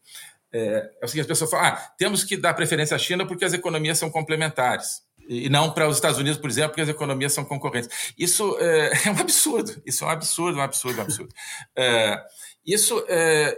É, 0.51 0.91
é 1.01 1.05
o 1.05 1.07
seguinte, 1.07 1.23
as 1.23 1.27
pessoas 1.27 1.49
falam, 1.49 1.67
ah, 1.67 1.75
temos 1.97 2.23
que 2.23 2.37
dar 2.37 2.53
preferência 2.53 2.95
à 2.95 2.99
China 2.99 3.25
porque 3.25 3.45
as 3.45 3.53
economias 3.53 3.97
são 3.97 4.09
complementares 4.09 5.05
e 5.27 5.49
não 5.49 5.71
para 5.71 5.87
os 5.87 5.97
Estados 5.97 6.19
Unidos, 6.19 6.39
por 6.39 6.49
exemplo, 6.49 6.69
porque 6.69 6.81
as 6.81 6.89
economias 6.89 7.33
são 7.33 7.43
concorrentes. 7.43 8.13
Isso 8.17 8.57
é, 8.59 8.91
é 9.07 9.11
um 9.11 9.19
absurdo. 9.19 9.81
Isso 9.85 10.03
é 10.03 10.07
um 10.07 10.09
absurdo, 10.11 10.57
um 10.59 10.61
absurdo, 10.61 10.99
um 10.99 11.01
absurdo. 11.01 11.33
É, 11.75 12.23
isso 12.65 13.03
é, 13.07 13.57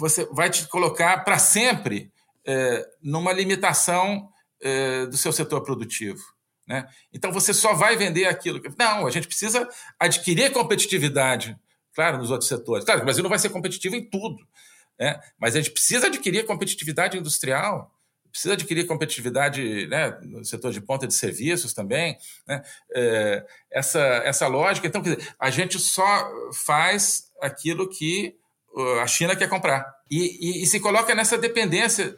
você 0.00 0.24
vai 0.32 0.48
te 0.48 0.66
colocar 0.66 1.18
para 1.24 1.38
sempre 1.38 2.10
é, 2.46 2.88
numa 3.02 3.32
limitação 3.32 4.30
é, 4.62 5.04
do 5.06 5.16
seu 5.16 5.30
setor 5.30 5.62
produtivo. 5.62 6.22
Né? 6.66 6.88
Então 7.12 7.30
você 7.30 7.52
só 7.52 7.74
vai 7.74 7.96
vender 7.96 8.24
aquilo. 8.24 8.60
Não, 8.78 9.06
a 9.06 9.10
gente 9.10 9.26
precisa 9.26 9.68
adquirir 9.98 10.52
competitividade, 10.52 11.54
claro, 11.94 12.16
nos 12.16 12.30
outros 12.30 12.48
setores. 12.48 12.84
Claro, 12.84 13.02
o 13.02 13.04
Brasil 13.04 13.22
não 13.22 13.28
vai 13.28 13.38
ser 13.38 13.50
competitivo 13.50 13.94
em 13.94 14.08
tudo. 14.08 14.38
Né? 14.98 15.20
Mas 15.38 15.54
a 15.54 15.60
gente 15.60 15.70
precisa 15.70 16.06
adquirir 16.06 16.46
competitividade 16.46 17.18
industrial, 17.18 17.94
precisa 18.30 18.54
adquirir 18.54 18.86
competitividade 18.86 19.86
né, 19.88 20.18
no 20.22 20.44
setor 20.44 20.72
de 20.72 20.80
ponta 20.80 21.06
de 21.06 21.12
serviços 21.12 21.74
também. 21.74 22.16
Né? 22.46 22.62
É, 22.94 23.46
essa, 23.70 24.00
essa 24.24 24.46
lógica. 24.46 24.86
Então, 24.86 25.02
dizer, 25.02 25.34
a 25.38 25.50
gente 25.50 25.78
só 25.78 26.30
faz 26.54 27.30
aquilo 27.40 27.88
que 27.88 28.39
a 29.02 29.06
China 29.06 29.36
quer 29.36 29.48
comprar. 29.48 29.84
E, 30.10 30.60
e, 30.60 30.62
e 30.62 30.66
se 30.66 30.80
coloca 30.80 31.14
nessa 31.14 31.36
dependência 31.36 32.16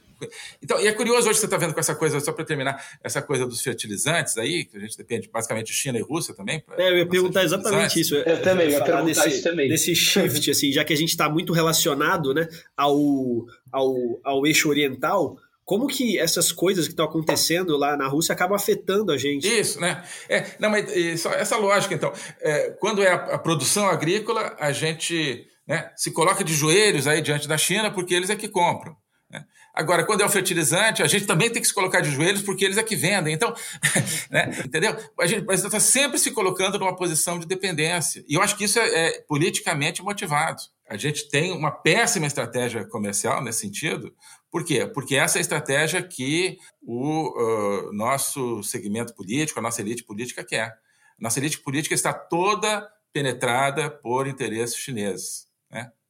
então, 0.62 0.80
e 0.80 0.86
é 0.86 0.92
curioso 0.92 1.28
hoje 1.28 1.38
você 1.38 1.46
está 1.46 1.56
vendo 1.56 1.74
com 1.74 1.80
essa 1.80 1.94
coisa, 1.94 2.20
só 2.20 2.32
para 2.32 2.44
terminar, 2.44 2.82
essa 3.02 3.22
coisa 3.22 3.46
dos 3.46 3.60
fertilizantes 3.60 4.36
aí, 4.36 4.64
que 4.64 4.76
a 4.76 4.80
gente 4.80 4.96
depende 4.96 5.28
basicamente 5.28 5.66
de 5.66 5.72
China 5.72 5.98
e 5.98 6.02
Rússia 6.02 6.34
também. 6.34 6.60
Pra, 6.60 6.82
é, 6.82 6.90
eu 6.90 6.98
ia 6.98 7.08
perguntar 7.08 7.44
exatamente 7.44 8.00
isso. 8.00 8.14
Eu, 8.14 8.22
eu 8.22 8.42
também, 8.42 8.66
eu 8.66 8.72
ia 8.72 8.84
perguntar 8.84 9.04
desse, 9.04 9.28
isso 9.28 9.42
também. 9.42 9.68
Desse 9.68 9.94
shift, 9.94 10.50
assim, 10.50 10.72
já 10.72 10.84
que 10.84 10.92
a 10.92 10.96
gente 10.96 11.10
está 11.10 11.28
muito 11.28 11.52
relacionado 11.52 12.34
né, 12.34 12.48
ao, 12.76 13.46
ao, 13.70 13.94
ao 14.22 14.46
eixo 14.46 14.68
oriental, 14.68 15.36
como 15.64 15.86
que 15.86 16.18
essas 16.18 16.50
coisas 16.50 16.86
que 16.86 16.92
estão 16.92 17.04
acontecendo 17.04 17.76
lá 17.76 17.96
na 17.96 18.08
Rússia 18.08 18.32
acabam 18.32 18.56
afetando 18.56 19.12
a 19.12 19.16
gente? 19.16 19.46
Isso, 19.46 19.80
né? 19.80 20.02
É, 20.28 20.44
não, 20.58 20.70
mas 20.70 20.94
isso, 20.94 21.28
essa 21.28 21.56
lógica, 21.56 21.94
então. 21.94 22.12
É, 22.40 22.70
quando 22.80 23.02
é 23.02 23.08
a, 23.08 23.14
a, 23.14 23.38
produção 23.38 23.86
agrícola, 23.86 24.56
a 24.58 24.72
gente 24.72 25.46
né, 25.66 25.90
se 25.96 26.10
coloca 26.10 26.42
de 26.42 26.54
joelhos 26.54 27.06
aí 27.06 27.20
diante 27.20 27.46
da 27.46 27.56
China 27.56 27.90
porque 27.90 28.14
eles 28.14 28.30
é 28.30 28.36
que 28.36 28.48
compram. 28.48 28.96
Né? 29.30 29.44
Agora, 29.74 30.04
quando 30.04 30.20
é 30.20 30.26
o 30.26 30.28
fertilizante, 30.28 31.02
a 31.02 31.06
gente 31.06 31.26
também 31.26 31.50
tem 31.50 31.62
que 31.62 31.68
se 31.68 31.74
colocar 31.74 32.00
de 32.00 32.10
joelhos 32.10 32.42
porque 32.42 32.64
eles 32.64 32.76
é 32.76 32.82
que 32.82 32.94
vendem. 32.94 33.32
Então, 33.32 33.54
né? 34.30 34.50
entendeu? 34.64 34.96
A 35.18 35.26
gente 35.26 35.50
está 35.50 35.80
sempre 35.80 36.18
se 36.18 36.30
colocando 36.30 36.78
numa 36.78 36.94
posição 36.94 37.38
de 37.38 37.46
dependência. 37.46 38.24
E 38.28 38.34
eu 38.34 38.42
acho 38.42 38.56
que 38.56 38.64
isso 38.64 38.78
é, 38.78 39.06
é 39.06 39.20
politicamente 39.22 40.02
motivado. 40.02 40.62
A 40.88 40.96
gente 40.98 41.28
tem 41.30 41.52
uma 41.52 41.70
péssima 41.70 42.26
estratégia 42.26 42.84
comercial 42.84 43.42
nesse 43.42 43.60
sentido. 43.60 44.14
Por 44.50 44.62
quê? 44.62 44.86
Porque 44.86 45.16
essa 45.16 45.38
é 45.38 45.40
a 45.40 45.40
estratégia 45.40 46.02
que 46.02 46.58
o 46.82 47.30
uh, 47.30 47.92
nosso 47.94 48.62
segmento 48.62 49.14
político, 49.14 49.58
a 49.58 49.62
nossa 49.62 49.80
elite 49.80 50.04
política 50.04 50.44
quer. 50.44 50.76
Nossa 51.18 51.38
elite 51.38 51.60
política 51.60 51.94
está 51.94 52.12
toda 52.12 52.86
penetrada 53.10 53.90
por 53.90 54.26
interesses 54.26 54.76
chineses. 54.76 55.46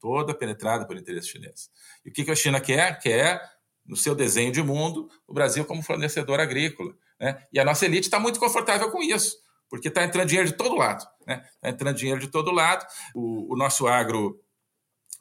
Toda 0.03 0.35
penetrada 0.35 0.85
por 0.85 0.97
interesses 0.97 1.31
chineses. 1.31 1.71
E 2.05 2.11
o 2.11 2.13
que 2.13 2.29
a 2.29 2.35
China 2.35 2.61
quer? 2.61 2.99
Quer, 2.99 3.41
no 3.87 3.95
seu 3.97 4.17
desenho 4.17 4.51
de 4.51 4.61
mundo, 4.61 5.09
o 5.29 5.33
Brasil 5.33 5.65
como 5.65 5.81
fornecedor 5.81 6.41
agrícola. 6.41 6.93
Né? 7.21 7.41
E 7.53 7.61
a 7.61 7.65
nossa 7.65 7.85
elite 7.85 8.09
está 8.09 8.19
muito 8.19 8.41
confortável 8.41 8.91
com 8.91 9.01
isso, 9.01 9.37
porque 9.71 9.87
está 9.87 10.03
entrando 10.03 10.27
dinheiro 10.27 10.51
de 10.51 10.57
todo 10.57 10.75
lado. 10.75 11.07
Está 11.21 11.25
né? 11.37 11.49
Tá 11.61 11.69
entrando 11.69 11.97
dinheiro 11.97 12.21
de 12.21 12.27
todo 12.27 12.51
lado. 12.51 12.85
O, 13.15 13.55
o 13.55 13.57
nosso 13.57 13.87
agro 13.87 14.43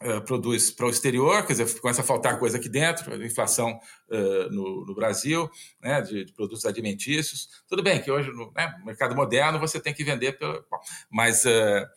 uh, 0.02 0.22
produz 0.22 0.72
para 0.72 0.88
o 0.88 0.90
exterior, 0.90 1.46
quer 1.46 1.54
dizer, 1.54 1.80
começa 1.80 2.02
a 2.02 2.04
faltar 2.04 2.40
coisa 2.40 2.58
aqui 2.58 2.68
dentro, 2.68 3.24
inflação 3.24 3.80
uh, 4.10 4.50
no, 4.50 4.84
no, 4.84 4.96
Brasil, 4.96 5.48
né, 5.80 6.02
de, 6.02 6.26
de, 6.26 6.34
produtos 6.34 6.66
alimentícios. 6.66 7.64
Tudo 7.68 7.84
bem 7.84 8.02
que 8.02 8.10
hoje 8.10 8.32
no 8.32 8.52
né, 8.52 8.74
mercado 8.84 9.16
moderno 9.16 9.60
você 9.60 9.80
tem 9.80 9.94
que 9.94 10.04
vender, 10.04 10.40
pelo, 10.40 10.66
bom, 10.72 10.80
mas 11.08 11.46
uh, 11.46 11.88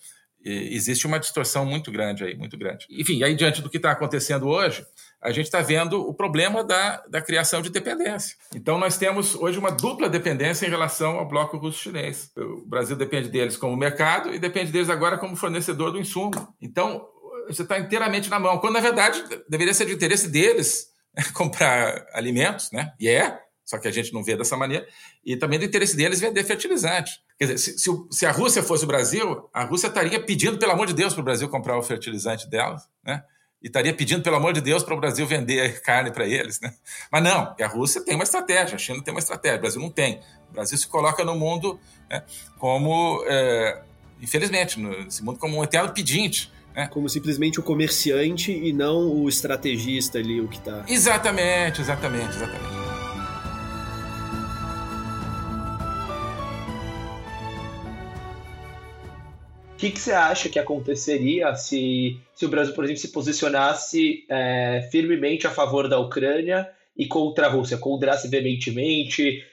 existe 0.44 1.06
uma 1.06 1.18
distorção 1.18 1.64
muito 1.64 1.90
grande 1.90 2.24
aí, 2.24 2.36
muito 2.36 2.56
grande. 2.58 2.86
Enfim, 2.90 3.22
aí 3.22 3.34
diante 3.34 3.62
do 3.62 3.70
que 3.70 3.78
está 3.78 3.90
acontecendo 3.90 4.46
hoje, 4.46 4.84
a 5.22 5.30
gente 5.32 5.46
está 5.46 5.62
vendo 5.62 6.00
o 6.00 6.12
problema 6.12 6.62
da, 6.62 7.02
da 7.08 7.22
criação 7.22 7.62
de 7.62 7.70
dependência. 7.70 8.36
Então, 8.54 8.78
nós 8.78 8.98
temos 8.98 9.34
hoje 9.34 9.58
uma 9.58 9.70
dupla 9.70 10.08
dependência 10.08 10.66
em 10.66 10.70
relação 10.70 11.18
ao 11.18 11.26
bloco 11.26 11.56
russo-chinês. 11.56 12.30
O 12.36 12.66
Brasil 12.66 12.94
depende 12.94 13.30
deles 13.30 13.56
como 13.56 13.74
mercado 13.74 14.34
e 14.34 14.38
depende 14.38 14.70
deles 14.70 14.90
agora 14.90 15.16
como 15.16 15.34
fornecedor 15.34 15.90
do 15.90 15.98
insumo. 15.98 16.54
Então, 16.60 17.08
você 17.48 17.62
está 17.62 17.78
inteiramente 17.78 18.28
na 18.28 18.38
mão, 18.38 18.58
quando 18.58 18.74
na 18.74 18.80
verdade 18.80 19.22
deveria 19.48 19.72
ser 19.72 19.86
de 19.86 19.94
interesse 19.94 20.28
deles 20.28 20.88
comprar 21.32 22.06
alimentos, 22.12 22.70
né? 22.70 22.92
E 23.00 23.08
é, 23.08 23.38
só 23.64 23.78
que 23.78 23.88
a 23.88 23.90
gente 23.90 24.12
não 24.12 24.22
vê 24.22 24.36
dessa 24.36 24.56
maneira, 24.56 24.86
e 25.24 25.36
também 25.36 25.58
do 25.58 25.64
interesse 25.64 25.96
deles 25.96 26.20
vender 26.20 26.44
fertilizante. 26.44 27.12
Quer 27.38 27.46
dizer, 27.46 27.58
se, 27.58 27.78
se, 27.78 27.90
se, 28.10 28.26
a 28.26 28.30
Rússia 28.30 28.62
fosse 28.62 28.84
o 28.84 28.86
Brasil, 28.86 29.48
a 29.52 29.64
Rússia 29.64 29.88
estaria 29.88 30.22
pedindo, 30.22 30.56
pelo 30.58 30.72
amor 30.72 30.86
de 30.86 30.94
Deus, 30.94 31.12
para 31.12 31.20
o 31.20 31.24
Brasil 31.24 31.48
comprar 31.48 31.76
o 31.76 31.82
fertilizante 31.82 32.48
delas, 32.48 32.88
né? 33.04 33.24
E 33.60 33.66
estaria 33.66 33.94
pedindo, 33.94 34.22
pelo 34.22 34.36
amor 34.36 34.52
de 34.52 34.60
Deus, 34.60 34.82
para 34.82 34.94
o 34.94 35.00
Brasil 35.00 35.26
vender 35.26 35.80
carne 35.80 36.12
para 36.12 36.26
eles, 36.26 36.60
né? 36.60 36.72
Mas 37.10 37.22
não, 37.24 37.54
a 37.58 37.66
Rússia 37.66 38.04
tem 38.04 38.14
uma 38.14 38.24
estratégia, 38.24 38.76
a 38.76 38.78
China 38.78 39.02
tem 39.02 39.12
uma 39.12 39.20
estratégia, 39.20 39.58
o 39.58 39.60
Brasil 39.60 39.80
não 39.80 39.90
tem. 39.90 40.20
O 40.50 40.52
Brasil 40.52 40.78
se 40.78 40.86
coloca 40.86 41.24
no 41.24 41.34
mundo 41.34 41.80
né, 42.08 42.22
como, 42.58 43.24
é, 43.26 43.82
infelizmente, 44.20 44.78
nesse 44.78 45.24
mundo 45.24 45.38
como 45.38 45.58
um 45.58 45.64
eterno 45.64 45.92
pedinte. 45.92 46.52
Né? 46.74 46.88
Como 46.88 47.08
simplesmente 47.08 47.58
o 47.58 47.62
comerciante 47.62 48.52
e 48.52 48.72
não 48.72 49.10
o 49.10 49.28
estrategista 49.28 50.18
ali, 50.18 50.40
o 50.40 50.48
que 50.48 50.58
está. 50.58 50.84
Exatamente, 50.86 51.80
exatamente, 51.80 52.36
exatamente. 52.36 52.83
Que, 59.84 59.90
que 59.90 60.00
você 60.00 60.12
acha 60.12 60.48
que 60.48 60.58
aconteceria 60.58 61.54
se, 61.54 62.18
se 62.34 62.46
o 62.46 62.48
Brasil, 62.48 62.74
por 62.74 62.84
exemplo, 62.84 63.00
se 63.00 63.08
posicionasse 63.08 64.24
é, 64.30 64.88
firmemente 64.90 65.46
a 65.46 65.50
favor 65.50 65.88
da 65.88 65.98
Ucrânia 65.98 66.68
e 66.96 67.06
contra 67.06 67.46
a 67.46 67.50
Rússia, 67.50 67.76
condrasse 67.76 68.28
veementemente, 68.28 69.44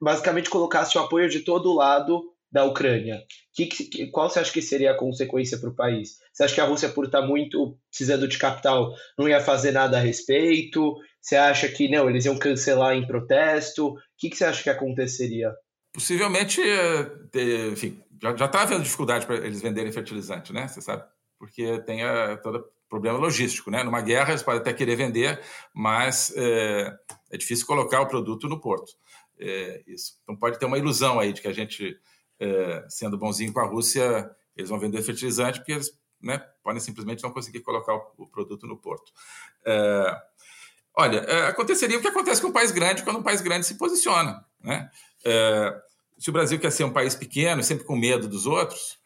basicamente 0.00 0.48
colocasse 0.48 0.96
o 0.96 1.00
apoio 1.00 1.28
de 1.28 1.40
todo 1.40 1.74
lado 1.74 2.32
da 2.50 2.64
Ucrânia? 2.64 3.22
Que, 3.52 3.66
que, 3.66 4.06
qual 4.06 4.30
você 4.30 4.38
acha 4.38 4.52
que 4.52 4.62
seria 4.62 4.92
a 4.92 4.96
consequência 4.96 5.58
para 5.58 5.68
o 5.68 5.74
país? 5.74 6.18
Você 6.32 6.44
acha 6.44 6.54
que 6.54 6.60
a 6.60 6.64
Rússia, 6.64 6.88
por 6.88 7.04
estar 7.04 7.22
muito 7.22 7.76
precisando 7.90 8.26
de 8.26 8.38
capital, 8.38 8.94
não 9.18 9.28
ia 9.28 9.40
fazer 9.40 9.72
nada 9.72 9.98
a 9.98 10.00
respeito? 10.00 10.96
Você 11.20 11.36
acha 11.36 11.68
que 11.68 11.90
não, 11.90 12.08
eles 12.08 12.24
iam 12.24 12.38
cancelar 12.38 12.94
em 12.94 13.06
protesto? 13.06 13.88
O 13.88 13.96
que, 14.16 14.30
que 14.30 14.36
você 14.36 14.44
acha 14.44 14.62
que 14.62 14.70
aconteceria? 14.70 15.52
Possivelmente, 15.92 16.60
eh, 16.62 17.68
enfim, 17.72 18.00
já 18.20 18.46
está 18.46 18.62
havendo 18.62 18.82
dificuldade 18.82 19.26
para 19.26 19.36
eles 19.36 19.62
venderem 19.62 19.90
fertilizante, 19.92 20.52
né? 20.52 20.68
Você 20.68 20.80
sabe? 20.80 21.04
Porque 21.38 21.80
tem 21.80 22.02
a, 22.02 22.36
todo 22.36 22.64
problema 22.88 23.18
logístico, 23.18 23.70
né? 23.70 23.82
Numa 23.82 24.02
guerra 24.02 24.30
eles 24.30 24.42
podem 24.42 24.60
até 24.60 24.72
querer 24.72 24.96
vender, 24.96 25.40
mas 25.72 26.32
é, 26.36 26.92
é 27.30 27.36
difícil 27.36 27.66
colocar 27.66 28.00
o 28.00 28.06
produto 28.06 28.48
no 28.48 28.60
porto. 28.60 28.92
É, 29.38 29.82
isso. 29.86 30.18
Então 30.22 30.36
pode 30.36 30.58
ter 30.58 30.66
uma 30.66 30.76
ilusão 30.76 31.18
aí 31.18 31.32
de 31.32 31.40
que 31.40 31.48
a 31.48 31.52
gente, 31.52 31.98
é, 32.38 32.84
sendo 32.88 33.16
bonzinho 33.16 33.52
com 33.52 33.60
a 33.60 33.66
Rússia, 33.66 34.30
eles 34.54 34.68
vão 34.68 34.78
vender 34.78 35.00
fertilizante 35.02 35.60
porque 35.60 35.72
eles 35.72 35.98
né, 36.20 36.38
podem 36.62 36.80
simplesmente 36.80 37.22
não 37.22 37.30
conseguir 37.30 37.60
colocar 37.60 37.94
o, 37.94 38.12
o 38.18 38.26
produto 38.26 38.66
no 38.66 38.76
porto. 38.76 39.10
Olha, 40.94 41.48
aconteceria 41.48 41.96
o 41.96 42.00
que 42.02 42.08
acontece 42.08 42.42
com 42.42 42.48
um 42.48 42.52
país 42.52 42.72
grande 42.72 43.02
quando 43.04 43.20
um 43.20 43.22
país 43.22 43.40
grande 43.40 43.64
se 43.64 43.78
posiciona, 43.78 44.44
né? 44.60 44.90
É, 45.24 45.80
se 46.20 46.28
o 46.28 46.32
Brasil 46.34 46.60
quer 46.60 46.70
ser 46.70 46.84
um 46.84 46.92
país 46.92 47.14
pequeno, 47.14 47.64
sempre 47.64 47.84
com 47.84 47.96
medo 47.96 48.28
dos 48.28 48.44
outros, 48.44 48.98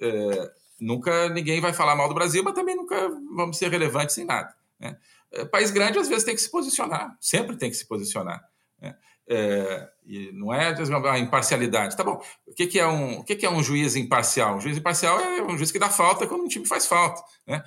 é, 0.00 0.50
nunca 0.80 1.28
ninguém 1.28 1.60
vai 1.60 1.72
falar 1.72 1.96
mal 1.96 2.08
do 2.08 2.14
Brasil, 2.14 2.44
mas 2.44 2.54
também 2.54 2.76
nunca 2.76 3.08
vamos 3.34 3.58
ser 3.58 3.68
relevantes 3.68 4.16
em 4.18 4.24
nada. 4.24 4.54
Né? 4.78 4.96
É, 5.32 5.44
país 5.44 5.72
grande, 5.72 5.98
às 5.98 6.08
vezes, 6.08 6.22
tem 6.22 6.34
que 6.34 6.40
se 6.40 6.48
posicionar, 6.48 7.16
sempre 7.20 7.56
tem 7.56 7.68
que 7.68 7.76
se 7.76 7.88
posicionar. 7.88 8.40
Né? 8.80 8.94
É, 9.28 9.88
e 10.06 10.30
não 10.32 10.54
é 10.54 10.72
a 11.10 11.18
imparcialidade. 11.18 11.96
Tá 11.96 12.04
bom, 12.04 12.22
o 12.46 12.54
que, 12.54 12.68
que, 12.68 12.78
é 12.78 12.86
um, 12.86 13.18
o 13.18 13.24
que, 13.24 13.34
que 13.34 13.46
é 13.46 13.50
um 13.50 13.64
juiz 13.64 13.96
imparcial? 13.96 14.56
Um 14.56 14.60
juiz 14.60 14.78
imparcial 14.78 15.18
é 15.18 15.42
um 15.42 15.58
juiz 15.58 15.72
que 15.72 15.78
dá 15.78 15.90
falta 15.90 16.24
quando 16.24 16.44
um 16.44 16.48
time 16.48 16.68
faz 16.68 16.86
falta. 16.86 17.20
Né? 17.48 17.64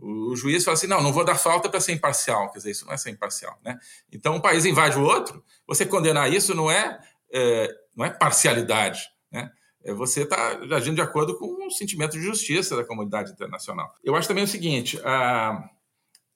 O, 0.00 0.32
o 0.32 0.36
juiz 0.36 0.64
fala 0.64 0.76
assim: 0.76 0.88
não, 0.88 1.00
não 1.00 1.12
vou 1.12 1.24
dar 1.24 1.36
falta 1.36 1.68
para 1.68 1.80
ser 1.80 1.92
imparcial. 1.92 2.50
Quer 2.50 2.58
dizer, 2.58 2.70
isso 2.72 2.86
não 2.86 2.92
é 2.92 2.96
ser 2.96 3.10
imparcial. 3.10 3.56
Né? 3.64 3.78
Então, 4.10 4.34
um 4.34 4.40
país 4.40 4.64
invade 4.64 4.98
o 4.98 5.04
outro, 5.04 5.44
você 5.64 5.86
condenar 5.86 6.32
isso 6.32 6.56
não 6.56 6.68
é 6.68 7.00
é, 7.32 7.68
não 7.94 8.04
é 8.04 8.10
parcialidade, 8.10 9.00
né? 9.30 9.50
É 9.84 9.92
você 9.92 10.22
está 10.22 10.60
agindo 10.76 10.96
de 10.96 11.02
acordo 11.02 11.36
com 11.36 11.66
o 11.66 11.70
sentimento 11.70 12.12
de 12.12 12.22
justiça 12.22 12.76
da 12.76 12.84
comunidade 12.84 13.32
internacional. 13.32 13.92
Eu 14.02 14.14
acho 14.14 14.28
também 14.28 14.44
o 14.44 14.48
seguinte: 14.48 15.00
a, 15.04 15.68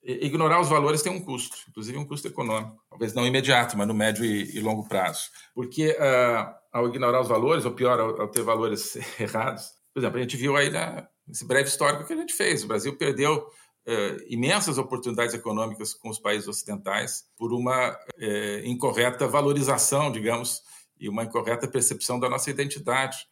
ignorar 0.03 0.61
os 0.61 0.69
valores 0.69 1.03
tem 1.03 1.13
um 1.13 1.23
custo, 1.23 1.57
inclusive 1.69 1.99
um 1.99 2.05
custo 2.05 2.29
econômico, 2.29 2.83
talvez 2.91 3.15
não 3.15 3.27
imediato, 3.27 3.77
mas 3.77 3.87
no 3.87 3.95
médio 3.95 4.25
e, 4.25 4.61
longo 4.61 4.89
prazo. 4.89 5.31
Porque 5.55 5.91
uh, 5.91 6.55
ao 6.73 6.89
ignorar 6.89 7.21
os 7.21 7.29
valores, 7.29 7.65
ou 7.65 7.73
pior, 7.73 7.99
ao, 7.99 8.29
ter 8.29 8.43
valores 8.43 8.97
errados, 9.19 9.71
por 9.93 10.01
exemplo, 10.01 10.19
a 10.19 10.23
gente 10.23 10.37
viu 10.37 10.57
aí 10.57 10.71
na, 10.71 11.07
nesse 11.27 11.45
breve 11.45 11.69
histórico 11.69 12.05
que 12.07 12.13
a 12.13 12.17
gente 12.17 12.35
fez: 12.35 12.65
o 12.65 12.69
Brasil 12.69 12.97
perdeu 12.97 13.47
Uh, 13.89 14.19
imensas 14.27 14.79
oportunidades 14.79 15.33
econômicas 15.33 15.95
com 15.95 16.09
os 16.09 16.19
países 16.19 16.49
ocidentais 16.49 17.23
por 17.39 17.53
uma 17.53 17.93
uh, 17.93 18.59
incorreta 18.65 19.29
valorização, 19.29 20.11
digamos, 20.11 20.61
e 20.99 21.09
uma 21.09 21.25
incorreta 21.25 21.69
percepção 21.69 22.19
da 22.19 22.29
nossa 22.29 22.51
identidade 22.51 23.27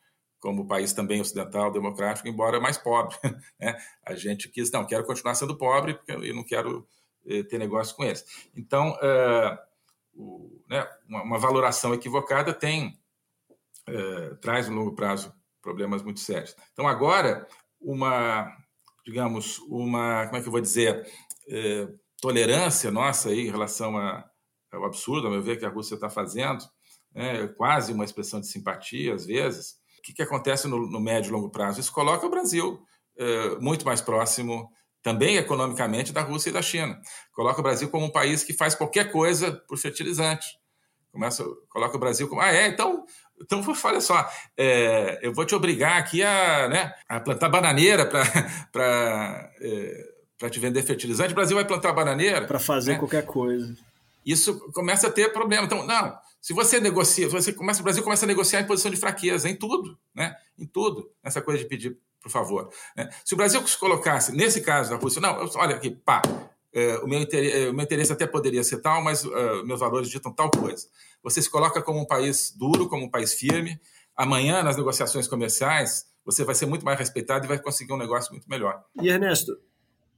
como 0.45 0.69
país 0.69 0.93
também 0.93 1.23
ocidental, 1.23 1.73
democrático, 1.73 2.29
embora 2.29 2.61
mais 2.61 2.77
pobre. 2.77 3.17
Né? 3.59 3.75
A 4.05 4.15
gente 4.15 4.51
quis, 4.51 4.71
não, 4.71 4.85
quero 4.85 5.05
continuar 5.05 5.35
sendo 5.35 5.57
pobre 5.57 5.95
porque 5.95 6.13
eu 6.13 6.35
não 6.35 6.45
quero 6.45 6.87
eh, 7.25 7.43
ter 7.45 7.57
negócio 7.57 7.97
com 7.97 8.05
eles. 8.05 8.23
Então, 8.55 8.91
uh, 8.91 9.59
o, 10.13 10.63
né, 10.69 10.87
uma, 11.09 11.23
uma, 11.23 11.39
valoração 11.39 11.95
equivocada 11.95 12.53
tem, 12.53 13.01
uh, 13.89 14.37
traz 14.37 14.69
no 14.69 14.77
longo 14.77 14.95
prazo 14.95 15.33
problemas 15.63 16.03
muito 16.03 16.21
sérios. 16.21 16.55
Então, 16.75 16.87
agora, 16.87 17.49
uma, 17.81 18.55
digamos, 19.07 19.59
uma, 19.61 20.27
como 20.27 20.37
é 20.37 20.43
que 20.43 20.49
eu 20.49 20.53
vou 20.53 20.61
dizer, 20.61 21.11
tolerância 22.21 22.91
nossa 22.91 23.31
aí 23.31 23.47
em 23.47 23.51
relação 23.51 23.97
a, 23.97 24.29
ao 24.71 24.85
absurdo, 24.85 25.27
a 25.27 25.31
meu 25.31 25.43
ver, 25.43 25.59
que 25.59 25.65
a 25.65 25.71
Rússia 25.71 25.95
está 25.95 26.11
fazendo, 26.11 26.63
né, 27.15 27.47
quase 27.57 27.93
uma 27.93 28.05
expressão 28.05 28.41
de 28.41 28.49
simpatia, 28.49 29.15
às 29.15 29.25
vezes. 29.25 29.77
O 29.99 30.03
que, 30.03 30.13
que 30.13 30.23
acontece 30.23 30.67
no, 30.69 30.91
no, 30.91 31.01
médio 31.01 31.31
e 31.31 31.33
longo 31.33 31.51
prazo? 31.51 31.81
Isso 31.81 31.93
coloca 31.93 32.27
o 32.27 32.31
Brasil 32.31 32.83
é, 33.17 33.57
muito 33.61 33.85
mais 33.87 34.01
próximo, 34.01 34.71
também 35.03 35.37
economicamente, 35.37 36.13
da 36.13 36.23
Rússia 36.23 36.51
e 36.51 36.53
da 36.53 36.63
China. 36.63 37.01
Coloca 37.33 37.61
o 37.61 37.63
Brasil 37.63 37.89
como 37.89 38.07
um 38.07 38.13
país 38.13 38.43
que 38.43 38.53
faz 38.53 38.75
qualquer 38.75 39.13
coisa 39.13 39.53
por 39.69 39.79
fertilizante. 39.79 40.47
Começa, 41.13 41.45
coloca 41.69 41.97
o 41.97 42.01
Brasil 42.01 42.29
como. 42.29 42.41
Ah, 42.41 42.53
é? 42.53 42.67
Então, 42.67 43.05
então 43.41 43.63
olha 43.85 44.01
só, 44.01 44.29
é, 44.57 45.21
eu 45.23 45.33
vou 45.33 45.45
te 45.45 45.55
obrigar 45.55 45.99
aqui 45.99 46.23
a, 46.23 46.69
né, 46.69 46.93
a 47.09 47.21
plantar 47.21 47.49
bananeira 47.49 48.05
para 48.05 49.51
é, 49.61 50.05
te 50.51 50.59
vender 50.59 50.83
fertilizante. 50.83 51.33
O 51.33 51.37
Brasil 51.37 51.57
vai 51.57 51.65
plantar 51.65 51.93
bananeira. 51.93 52.47
Para 52.47 52.59
fazer 52.59 52.95
né? 52.95 52.99
qualquer 52.99 53.25
coisa. 53.25 53.77
Isso 54.27 54.59
começa 54.73 55.07
a 55.07 55.13
ter 55.13 55.33
problema. 55.33 55.67
Então, 55.67 55.87
não, 55.87 56.19
se 56.45 56.53
você 56.53 56.79
negocia, 56.79 57.27
você 57.27 57.55
começa, 57.55 57.81
o 57.81 57.83
Brasil 57.83 58.03
começa 58.03 58.27
a 58.27 58.29
negociar 58.29 58.61
em 58.61 58.67
posição 58.67 58.91
de 58.91 58.99
fraqueza, 58.99 59.49
em 59.49 59.57
tudo, 59.57 59.99
né? 60.15 60.37
Em 60.59 60.67
tudo, 60.67 61.11
essa 61.23 61.41
coisa 61.41 61.63
de 61.63 61.67
pedir 61.67 61.97
por 62.21 62.29
favor. 62.29 62.69
Né? 62.95 63.09
Se 63.25 63.33
o 63.33 63.37
Brasil 63.39 63.67
se 63.67 63.79
colocasse, 63.79 64.31
nesse 64.31 64.61
caso 64.61 64.91
da 64.91 64.97
Rússia, 64.97 65.23
não, 65.23 65.51
olha 65.57 65.75
aqui, 65.75 65.91
pá, 65.91 66.21
é, 66.71 66.99
o, 66.99 67.09
meu 67.09 67.19
interesse, 67.23 67.57
é, 67.57 67.71
o 67.71 67.73
meu 67.73 67.83
interesse 67.83 68.13
até 68.13 68.27
poderia 68.27 68.63
ser 68.63 68.83
tal, 68.83 69.03
mas 69.03 69.25
uh, 69.25 69.65
meus 69.65 69.81
valores 69.81 70.11
ditam 70.11 70.31
tal 70.31 70.51
coisa. 70.51 70.87
Você 71.23 71.41
se 71.41 71.49
coloca 71.49 71.81
como 71.81 71.99
um 71.99 72.05
país 72.05 72.51
duro, 72.55 72.91
como 72.91 73.07
um 73.07 73.11
país 73.11 73.33
firme. 73.33 73.81
Amanhã, 74.15 74.63
nas 74.63 74.77
negociações 74.77 75.27
comerciais, 75.27 76.05
você 76.27 76.45
vai 76.45 76.55
ser 76.55 76.67
muito 76.67 76.85
mais 76.85 76.99
respeitado 76.99 77.47
e 77.47 77.49
vai 77.49 77.59
conseguir 77.59 77.95
um 77.95 77.99
negócio 77.99 78.31
muito 78.33 78.51
melhor. 78.51 78.85
E 79.01 79.09
Ernesto, 79.09 79.57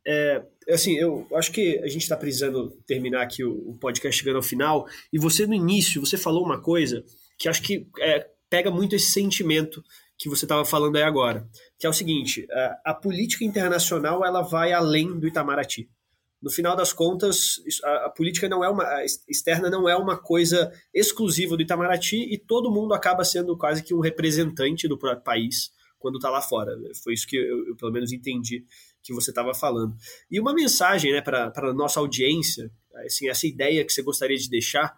é, 0.07 0.41
assim, 0.69 0.97
eu 0.97 1.27
acho 1.35 1.51
que 1.51 1.81
a 1.81 1.89
gente 1.89 2.03
está 2.03 2.17
precisando 2.17 2.71
terminar 2.87 3.23
aqui 3.23 3.43
o, 3.43 3.71
o, 3.71 3.77
podcast 3.77 4.17
chegando 4.17 4.37
ao 4.37 4.43
final. 4.43 4.87
E 5.13 5.19
você, 5.19 5.47
no 5.47 5.55
início, 5.55 6.01
você 6.01 6.17
falou 6.17 6.45
uma 6.45 6.61
coisa 6.61 7.05
que 7.37 7.49
acho 7.49 7.61
que 7.61 7.89
é, 7.99 8.25
pega 8.49 8.71
muito 8.71 8.95
esse 8.95 9.11
sentimento 9.11 9.83
que 10.17 10.29
você 10.29 10.45
estava 10.45 10.65
falando 10.65 10.97
aí 10.97 11.03
agora, 11.03 11.49
que 11.77 11.87
é 11.87 11.91
o 11.91 11.93
seguinte: 11.93 12.47
a, 12.51 12.91
a, 12.93 12.95
política 12.95 13.45
internacional 13.45 14.25
ela 14.25 14.43
vai 14.43 14.73
além 14.73 15.19
do 15.19 15.27
Itamaraty. 15.27 15.91
No 16.41 16.51
final 16.51 16.77
das 16.77 16.93
contas, 16.93 17.57
a, 17.83 18.07
a 18.07 18.11
política 18.11 18.49
não 18.49 18.63
é 18.63 18.69
uma 18.69 18.85
a 18.85 19.05
externa 19.29 19.69
não 19.69 19.89
é 19.89 19.97
uma 19.97 20.17
coisa 20.17 20.73
exclusiva 20.95 21.57
do 21.57 21.63
Itamaraty 21.63 22.33
e 22.33 22.39
todo 22.39 22.71
mundo 22.71 22.95
acaba 22.95 23.25
sendo 23.25 23.57
quase 23.59 23.83
que 23.83 23.93
um 23.93 24.01
representante 24.01 24.87
do 24.87 24.97
país 25.25 25.73
quando 25.99 26.17
está 26.17 26.31
lá 26.31 26.41
fora. 26.41 26.73
Foi 27.03 27.15
isso 27.15 27.27
que 27.27 27.37
eu, 27.37 27.67
eu, 27.69 27.77
pelo 27.77 27.91
menos 27.91 28.13
entendi 28.13 28.65
que 29.07 29.15
você 29.15 29.31
estava 29.31 29.55
falando. 29.55 29.95
E 30.31 30.41
uma 30.41 30.53
mensagem 30.53 31.13
né, 31.13 31.21
para 31.21 31.53
a 31.55 31.73
nossa 31.73 32.01
audiência, 32.01 32.71
assim, 33.07 33.29
essa 33.29 33.47
ideia 33.47 33.85
que 33.85 33.93
você 33.93 34.03
gostaria 34.03 34.37
de 34.37 34.51
deixar, 34.51 34.97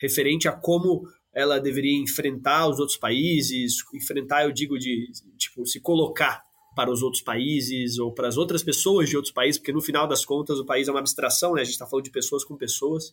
referente 0.00 0.48
a 0.48 0.52
como 0.52 1.02
ela 1.32 1.60
deveria 1.60 1.96
enfrentar 1.96 2.68
os 2.68 2.80
outros 2.80 2.96
países, 2.96 3.76
enfrentar, 3.94 4.44
eu 4.44 4.52
digo, 4.52 4.78
de 4.78 5.10
tipo, 5.36 5.64
se 5.66 5.80
colocar 5.80 6.42
para 6.74 6.90
os 6.90 7.02
outros 7.02 7.22
países 7.22 7.98
ou 7.98 8.12
para 8.12 8.28
as 8.28 8.36
outras 8.36 8.62
pessoas 8.62 9.08
de 9.08 9.16
outros 9.16 9.32
países, 9.32 9.58
porque 9.58 9.72
no 9.72 9.80
final 9.80 10.06
das 10.06 10.24
contas 10.24 10.58
o 10.58 10.64
país 10.64 10.88
é 10.88 10.90
uma 10.90 11.00
abstração, 11.00 11.54
né? 11.54 11.60
a 11.60 11.64
gente 11.64 11.74
está 11.74 11.86
falando 11.86 12.04
de 12.04 12.10
pessoas 12.10 12.44
com 12.44 12.56
pessoas. 12.56 13.12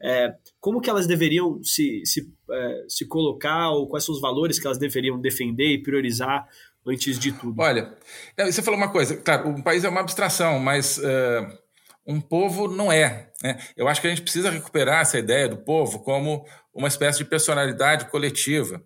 É, 0.00 0.34
como 0.60 0.80
que 0.80 0.88
elas 0.88 1.06
deveriam 1.06 1.62
se, 1.62 2.02
se, 2.04 2.32
é, 2.50 2.84
se 2.88 3.06
colocar 3.06 3.70
ou 3.70 3.88
quais 3.88 4.04
são 4.04 4.14
os 4.14 4.20
valores 4.20 4.58
que 4.58 4.66
elas 4.66 4.78
deveriam 4.78 5.20
defender 5.20 5.72
e 5.72 5.82
priorizar 5.82 6.48
antes 6.86 7.18
de 7.18 7.32
tudo? 7.32 7.60
Olha, 7.60 7.96
você 8.36 8.62
falou 8.62 8.78
uma 8.78 8.90
coisa, 8.90 9.16
claro, 9.16 9.48
um 9.48 9.62
país 9.62 9.84
é 9.84 9.88
uma 9.88 10.00
abstração, 10.00 10.58
mas 10.58 10.98
uh, 10.98 11.58
um 12.06 12.20
povo 12.20 12.68
não 12.68 12.90
é. 12.90 13.30
Né? 13.42 13.58
Eu 13.76 13.88
acho 13.88 14.00
que 14.00 14.06
a 14.06 14.10
gente 14.10 14.22
precisa 14.22 14.50
recuperar 14.50 15.00
essa 15.00 15.18
ideia 15.18 15.48
do 15.48 15.56
povo 15.56 16.00
como 16.00 16.46
uma 16.74 16.88
espécie 16.88 17.18
de 17.18 17.24
personalidade 17.24 18.06
coletiva. 18.06 18.82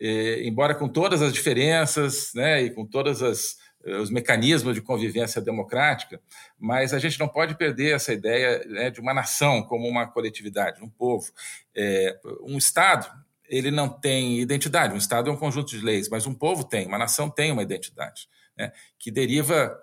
E, 0.00 0.42
embora 0.44 0.74
com 0.74 0.88
todas 0.88 1.22
as 1.22 1.32
diferenças 1.32 2.32
né, 2.34 2.62
e 2.62 2.70
com 2.70 2.84
todos 2.84 3.22
eh, 3.22 3.96
os 3.96 4.10
mecanismos 4.10 4.74
de 4.74 4.82
convivência 4.82 5.40
democrática, 5.40 6.20
mas 6.58 6.92
a 6.92 6.98
gente 6.98 7.18
não 7.18 7.28
pode 7.28 7.56
perder 7.56 7.94
essa 7.94 8.12
ideia 8.12 8.62
né, 8.66 8.90
de 8.90 9.00
uma 9.00 9.14
nação 9.14 9.62
como 9.62 9.88
uma 9.88 10.06
coletividade, 10.06 10.82
um 10.82 10.90
povo. 10.90 11.30
É, 11.74 12.18
um 12.42 12.58
Estado 12.58 13.08
ele 13.48 13.70
não 13.70 13.88
tem 13.88 14.40
identidade. 14.40 14.94
Um 14.94 14.98
Estado 14.98 15.30
é 15.30 15.32
um 15.32 15.36
conjunto 15.36 15.70
de 15.70 15.84
leis, 15.84 16.08
mas 16.08 16.26
um 16.26 16.34
povo 16.34 16.64
tem, 16.64 16.86
uma 16.86 16.98
nação 16.98 17.30
tem 17.30 17.52
uma 17.52 17.62
identidade, 17.62 18.28
né, 18.56 18.72
que 18.98 19.10
deriva 19.10 19.76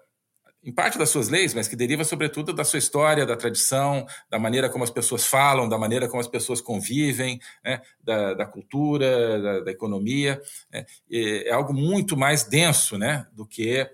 em 0.64 0.72
parte 0.72 0.98
das 0.98 1.10
suas 1.10 1.28
leis, 1.28 1.54
mas 1.54 1.68
que 1.68 1.76
deriva 1.76 2.06
sobretudo 2.06 2.54
da 2.54 2.64
sua 2.64 2.80
história, 2.80 3.26
da 3.26 3.36
tradição, 3.36 4.06
da 4.30 4.40
maneira 4.40 4.70
como 4.70 4.84
as 4.84 4.90
pessoas 4.90 5.26
falam, 5.26 5.68
da 5.68 5.78
maneira 5.78 6.08
como 6.08 6.22
as 6.22 6.28
pessoas 6.28 6.62
convivem, 6.62 7.40
né, 7.64 7.82
da, 8.02 8.34
da, 8.34 8.46
cultura, 8.46 9.42
da, 9.42 9.60
da 9.60 9.72
economia. 9.72 10.42
Né, 10.72 10.86
é, 11.12 11.52
algo 11.52 11.74
muito 11.74 12.16
mais 12.16 12.44
denso 12.44 12.98
né, 12.98 13.28
do 13.34 13.46
que 13.46 13.86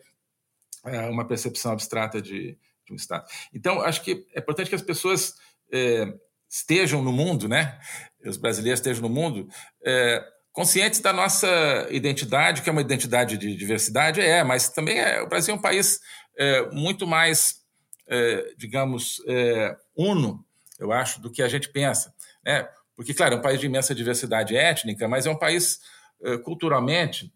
é, 0.86 1.02
uma 1.10 1.28
percepção 1.28 1.72
abstrata 1.72 2.22
de, 2.22 2.56
de, 2.86 2.94
um 2.94 2.96
Estado. 2.96 3.26
Então, 3.52 3.82
acho 3.82 4.04
que 4.04 4.28
é 4.36 4.40
importante 4.40 4.70
que 4.70 4.76
as 4.76 4.82
pessoas 4.82 5.36
é, 5.72 6.14
estejam 6.50 7.02
no 7.02 7.12
mundo, 7.12 7.48
né, 7.48 7.80
os 8.26 8.38
brasileiros 8.38 8.80
estejam 8.80 9.02
no 9.02 9.10
mundo, 9.10 9.48
é, 9.86 10.24
conscientes 10.52 11.00
da 11.00 11.14
nossa 11.14 11.88
identidade, 11.90 12.62
que 12.62 12.70
é 12.70 12.72
uma 12.72 12.82
identidade 12.82 13.38
de 13.38 13.56
diversidade, 13.56 14.20
é, 14.20 14.44
mas 14.44 14.70
também 14.70 15.00
é, 15.00 15.22
o 15.22 15.28
Brasil 15.28 15.54
é 15.54 15.58
um 15.58 15.62
país 15.62 16.00
é, 16.38 16.70
muito 16.72 17.08
mais, 17.08 17.62
é, 18.08 18.54
digamos, 18.58 19.22
é, 19.28 19.76
uno, 19.96 20.44
eu 20.80 20.92
acho, 20.92 21.22
do 21.22 21.32
que 21.32 21.42
a 21.42 21.48
gente 21.48 21.70
pensa. 21.70 22.14
Né? 22.44 22.68
Porque, 22.96 23.14
claro, 23.14 23.36
é 23.36 23.38
um 23.38 23.42
país 23.42 23.60
de 23.60 23.68
imensa 23.68 23.96
diversidade 23.96 24.56
étnica, 24.56 25.08
mas 25.08 25.26
é 25.26 25.30
um 25.30 25.38
país 25.38 25.80
é, 26.24 26.38
culturalmente 26.38 27.32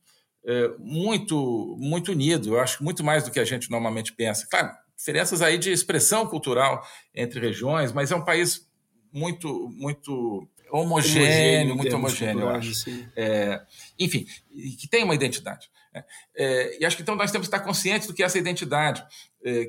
é, 0.45 0.67
muito, 0.77 1.77
muito 1.79 2.11
unido, 2.11 2.55
eu 2.55 2.59
acho 2.59 2.83
muito 2.83 3.03
mais 3.03 3.23
do 3.23 3.31
que 3.31 3.39
a 3.39 3.45
gente 3.45 3.71
normalmente 3.71 4.11
pensa. 4.11 4.45
Claro, 4.49 4.71
diferenças 4.97 5.41
aí 5.41 5.57
de 5.57 5.71
expressão 5.71 6.27
cultural 6.27 6.85
entre 7.15 7.39
regiões, 7.39 7.93
mas 7.93 8.11
é 8.11 8.15
um 8.15 8.25
país 8.25 8.67
muito, 9.13 9.69
muito 9.75 10.47
homogêneo, 10.71 11.75
muito 11.75 11.95
homogêneo, 11.95 12.41
eu 12.41 12.49
acho. 12.49 12.71
É, 13.15 13.61
enfim, 13.99 14.25
que 14.79 14.87
tem 14.87 15.03
uma 15.03 15.13
identidade. 15.13 15.69
Né? 15.93 16.03
É, 16.35 16.77
e 16.81 16.85
acho 16.85 16.95
que 16.95 17.03
então 17.03 17.15
nós 17.15 17.31
temos 17.31 17.47
que 17.47 17.55
estar 17.55 17.63
conscientes 17.63 18.07
do 18.07 18.13
que 18.13 18.23
é 18.23 18.25
essa 18.25 18.39
identidade, 18.39 19.05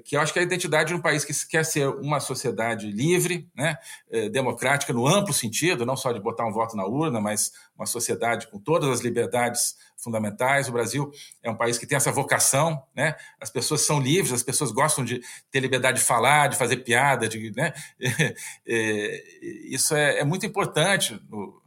que 0.05 0.17
eu 0.17 0.21
acho 0.21 0.33
que 0.33 0.39
é 0.39 0.43
a 0.43 0.45
identidade 0.45 0.89
de 0.89 0.95
um 0.95 1.01
país 1.01 1.25
que 1.25 1.33
quer 1.49 1.65
ser 1.65 1.89
uma 1.89 2.21
sociedade 2.21 2.91
livre, 2.91 3.49
né, 3.55 3.77
é, 4.11 4.29
democrática 4.29 4.93
no 4.93 5.07
amplo 5.07 5.35
sentido, 5.35 5.85
não 5.85 5.97
só 5.97 6.13
de 6.13 6.21
botar 6.21 6.47
um 6.47 6.53
voto 6.53 6.77
na 6.77 6.87
urna, 6.87 7.21
mas 7.21 7.53
uma 7.77 7.87
sociedade 7.87 8.47
com 8.49 8.59
todas 8.59 8.89
as 8.89 9.01
liberdades 9.01 9.77
fundamentais. 9.97 10.69
O 10.69 10.73
Brasil 10.73 11.11
é 11.43 11.51
um 11.51 11.57
país 11.57 11.77
que 11.77 11.87
tem 11.87 11.97
essa 11.97 12.13
vocação, 12.13 12.83
né? 12.95 13.17
As 13.41 13.51
pessoas 13.51 13.81
são 13.81 14.01
livres, 14.01 14.33
as 14.33 14.43
pessoas 14.43 14.71
gostam 14.71 15.05
de 15.05 15.21
ter 15.51 15.61
liberdade 15.61 15.99
de 15.99 16.05
falar, 16.05 16.49
de 16.49 16.57
fazer 16.57 16.79
piada, 16.79 17.29
de, 17.29 17.51
né? 17.57 17.73
É, 18.67 19.23
isso 19.69 19.95
é, 19.95 20.21
é 20.21 20.25
muito 20.25 20.47
importante 20.47 21.21
no, 21.29 21.61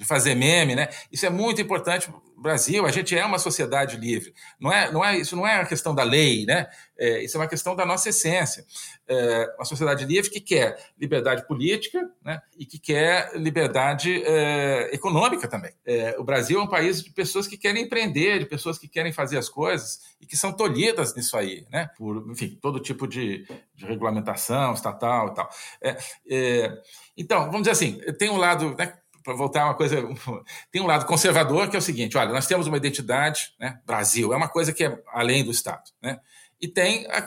de 0.00 0.06
fazer 0.06 0.34
meme, 0.34 0.74
né? 0.74 0.88
Isso 1.12 1.26
é 1.26 1.30
muito 1.30 1.60
importante 1.60 2.10
Brasil, 2.40 2.86
a 2.86 2.90
gente 2.90 3.14
é 3.14 3.22
uma 3.22 3.38
sociedade 3.38 3.98
livre. 3.98 4.32
Não 4.58 4.72
é, 4.72 4.90
não 4.90 5.04
é, 5.04 5.18
isso 5.18 5.36
não 5.36 5.46
é 5.46 5.56
uma 5.56 5.66
questão 5.66 5.94
da 5.94 6.02
lei, 6.02 6.46
né? 6.46 6.66
É, 6.98 7.22
isso 7.22 7.36
é 7.36 7.40
uma 7.40 7.46
questão 7.46 7.76
da 7.76 7.84
nossa 7.84 8.08
essência. 8.08 8.64
É 9.06 9.46
uma 9.58 9.66
sociedade 9.66 10.06
livre 10.06 10.30
que 10.30 10.40
quer 10.40 10.78
liberdade 10.98 11.46
política 11.46 12.10
né? 12.24 12.40
e 12.56 12.64
que 12.64 12.78
quer 12.78 13.32
liberdade 13.34 14.22
é, 14.24 14.88
econômica 14.94 15.46
também. 15.46 15.72
É, 15.84 16.16
o 16.18 16.24
Brasil 16.24 16.58
é 16.58 16.62
um 16.62 16.66
país 16.66 17.02
de 17.02 17.10
pessoas 17.10 17.46
que 17.46 17.58
querem 17.58 17.84
empreender, 17.84 18.38
de 18.38 18.46
pessoas 18.46 18.78
que 18.78 18.88
querem 18.88 19.12
fazer 19.12 19.36
as 19.36 19.50
coisas 19.50 20.00
e 20.18 20.26
que 20.26 20.36
são 20.36 20.50
tolhidas 20.50 21.14
nisso 21.14 21.36
aí, 21.36 21.66
né? 21.70 21.90
Por, 21.98 22.26
enfim, 22.30 22.58
todo 22.58 22.80
tipo 22.80 23.06
de, 23.06 23.46
de 23.74 23.84
regulamentação 23.84 24.72
estatal 24.72 25.28
e 25.28 25.34
tal. 25.34 25.50
É, 25.82 25.96
é, 26.30 26.78
então, 27.18 27.44
vamos 27.46 27.60
dizer 27.60 27.72
assim, 27.72 28.00
tem 28.18 28.30
um 28.30 28.38
lado, 28.38 28.74
né, 28.78 28.94
para 29.30 29.36
voltar 29.36 29.64
uma 29.64 29.74
coisa, 29.74 29.96
tem 30.72 30.82
um 30.82 30.86
lado 30.86 31.06
conservador 31.06 31.70
que 31.70 31.76
é 31.76 31.78
o 31.78 31.82
seguinte: 31.82 32.18
olha, 32.18 32.32
nós 32.32 32.46
temos 32.46 32.66
uma 32.66 32.76
identidade, 32.76 33.52
né? 33.58 33.78
Brasil 33.86 34.32
é 34.32 34.36
uma 34.36 34.48
coisa 34.48 34.72
que 34.72 34.84
é 34.84 34.98
além 35.12 35.44
do 35.44 35.52
Estado, 35.52 35.84
né? 36.02 36.18
E 36.60 36.68
tem 36.68 37.06
a, 37.06 37.18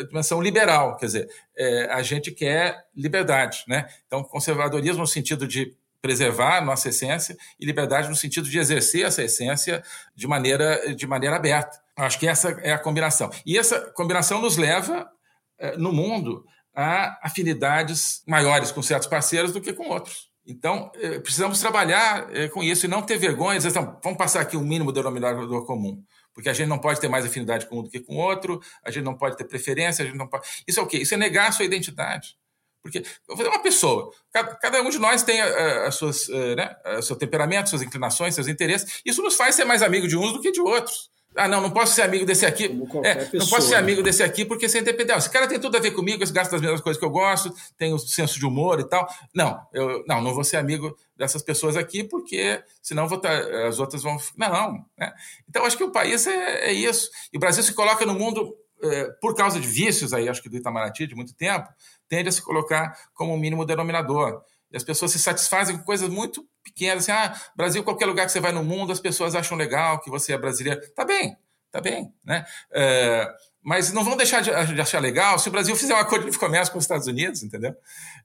a 0.00 0.02
dimensão 0.04 0.40
liberal, 0.40 0.96
quer 0.96 1.06
dizer, 1.06 1.28
é, 1.56 1.88
a 1.90 2.02
gente 2.02 2.30
quer 2.30 2.84
liberdade, 2.94 3.64
né? 3.66 3.88
Então, 4.06 4.22
conservadorismo 4.22 5.00
no 5.00 5.06
sentido 5.06 5.48
de 5.48 5.74
preservar 6.00 6.58
a 6.58 6.60
nossa 6.60 6.90
essência 6.90 7.36
e 7.58 7.66
liberdade 7.66 8.08
no 8.08 8.14
sentido 8.14 8.48
de 8.48 8.58
exercer 8.58 9.06
essa 9.06 9.24
essência 9.24 9.82
de 10.14 10.28
maneira, 10.28 10.94
de 10.94 11.06
maneira 11.06 11.34
aberta. 11.34 11.80
Acho 11.96 12.18
que 12.18 12.28
essa 12.28 12.50
é 12.62 12.72
a 12.72 12.78
combinação. 12.78 13.30
E 13.44 13.58
essa 13.58 13.80
combinação 13.92 14.40
nos 14.40 14.56
leva, 14.56 15.10
é, 15.58 15.76
no 15.76 15.90
mundo, 15.90 16.44
a 16.74 17.18
afinidades 17.26 18.22
maiores 18.26 18.70
com 18.70 18.82
certos 18.82 19.08
parceiros 19.08 19.52
do 19.52 19.60
que 19.60 19.72
com 19.72 19.88
outros. 19.88 20.35
Então, 20.46 20.92
eh, 20.94 21.18
precisamos 21.18 21.58
trabalhar 21.58 22.28
eh, 22.32 22.48
com 22.48 22.62
isso 22.62 22.86
e 22.86 22.88
não 22.88 23.02
ter 23.02 23.18
vergonha, 23.18 23.58
dizer, 23.58 23.70
então, 23.70 23.98
vamos 24.02 24.16
passar 24.16 24.40
aqui 24.40 24.56
um 24.56 24.62
mínimo 24.62 24.92
denominador 24.92 25.66
comum, 25.66 26.00
porque 26.32 26.48
a 26.48 26.52
gente 26.52 26.68
não 26.68 26.78
pode 26.78 27.00
ter 27.00 27.08
mais 27.08 27.24
afinidade 27.24 27.66
com 27.66 27.80
um 27.80 27.82
do 27.82 27.90
que 27.90 27.98
com 27.98 28.14
o 28.14 28.18
outro, 28.18 28.60
a 28.84 28.90
gente 28.90 29.04
não 29.04 29.14
pode 29.14 29.36
ter 29.36 29.44
preferência, 29.44 30.04
a 30.04 30.06
gente 30.06 30.16
não 30.16 30.28
pode... 30.28 30.46
Isso 30.66 30.78
é 30.78 30.82
o 30.82 30.86
quê? 30.86 30.98
Isso 30.98 31.14
é 31.14 31.16
negar 31.16 31.48
a 31.48 31.52
sua 31.52 31.64
identidade. 31.64 32.36
Porque 32.80 33.02
uma 33.28 33.58
pessoa, 33.60 34.12
cada, 34.32 34.80
um 34.80 34.90
de 34.90 34.98
nós 34.98 35.24
tem 35.24 35.40
eh, 35.40 35.86
as 35.86 35.96
suas, 35.96 36.28
né, 36.28 36.76
o 36.98 37.02
seu 37.02 37.16
temperamento, 37.16 37.68
suas 37.68 37.82
inclinações, 37.82 38.36
seus 38.36 38.46
interesses, 38.46 39.00
isso 39.04 39.20
nos 39.22 39.34
faz 39.34 39.56
ser 39.56 39.64
mais 39.64 39.82
amigo 39.82 40.06
de 40.06 40.16
uns 40.16 40.32
do 40.32 40.40
que 40.40 40.52
de 40.52 40.60
outros. 40.60 41.10
Ah, 41.36 41.46
não, 41.46 41.60
não 41.60 41.70
posso 41.70 41.94
ser 41.94 42.02
amigo 42.02 42.24
desse 42.24 42.46
aqui. 42.46 42.64
É, 43.04 43.14
pessoa, 43.14 43.40
não 43.40 43.46
posso 43.46 43.68
ser 43.68 43.74
né? 43.74 43.80
amigo 43.80 44.02
desse 44.02 44.22
aqui 44.22 44.44
porque 44.44 44.68
você 44.68 44.78
é 44.78 44.80
independente. 44.80 45.18
Esse 45.18 45.30
cara 45.30 45.46
tem 45.46 45.60
tudo 45.60 45.76
a 45.76 45.80
ver 45.80 45.90
comigo, 45.90 46.22
esse 46.22 46.32
gasta 46.32 46.52
das 46.52 46.60
mesmas 46.60 46.80
coisas 46.80 46.98
que 46.98 47.04
eu 47.04 47.10
gosto, 47.10 47.54
tem 47.76 47.92
o 47.92 47.98
senso 47.98 48.38
de 48.38 48.46
humor 48.46 48.80
e 48.80 48.84
tal. 48.84 49.06
Não, 49.34 49.60
eu 49.72 50.02
não, 50.06 50.22
não 50.22 50.34
vou 50.34 50.44
ser 50.44 50.56
amigo 50.56 50.96
dessas 51.16 51.42
pessoas 51.42 51.76
aqui 51.76 52.02
porque 52.02 52.62
senão 52.82 53.06
vou 53.06 53.18
tá, 53.18 53.30
as 53.68 53.78
outras 53.78 54.02
vão. 54.02 54.16
Não, 54.36 54.84
né? 54.98 55.12
Então 55.48 55.64
acho 55.64 55.76
que 55.76 55.84
o 55.84 55.92
país 55.92 56.26
é, 56.26 56.68
é 56.68 56.72
isso. 56.72 57.10
E 57.32 57.36
o 57.36 57.40
Brasil 57.40 57.62
se 57.62 57.74
coloca 57.74 58.06
no 58.06 58.14
mundo 58.14 58.56
é, 58.82 59.04
por 59.20 59.34
causa 59.34 59.60
de 59.60 59.66
vícios 59.66 60.12
aí, 60.12 60.28
acho 60.28 60.42
que 60.42 60.48
do 60.48 60.56
Itamaraty 60.56 61.06
de 61.06 61.14
muito 61.14 61.34
tempo, 61.34 61.68
tende 62.08 62.28
a 62.28 62.32
se 62.32 62.42
colocar 62.42 62.96
como 63.14 63.34
um 63.34 63.38
mínimo 63.38 63.64
denominador. 63.64 64.42
E 64.70 64.76
as 64.76 64.84
pessoas 64.84 65.12
se 65.12 65.18
satisfazem 65.18 65.76
com 65.78 65.84
coisas 65.84 66.08
muito 66.08 66.46
pequenas, 66.62 67.08
assim, 67.08 67.12
ah, 67.12 67.34
Brasil, 67.54 67.84
qualquer 67.84 68.06
lugar 68.06 68.26
que 68.26 68.32
você 68.32 68.40
vai 68.40 68.52
no 68.52 68.64
mundo, 68.64 68.92
as 68.92 69.00
pessoas 69.00 69.34
acham 69.34 69.56
legal 69.56 70.00
que 70.00 70.10
você 70.10 70.32
é 70.32 70.38
brasileiro. 70.38 70.80
Tá 70.94 71.04
bem, 71.04 71.36
tá 71.70 71.80
bem, 71.80 72.12
né? 72.24 72.44
É, 72.72 73.32
mas 73.62 73.92
não 73.92 74.04
vão 74.04 74.16
deixar 74.16 74.40
de, 74.40 74.50
de, 74.74 74.80
achar 74.80 75.00
legal 75.00 75.38
se 75.38 75.48
o 75.48 75.52
Brasil 75.52 75.74
fizer 75.74 75.94
um 75.94 75.98
acordo 75.98 76.30
de 76.30 76.38
comércio 76.38 76.72
com 76.72 76.78
os 76.78 76.84
Estados 76.84 77.06
Unidos, 77.06 77.42
entendeu? 77.42 77.74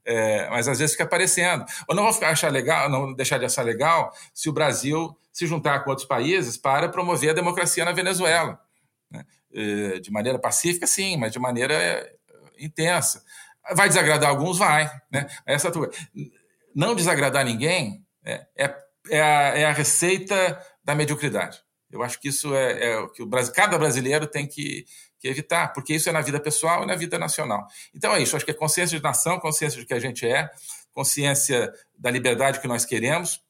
É, 0.04 0.48
mas 0.50 0.68
às 0.68 0.78
vezes 0.78 0.92
fica 0.92 1.04
aparecendo. 1.04 1.64
Ou 1.88 1.94
não 1.94 2.04
vão 2.04 2.12
ficar 2.12 2.30
achar 2.30 2.50
legal, 2.50 2.88
não 2.88 3.12
deixar 3.12 3.38
de 3.38 3.44
achar 3.44 3.62
legal 3.62 4.12
se 4.34 4.48
o 4.48 4.52
Brasil 4.52 5.16
se 5.32 5.46
juntar 5.46 5.80
com 5.80 5.90
outros 5.90 6.06
países 6.06 6.56
para 6.56 6.88
promover 6.88 7.30
a 7.30 7.34
democracia 7.34 7.84
na 7.84 7.92
Venezuela. 7.92 8.60
Né? 9.10 9.24
É, 9.54 9.98
de 9.98 10.10
maneira 10.10 10.38
pacífica, 10.38 10.86
sim, 10.86 11.16
mas 11.16 11.32
de 11.32 11.38
maneira 11.38 12.08
intensa. 12.58 13.24
Vai 13.74 13.88
desagradar 13.88 14.30
alguns? 14.30 14.58
Vai. 14.58 14.90
Né? 15.10 15.26
Essa 15.46 15.70
Não 16.74 16.94
desagradar 16.94 17.44
ninguém 17.44 18.04
é, 18.24 18.46
é, 18.56 18.76
é, 19.10 19.20
a, 19.20 19.58
é 19.58 19.64
a 19.64 19.72
receita 19.72 20.60
da 20.84 20.94
mediocridade. 20.94 21.62
Eu 21.90 22.02
acho 22.02 22.18
que 22.18 22.28
isso 22.28 22.54
é, 22.54 22.92
é 22.92 22.98
o 22.98 23.08
que 23.08 23.22
o 23.22 23.26
Brasil, 23.26 23.52
cada 23.52 23.78
brasileiro 23.78 24.26
tem 24.26 24.46
que, 24.46 24.86
que, 25.20 25.28
evitar, 25.28 25.72
porque 25.74 25.94
isso 25.94 26.08
é 26.08 26.12
na 26.12 26.22
vida 26.22 26.40
pessoal 26.40 26.82
e 26.82 26.86
na 26.86 26.96
vida 26.96 27.18
nacional. 27.18 27.66
Então 27.94 28.14
é 28.14 28.22
isso, 28.22 28.34
acho 28.34 28.46
que 28.46 28.50
é 28.50 28.54
consciência 28.54 28.96
de 28.96 29.04
nação, 29.04 29.38
consciência 29.38 29.78
de 29.78 29.86
que 29.86 29.92
a 29.92 30.00
gente 30.00 30.26
é, 30.26 30.50
consciência 30.94 31.70
da 31.98 32.10
liberdade 32.10 32.60
que 32.60 32.68
nós 32.68 32.86
queremos. 32.86 33.42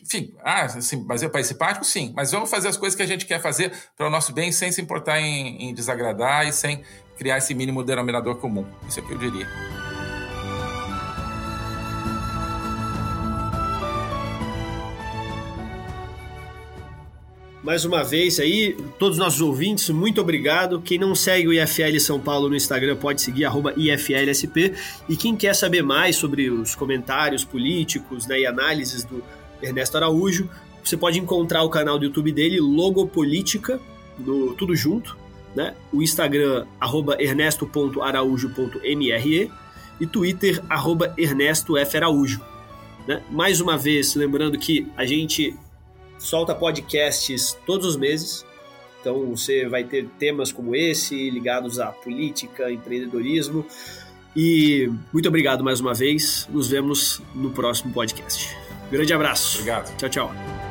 Enfim, 0.00 0.34
ah, 0.42 0.62
assim, 0.62 1.04
mas 1.04 1.22
é 1.22 1.28
país 1.28 1.48
simpático? 1.48 1.84
Sim, 1.84 2.12
mas 2.16 2.30
vamos 2.30 2.48
fazer 2.48 2.68
as 2.68 2.78
coisas 2.78 2.96
que 2.96 3.02
a 3.02 3.06
gente 3.06 3.26
quer 3.26 3.42
fazer 3.42 3.72
para 3.94 4.06
o 4.06 4.10
nosso 4.10 4.32
bem 4.32 4.50
sem 4.52 4.72
se 4.72 4.80
importar 4.80 5.20
em, 5.20 5.68
em 5.68 5.74
desagradar 5.74 6.46
e 6.46 6.52
sem 6.52 6.82
criar 7.16 7.38
esse 7.38 7.54
mínimo 7.54 7.82
denominador 7.82 8.36
comum. 8.36 8.64
Isso 8.88 9.00
é 9.00 9.02
o 9.02 9.06
que 9.06 9.14
eu 9.14 9.18
diria. 9.18 9.46
mais 17.66 17.84
uma 17.84 18.04
vez 18.04 18.38
aí, 18.38 18.76
todos 18.96 19.18
os 19.18 19.22
nossos 19.22 19.40
ouvintes, 19.40 19.90
muito 19.90 20.20
obrigado. 20.20 20.80
Quem 20.80 20.98
não 20.98 21.16
segue 21.16 21.48
o 21.48 21.52
IFL 21.52 21.98
São 21.98 22.20
Paulo 22.20 22.48
no 22.48 22.54
Instagram 22.54 22.94
pode 22.94 23.20
seguir 23.20 23.44
IFLSP. 23.76 24.72
E 25.08 25.16
quem 25.16 25.34
quer 25.34 25.52
saber 25.52 25.82
mais 25.82 26.14
sobre 26.14 26.48
os 26.48 26.76
comentários 26.76 27.44
políticos 27.44 28.24
né, 28.24 28.38
e 28.38 28.46
análises 28.46 29.02
do 29.02 29.20
Ernesto 29.60 29.96
Araújo, 29.96 30.48
você 30.82 30.96
pode 30.96 31.18
encontrar 31.18 31.64
o 31.64 31.68
canal 31.68 31.98
do 31.98 32.04
YouTube 32.04 32.30
dele, 32.30 32.60
Logopolítica, 32.60 33.80
no, 34.16 34.54
tudo 34.54 34.76
junto. 34.76 35.18
Né? 35.56 35.74
O 35.90 36.02
Instagram, 36.02 36.66
arroba 36.78 37.16
ernesto.araújo.mre 37.18 39.50
e 39.98 40.06
Twitter, 40.06 40.62
arroba 40.68 41.14
ernestofaraújo. 41.16 42.42
Né? 43.08 43.22
Mais 43.30 43.58
uma 43.60 43.78
vez, 43.78 44.14
lembrando 44.14 44.58
que 44.58 44.86
a 44.96 45.06
gente 45.06 45.56
solta 46.18 46.54
podcasts 46.54 47.56
todos 47.64 47.86
os 47.86 47.96
meses. 47.96 48.44
Então 49.00 49.34
você 49.34 49.66
vai 49.66 49.84
ter 49.84 50.06
temas 50.18 50.52
como 50.52 50.76
esse, 50.76 51.30
ligados 51.30 51.80
à 51.80 51.86
política, 51.86 52.70
empreendedorismo. 52.70 53.64
E 54.34 54.90
muito 55.12 55.28
obrigado 55.28 55.62
mais 55.64 55.80
uma 55.80 55.94
vez. 55.94 56.46
Nos 56.50 56.68
vemos 56.68 57.22
no 57.34 57.50
próximo 57.52 57.94
podcast. 57.94 58.54
Grande 58.90 59.14
abraço. 59.14 59.60
Obrigado. 59.60 59.96
Tchau, 59.96 60.10
tchau. 60.10 60.65